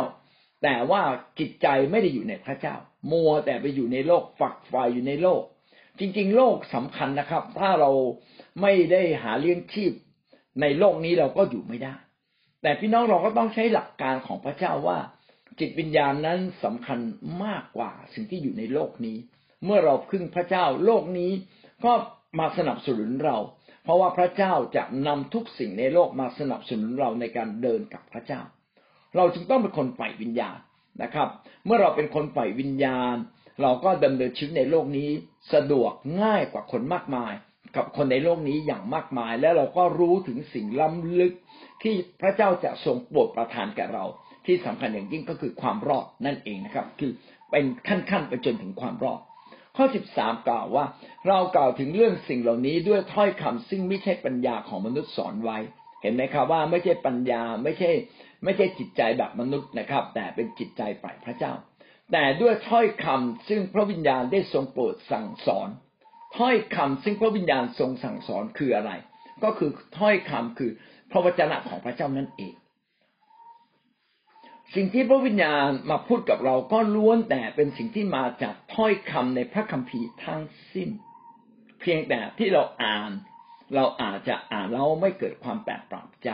[0.64, 1.02] แต่ว่า
[1.40, 2.76] จิตใจไม่ได้อยู่ในพระเจ้า
[3.12, 5.42] มัวแต่ไปอยู่ในโลกฝักไฟอยู่ในโลก
[6.00, 7.92] จริง ๆ โลกสำคัญนะครับ ถ้าเรา
[8.62, 9.94] ไม่ได้หาเลี้ยงชีพ
[10.62, 11.96] ในโลกนี้เราก็อยู่ไม่ได้
[12.62, 15.00] แต่พี่น้องเราก็ต้องใช้หลักการของพระเจ้าว่า
[15.60, 17.00] จิตวิญญาณนั้นสำคัญ
[17.44, 19.18] มากกว่าสิ่งที่อยู่ในโลกนี้
[19.66, 21.32] เมื่อเราพึ่งพระเจ้าโลกนี้
[21.86, 21.94] ก็
[22.40, 23.38] มาสนับสนุนเรา
[23.84, 28.42] เพราะว่าพระเจ้าจะนำทุกสิ่งในโลกมาสนับสนุนเราในการเดินกับพระเจ้า
[29.16, 30.58] เราจึงต้องเป็นคนฝ่ายวิญญาณ
[31.04, 31.30] นะครับ
[31.66, 33.16] เมื่อเราเป็นคนฝ่ายวิญญาณ
[33.62, 35.10] เราก็ดำเนินชีวิตในโลกนี้
[35.54, 35.92] สะดวก
[36.24, 37.34] ง่ายกว่าคนมากมาย
[37.76, 41.34] กับคนในโลกนี้อย่างมากมาย และเราก็รู้ถึงสิ่งล้ำลึก
[41.84, 44.06] ที่พระเจ้าจะทรงโปรดประทานแก่เรา
[44.46, 47.12] ที่สำคัญอย่างยิ่งก็คือความรอดนั่นเองนะครับ คือ
[47.52, 49.20] เป็นขั้นๆไปจนถึงความรอด
[49.78, 50.86] ข้อสิบสามกล่าวว่า
[51.28, 55.58] เรากล่าวถึงเรื่องสิ่งเหล่านี้ด้วยถ้อยคำซึ่งไม่ใช่ปัญญาของมนุษย์สอนไว้
[56.02, 57.92] เห็นไหมครับว่าไม่ใช่ปัญญาไม่ใช่
[58.44, 61.54] ไม่ใช่จิตใจแบบมนุษย์นะครับ แต่เป็นจิตใจฝ่ายพระเจ้า
[62.12, 65.70] แต่ด้วยถ้อยคำซึ่งพระวิญญาณได้ทรงโปรดสั่งสอน
[66.38, 68.92] ถ้อยคำซึ่งพระวิญญาณทรงสั่งสอนคืออะไร
[69.44, 70.72] ก็คือถ้อยคำคือ
[71.12, 72.54] พระวจนะของพระเจ้านั่นเอง
[74.76, 80.42] สิ่งที่พระวิญญาณมาพูดกับเราก็ล้วนแต่เป็นสิ่งที่มาจากถ้อยคำในพระคัมภีร์ทั้ง
[80.74, 80.90] สิ้น
[81.80, 83.12] เพียงแต่ที่เราอ่าน
[83.76, 86.32] เราอาจจะอ่านแล้วไม่เกิดความแปลกปรับใจ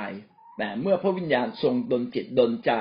[0.57, 2.71] แต่เมื่อพระวิญญาณทรงดลจิตดลใจ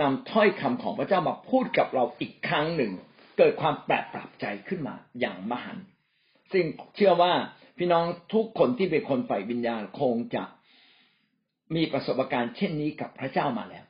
[0.00, 2.92] นำถ้อยคำของพระเจ้ามาพูดกับเราอีกครั้งหนึ่ง
[3.38, 5.78] เกิดความแปลกปรับใจขึ้นมาอย่างมหัน
[6.52, 6.64] ซึ่ง
[6.96, 7.32] เชื่อว่า
[7.78, 10.44] พี่น้องทุกคนที่เป็นคนฝ่ายวิญญาณคงจะ
[11.74, 13.84] มีประสบการณ์เช่นนี้กับพระเจ้ามาแล้ว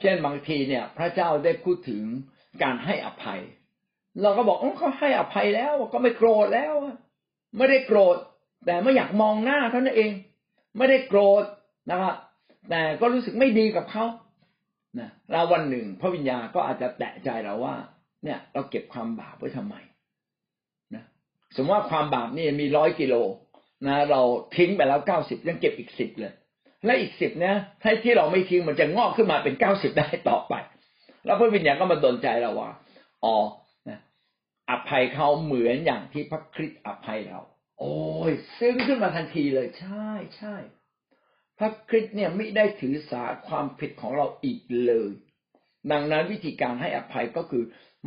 [0.00, 2.02] เช่นบางทีเนี่ย พระเจ้าได้พูดถึง
[2.62, 3.40] การให้อภัย
[4.22, 6.74] เราก็บอกอเขาให้อภัยแล้วก็ไม่โกรธแล้ว
[7.56, 8.16] ไม่ได้โกรธ
[8.66, 10.12] แต่ไม่อยากมองหน้าเท่านั้นเอง
[10.76, 11.44] ไม่ได้โกรธ
[11.90, 12.14] นะครับ
[12.70, 14.04] แต่ก็รู้สึกไม่ดีกับเขา
[15.00, 17.74] นะแล้ววันหนึ่ง พระวิญญาณก็อาจจะแตะใจเราว่า
[18.24, 19.74] เนี่ย เราเก็บความบาปไว้ทำไม
[20.94, 21.04] นะ
[21.56, 23.14] สมมติว่าความบาปนี่มีร้อยกิโล
[23.86, 24.22] นะเรา
[24.56, 26.32] ทิ้งไปแล้วเก้าสิบยังเก็บอีกสิบเลย
[26.84, 30.54] และอีกสิบเนี่ยถ้าที่เราไม่ทิ้งมันจะงอกขึ้นมาเป็นเก้าสิบได้ต่อไป
[31.24, 32.70] แล้วพระวิญญาณก็มาดนใจเราว่า
[33.24, 33.36] อ๋อ
[33.88, 33.98] นะ
[34.70, 37.40] อภัยเขาเหมือนอย่างที่พระคริสต์อภัยเรา
[37.80, 37.96] โอ้
[38.30, 40.83] ย ซึ้งขึ้นมาทันทีเลย ใช่ใช่พ
[41.64, 45.10] ระคริสต์เนี่ยไม่ได้ถือสาความผิดของเราอีกเลย
[45.92, 47.64] ดังนั้นวิธีการให้อภัยก็คือ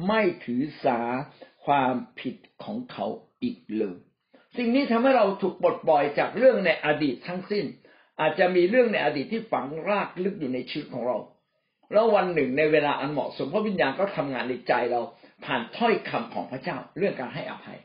[0.08, 0.99] ไม่ถือสา
[1.66, 3.05] ความผิดของเขา
[3.43, 3.97] อีกเลย
[4.58, 7.66] สิ่งนี้ทำให้เราถูกปลดปล่อยจากเรื่องในอดีตทั้งสิ้น
[8.22, 11.18] อาจจะมีเรื่องในอดีตที่ฝังรากลึกอยู่ในชีวิตของเรา
[11.91, 15.01] แล้ววันหนึ่งในเวลาอันเหมาะสมพระวิญญาณก็ทำงานในใจเรา
[15.45, 17.80] ผ่านถ้อยคำของพระเจ้าเรื่องการให้อภัย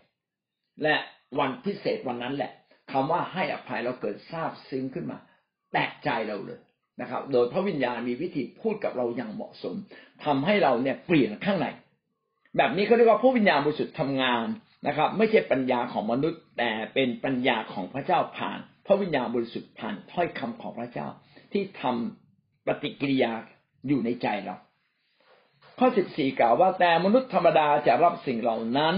[0.83, 0.97] และ
[1.39, 2.53] วันพิเศษวันนั้นแหละ
[2.93, 5.19] คำว่าให้อภัยเราเกิดทราบซึ้งขึ้นมา
[5.73, 6.61] แตกใจเราเลย
[7.01, 9.75] นะครับ โดยพระวิญญาณมีวิธีพูดกับเราอย่างเหมาะสม
[10.25, 11.67] ทำให้เราเนี่ยเปลี่ยนข้างใน
[12.57, 14.45] แบบนี้เขาเรียกว่าพระวิญญาณบริสุทธิ์ทำงาน
[14.87, 21.07] นะครับ ไม่ใช่ปัญญาของมนุษย์ แต่เป็นปัญญาของพระเจ้าผ่าน พระวิญญาณบริสุทธิ์ผ่านถ้อยคำของพระเจ้า
[21.53, 23.33] ที่ทำปฏิกิริยา
[23.89, 24.57] อยู่ในใจเรา
[25.79, 28.97] ข้อสิบสี่กล่าวว่าแต่มนุษย์ธรรมดาจะรับสิ่งเหล่านั้น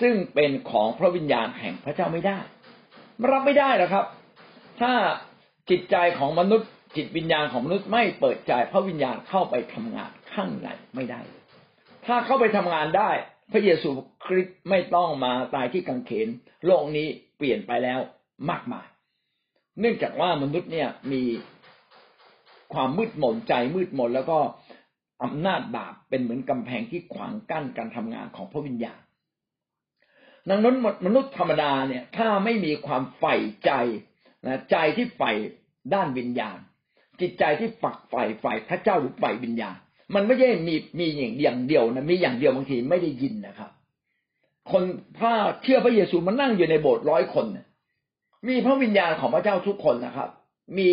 [0.00, 2.38] ซึ่งเป็นของพระวิญญาณแห่งพระเจ้าไม่ได้
[3.30, 4.06] รับไม่ได้หรอกครับ
[4.80, 4.92] ถ้า
[5.70, 11.20] จิตใจของมนุษย์ จิตวิญญาณของมนุษย์ไม่เปิดใจพระวิญญาณเข้าไปทำงานข้างในไม่ได้
[12.06, 13.10] ถ้าเข้าไปทำงานได้
[13.52, 13.90] พระเยซู
[14.24, 16.28] คริสต์ไม่ต้องมาตายที่กังเขน
[16.66, 17.06] โลกนี้
[17.36, 18.00] เปลี่ยนไปแล้ว
[18.50, 18.86] มากมาย
[19.80, 21.22] เนื่องจากว่ามนุษย์เนี่ยมี
[22.74, 24.38] ความมืดมนใจมืดมนแล้วก็
[25.24, 29.00] อำนาจบาปเป็นเหมือนกำแพงที่ขวางกั้นการทำงานของพระวิญญาณ
[30.48, 33.70] ดังนั้นมนุษย์ธรรมดาเนี่ยถ้าไม่มีความใฝ่ใจ
[34.46, 35.30] นะใจที่ใฝ่
[35.94, 36.58] ด้านวิญญาณ
[37.20, 39.76] จิตใจที่ฝักใฝ่ฝ่ายพระเจ้าหรือฝ่ายวิญญาณ
[40.14, 43.70] มันไม่ใช่มีมีอย่างอย่างเดียวนะมีอย่างเดียวบางทีไม่ได้ยินนะครับ
[44.70, 44.82] คน
[45.20, 45.32] ถ้า
[45.62, 47.46] เชื่อพระเยซูมันนั่งอยู่ในโบสถ์ร้อยคน
[48.48, 50.28] มีพระวิญญาณของพระเจ้าทุกคนนะครับ
[50.76, 50.88] มี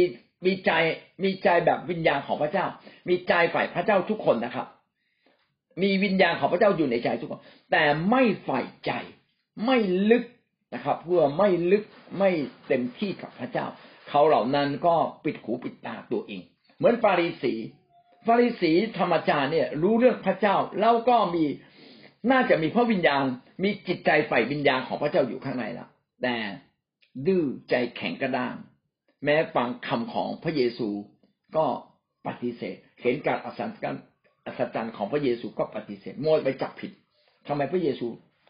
[0.45, 0.72] มีใจ
[1.24, 2.66] มีใจแบบวิญญาณของพระเจ้า
[3.10, 4.68] มีใจฝ่ายพระเจ้าทุกคนนะครับ
[5.82, 7.41] มีวิญญาณของพระเจ้าอยู่ในใจทุกคน
[7.72, 8.91] แต่ไม่ฝ่ายใจ
[9.66, 9.78] ไม่
[10.12, 10.24] ลึก
[10.74, 11.84] นะครับ เพื่อไม่ลึก
[12.20, 12.30] ไม่
[12.67, 13.65] เต็มที่กับพระเจ้า
[14.09, 16.41] เขาเหล่านั้นก็ปิดหูปิดตาตัวเอง
[16.78, 17.53] เหมือนฟาริสี
[18.28, 21.43] ฟาริสีธรรมจารเนี่ย รู้เรื่องพระเจ้าแล้วก็มี
[22.32, 23.24] น่าจะมีพระวิญญาณ
[23.63, 25.88] มีจิตใจฝ่ายวิญญาณของพระเจ้าอยู่ข้างในละ
[26.24, 26.36] แต่
[27.28, 28.55] ดื้อใจแข็งกระด้าง
[29.24, 30.89] แม้ฟังคำของพระเยซู
[31.57, 31.65] ก็
[32.28, 34.03] ปฏิเสธ เห็นการอัศจรรย์
[34.45, 36.91] อัศจรรย์ของพระเยซูก็ปฏิเสธโมยไปจับผิด
[37.47, 38.07] ทำไมพระเยซู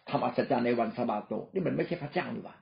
[0.10, 2.56] ทำอัศจรรย์ในวันสะบาโต นี่มันไม่ใช่พระเจ้าหรือว่า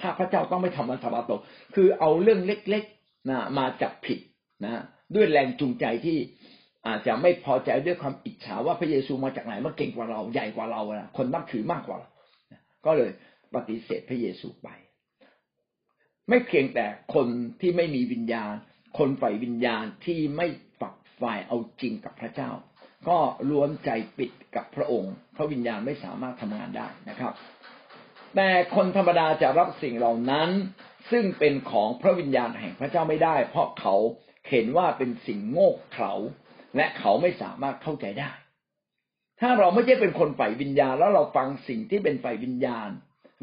[0.00, 1.32] ถ้าพระเจ้าต้องไม่ทำวันสะบาโต
[1.74, 4.18] คือเอาเรื่องเล็กๆนะมาจับผิด
[4.64, 4.82] นะ
[5.14, 6.18] ด้วยแรงจูงใจที่
[6.86, 11.98] อาจจะไม่พอใจด้วยความอิจฉาว่าพระเยซูมาจากไหนมาเก่งกว่าเราใหญ่กว่าเรานะคนนับถือมากกว่า
[12.86, 13.10] ก็เลย
[13.54, 14.68] ปฏิเสธพระเยซูไป
[16.28, 17.26] ไม่เพียงแต่คน
[17.60, 18.52] ที่ไม่มีวิญญาณ
[18.98, 20.46] คนฝ่ายวิญญาณที่ไม่
[20.80, 22.50] ฝักฝ่ายเอาจริงกับพระเจ้า
[23.08, 23.18] ก็
[23.50, 27.32] ล้วนใจปิดกับพระองค์ พระวิญญาณไม่สามารถทำงานได้นะครับ
[28.34, 30.50] แต่คนธรรมดาจะรับสิ่งเหล่านั้น
[31.10, 33.96] ซึ่งเป็นของพระวิญญาณแห่งพระเจ้าไม่ได้ เพราะเขา
[34.50, 36.14] เห็นว่าเป็นสิ่งโง่เขลา
[36.76, 38.30] และเขาไม่สามารถเข้าใจได้
[39.40, 42.88] ถ้าเราไม่ใช่เป็นคนฝ่ายวิญญาณ แล้วเราฟังสิ่งที่เป็นฝ่ายวิญญาณ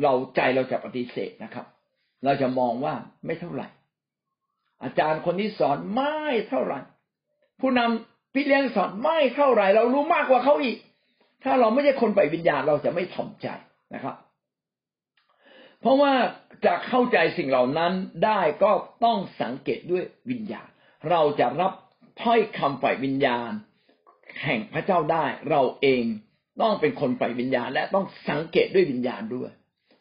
[0.04, 1.66] เราใจเราจะปฏิเสธนะครับ
[2.26, 2.94] เราจะมองว่า
[3.26, 3.68] ไม่เท่าไหร่
[4.84, 6.80] อาจารย์คนนี้สอนไม่เท่าไหร่
[7.62, 10.78] ผู้นำ พี่เลี้ยงสอนไม่เท่าไหร่เรารู้มากกว่าเขาอีก
[11.44, 13.48] ถ้าเราไม่ใช่คนไปวิญญาณเราจะไม่ถ่อมใจ
[13.94, 14.16] นะครับ
[15.82, 16.14] เพราะว่า
[16.66, 17.94] จะเข้าใจสิ่งเหล่านั้น
[18.26, 18.72] ได้ก็
[19.06, 20.68] ต้องสังเกตด้วยวิญญาณ
[21.10, 21.74] เราจะรับ
[22.22, 23.52] ถ้อยคำฝ่ายวิญญาณ
[24.44, 26.04] แห่งพระเจ้าได้ เราเอง
[26.62, 29.52] ต้องเป็นคนฝ่ายวิญญาณ และต้องสังเกตด้วยวิญญาณด้วย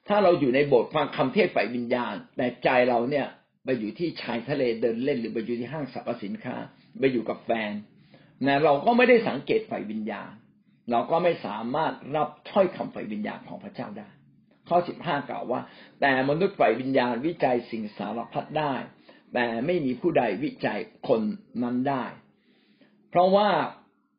[0.08, 3.26] ถ้าเราอยู่ในโบสถ์ฟังคำเทศฝ่ายวิญญาณ แต่ใจเราเนี่ย
[3.64, 6.56] ไปอยู่ที่ชายทะเลเดินเล่น หรือไปอยู่ที่ห้างสรรพสินค้า
[7.00, 7.72] ไปอยู่กับแฟน
[8.46, 10.30] นะเราก็ไม่ได้สังเกตฝ่ายวิญญาณ
[10.90, 14.08] เราก็ไม่สามารถรับถ้อยคำฝ่ายวิญญาณของพระเจ้าได้
[14.68, 15.60] ข้อสิบห้ากล่าวว่า
[16.00, 18.74] แต่มนุษย์ฝ่ายวิญญาณวิจัยสิ่งสารพัดได้
[19.34, 20.78] แต่ไม่มีผู้ใดวิจัย
[21.08, 21.20] คน
[21.62, 22.04] นั้นได้
[23.10, 23.48] เพราะว่า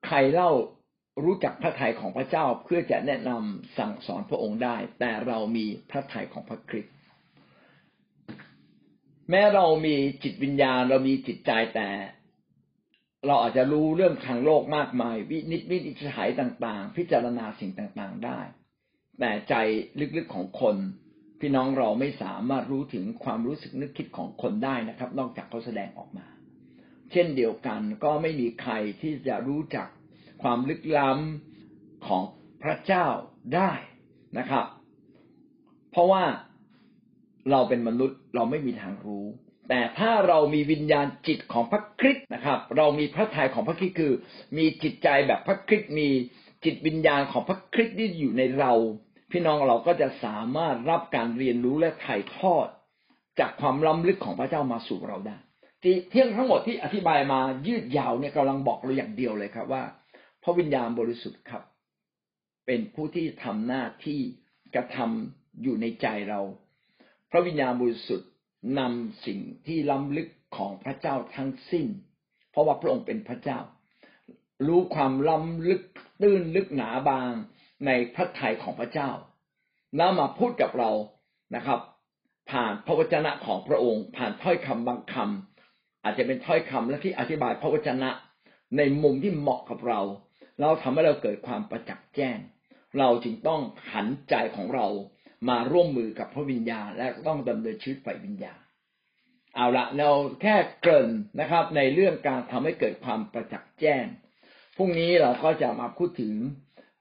[0.05, 0.51] ใครเล่า
[1.23, 6.93] รู้จักพระทัยของพระเจ้าเพื่อจะแนะนำสั่งสอนพระองค์ได้ แต่เรามีพระทัยของพระคริสต์
[9.29, 11.89] แม้เรามีจิตวิญญาณ เรามีจิตใจแต่
[13.27, 18.39] เราอาจจะรู้เรื่องทางโลกมากมาย วินิจวินิจฉัยต่างๆ พิจารณาสิ่งต่างๆได้
[19.19, 19.53] แต่ใจ
[20.17, 20.75] ลึกๆของคน
[21.39, 26.25] พี่น้องเราไม่สามารถรู้ถึงความรู้สึกนึกคิดของคนได้นะครับ นอกจากเขาแสดงออกมา
[27.11, 29.87] เช่นเดียวกันก็ไม่มีใครที่จะรู้จัก
[30.43, 32.23] ความลึกล้ำของ
[32.63, 33.05] พระเจ้า
[33.55, 33.71] ได้
[34.37, 34.65] นะครับ
[35.91, 36.23] เพราะว่า
[37.51, 39.25] เราเป็นมนุษย์เราไม่มีทางรู้
[39.69, 44.13] แต่ถ้าเรามีวิญญาณจิตของพระคริสต์นะครับ เรามีพระทัยของพระคริสต์คือ
[44.57, 46.09] มีจิตใจแบบพระคริสต์มี
[46.65, 48.73] จิตวิญญาณของพระคริสต์ที่อยู่ในเรา
[49.31, 52.67] พี่น้องเราก็จะสามารถรับการเรียนรู้และถ่ายทอด
[53.39, 55.37] จากความล้ำลึกของพระเจ้ามาสู่เราได้
[55.83, 59.83] ที่เที่ยงทั้งหมดที่อธิบายมายืดยาวเนี่ยกำลังบอกเราอย่างเดียวเลยครับว่า
[60.43, 61.63] พระวิญญาณบริสุทธิ์ครับ
[62.65, 64.19] เป็นผู้ที่ทำหน้าที่
[64.75, 66.41] กระทำอยู่ในใจเรา
[67.31, 68.29] พระวิญญาณบริสุทธิ์
[68.79, 71.87] นำสิ่งที่ล้ำลึกของพระเจ้าทั้งสิ้น
[72.51, 73.59] เพราะว่าพระองค์เป็นพระเจ้า
[74.67, 75.81] รู้ความล้ำลึก
[76.21, 77.31] ตื้นลึกหนาบาง
[77.85, 79.09] ในพระทัยของพระเจ้า
[79.97, 80.91] แล้วมาพูดกับเรา
[81.55, 81.79] นะครับ
[82.51, 88.09] ผ่านพระวจนะของพระองค์ ผ่านถ้อยคำบางคำอาจจะเป็นถ้อยคำและที่อธิบายพระวจนะ
[88.77, 90.01] ในมุมที่เหมาะกับเรา
[90.61, 92.37] เราทำให้เราเกิดความประจักษ์แจ้ง
[92.99, 93.61] เราจึงต้อง
[93.93, 94.87] หันใจของเรา
[95.49, 98.59] มาร่วมมือกับพระวิญญาณ และต้องดำเนินชีวิตฝ่ายวิญญาณ
[99.55, 100.09] เอาละเรา
[100.41, 104.05] แค่เกริ่นนะครับ ในเรื่องการทำให้เกิดความประจักษ์แจ้ง
[104.77, 106.33] พรุ่งนี้เราก็จะมาพูดถึง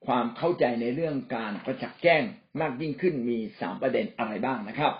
[0.07, 2.23] ความเข้าใจในเรื่องการประจักษ์แจ้ง
[2.61, 4.93] มากยิ่งขึ้นมีสามประเด็นอะไรบ้างนะครับ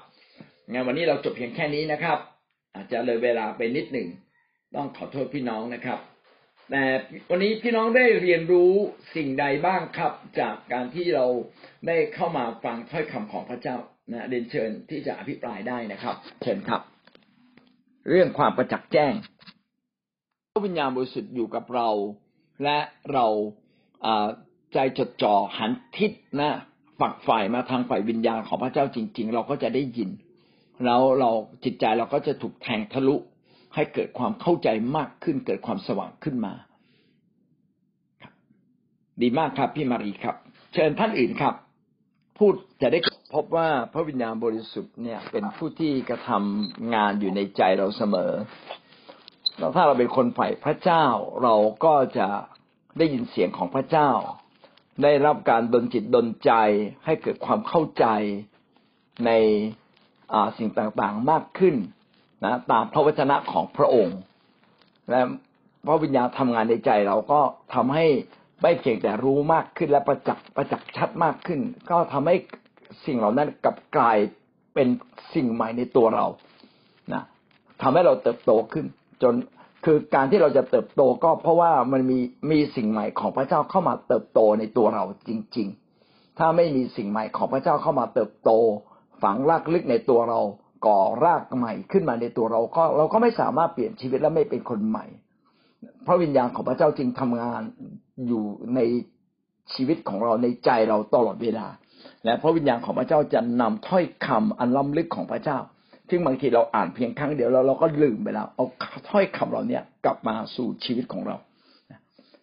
[0.71, 2.19] งานวันนี้เราจบเพียงแค่นี้นะครับ
[2.75, 4.09] อาจจะเลยเวลาไปนิดหนึ่ง
[4.75, 5.99] ต้องขอโทษพี่น้องนะครับ
[6.75, 6.87] แต่
[7.31, 8.73] วันนี้พี่น้องได้เรียนรู้
[9.17, 11.27] สิ่งใดบ้างครับ จากการที่เรา
[11.87, 13.77] ได้เข้ามาฟังถ้อยคำของพระเจ้า
[14.13, 16.81] นะเรียนเชิญที่จะอภิปรายได้นะครับ เชิญครับ
[18.09, 19.13] เรื่องความประจักษ์แจ้ง
[20.53, 21.89] พระวิญญาณบริสุทธิ์อยู่กับเรา
[22.65, 22.79] และ
[23.13, 23.27] เรา
[24.75, 26.51] ใจจดจ่อหันทิศนะ
[27.01, 30.11] ฝักฝ่ายมาทางฝ่ายวิญญาณของพระเจ้าจริง ๆ เราก็จะได้ยิน
[30.85, 31.31] แล้วเรา
[31.65, 33.17] จิตใจเราก็จะถูกแทงทะลุ
[33.75, 36.55] ให้เกิดความเข้าใจมากขึ้น เกิดความสว่างขึ้นมา
[39.23, 40.37] ดีมากครับ พี่มารีครับ
[40.73, 41.55] เชิญท่านอื่นครับ
[42.39, 42.99] พูดจะได้
[43.35, 48.33] พบว่าพระวิญญาณบริสุทธิ์เนี่ย เป็นผู้ที่กระทำงานอยู่ในใจเราเสมอ
[49.59, 51.05] แล้วถ้าเราเป็นคนฝ่ายพระเจ้า
[51.43, 51.55] เรา
[51.85, 52.29] ก็จะ
[52.99, 54.11] ได้ยินเสียงของพระเจ้า
[55.03, 56.53] ได้รับการดลจิตดลใจ
[57.05, 58.07] ให้เกิดความเข้าใจ
[59.27, 59.31] ใน
[60.57, 61.77] สิ่งต่างๆมากขึ้น
[62.45, 64.19] นะตามพระวจนะของพระองค์
[65.11, 65.21] และ
[65.87, 67.41] พระวิญญาณทำงานในใจเราก็
[67.75, 68.07] ทำให้
[68.63, 72.35] ไม่เพียงแต่รู้มากขึ้นและประจักษ์ประจักษ์ชัดมากขึ้น ก็ทำให้
[73.05, 74.19] สิ่งเหล่านั้นกลับกลาย
[74.75, 74.89] เป็น
[75.35, 76.27] สิ่งใหม่ในตัวเรา
[77.13, 77.23] นะ
[77.83, 78.87] ทำให้เราเติบโตขึ้น
[79.23, 79.35] จน
[79.85, 82.19] คือการที่เราจะเติบโตก็เพราะว่ามันมี
[82.51, 85.69] มีสิ่งใหม่ของพระเจ้าเข้ามาเติบโตในตัวเราจริง
[86.03, 88.51] ๆ ถ้าไม่มีสิ่งใหม่ของพระเจ้าเข้ามาเติบโต
[89.23, 90.41] ฝังรากลึกในตัวเรา
[90.87, 95.07] ก่อรากใหม่ขึ้นมาในตัวเราก็เราก็ไม่สามารถเปลี่ยนชีวิตและไม่เป็นคนใหม่
[96.07, 97.63] พระวิญญาณของพระเจ้าจึงทำงาน
[98.29, 98.81] อยู่ใน
[99.75, 101.67] ชีวิตของเราในใจเราตลอดเวลา
[102.25, 105.59] และพระวิญญาณของพระเจ้าจะนำถ้อยคำอันล้ำลึกของพระเจ้า
[106.09, 108.65] ซึ่งบางทีเราอ่านเพียงครั้งเดียวแล้วเราก็ลืมไปแล้ว เอา
[109.11, 111.37] ถ้อยคำเราเนี่ยกลับมาสู่ชีวิตของเรา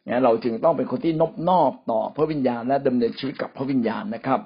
[0.05, 4.39] เนี่ยเราจึงต้องเป็นคนที่นบนอบต่อพระวิญญาณและดำเนินชีวิตกับพระวิญญาณนะครับ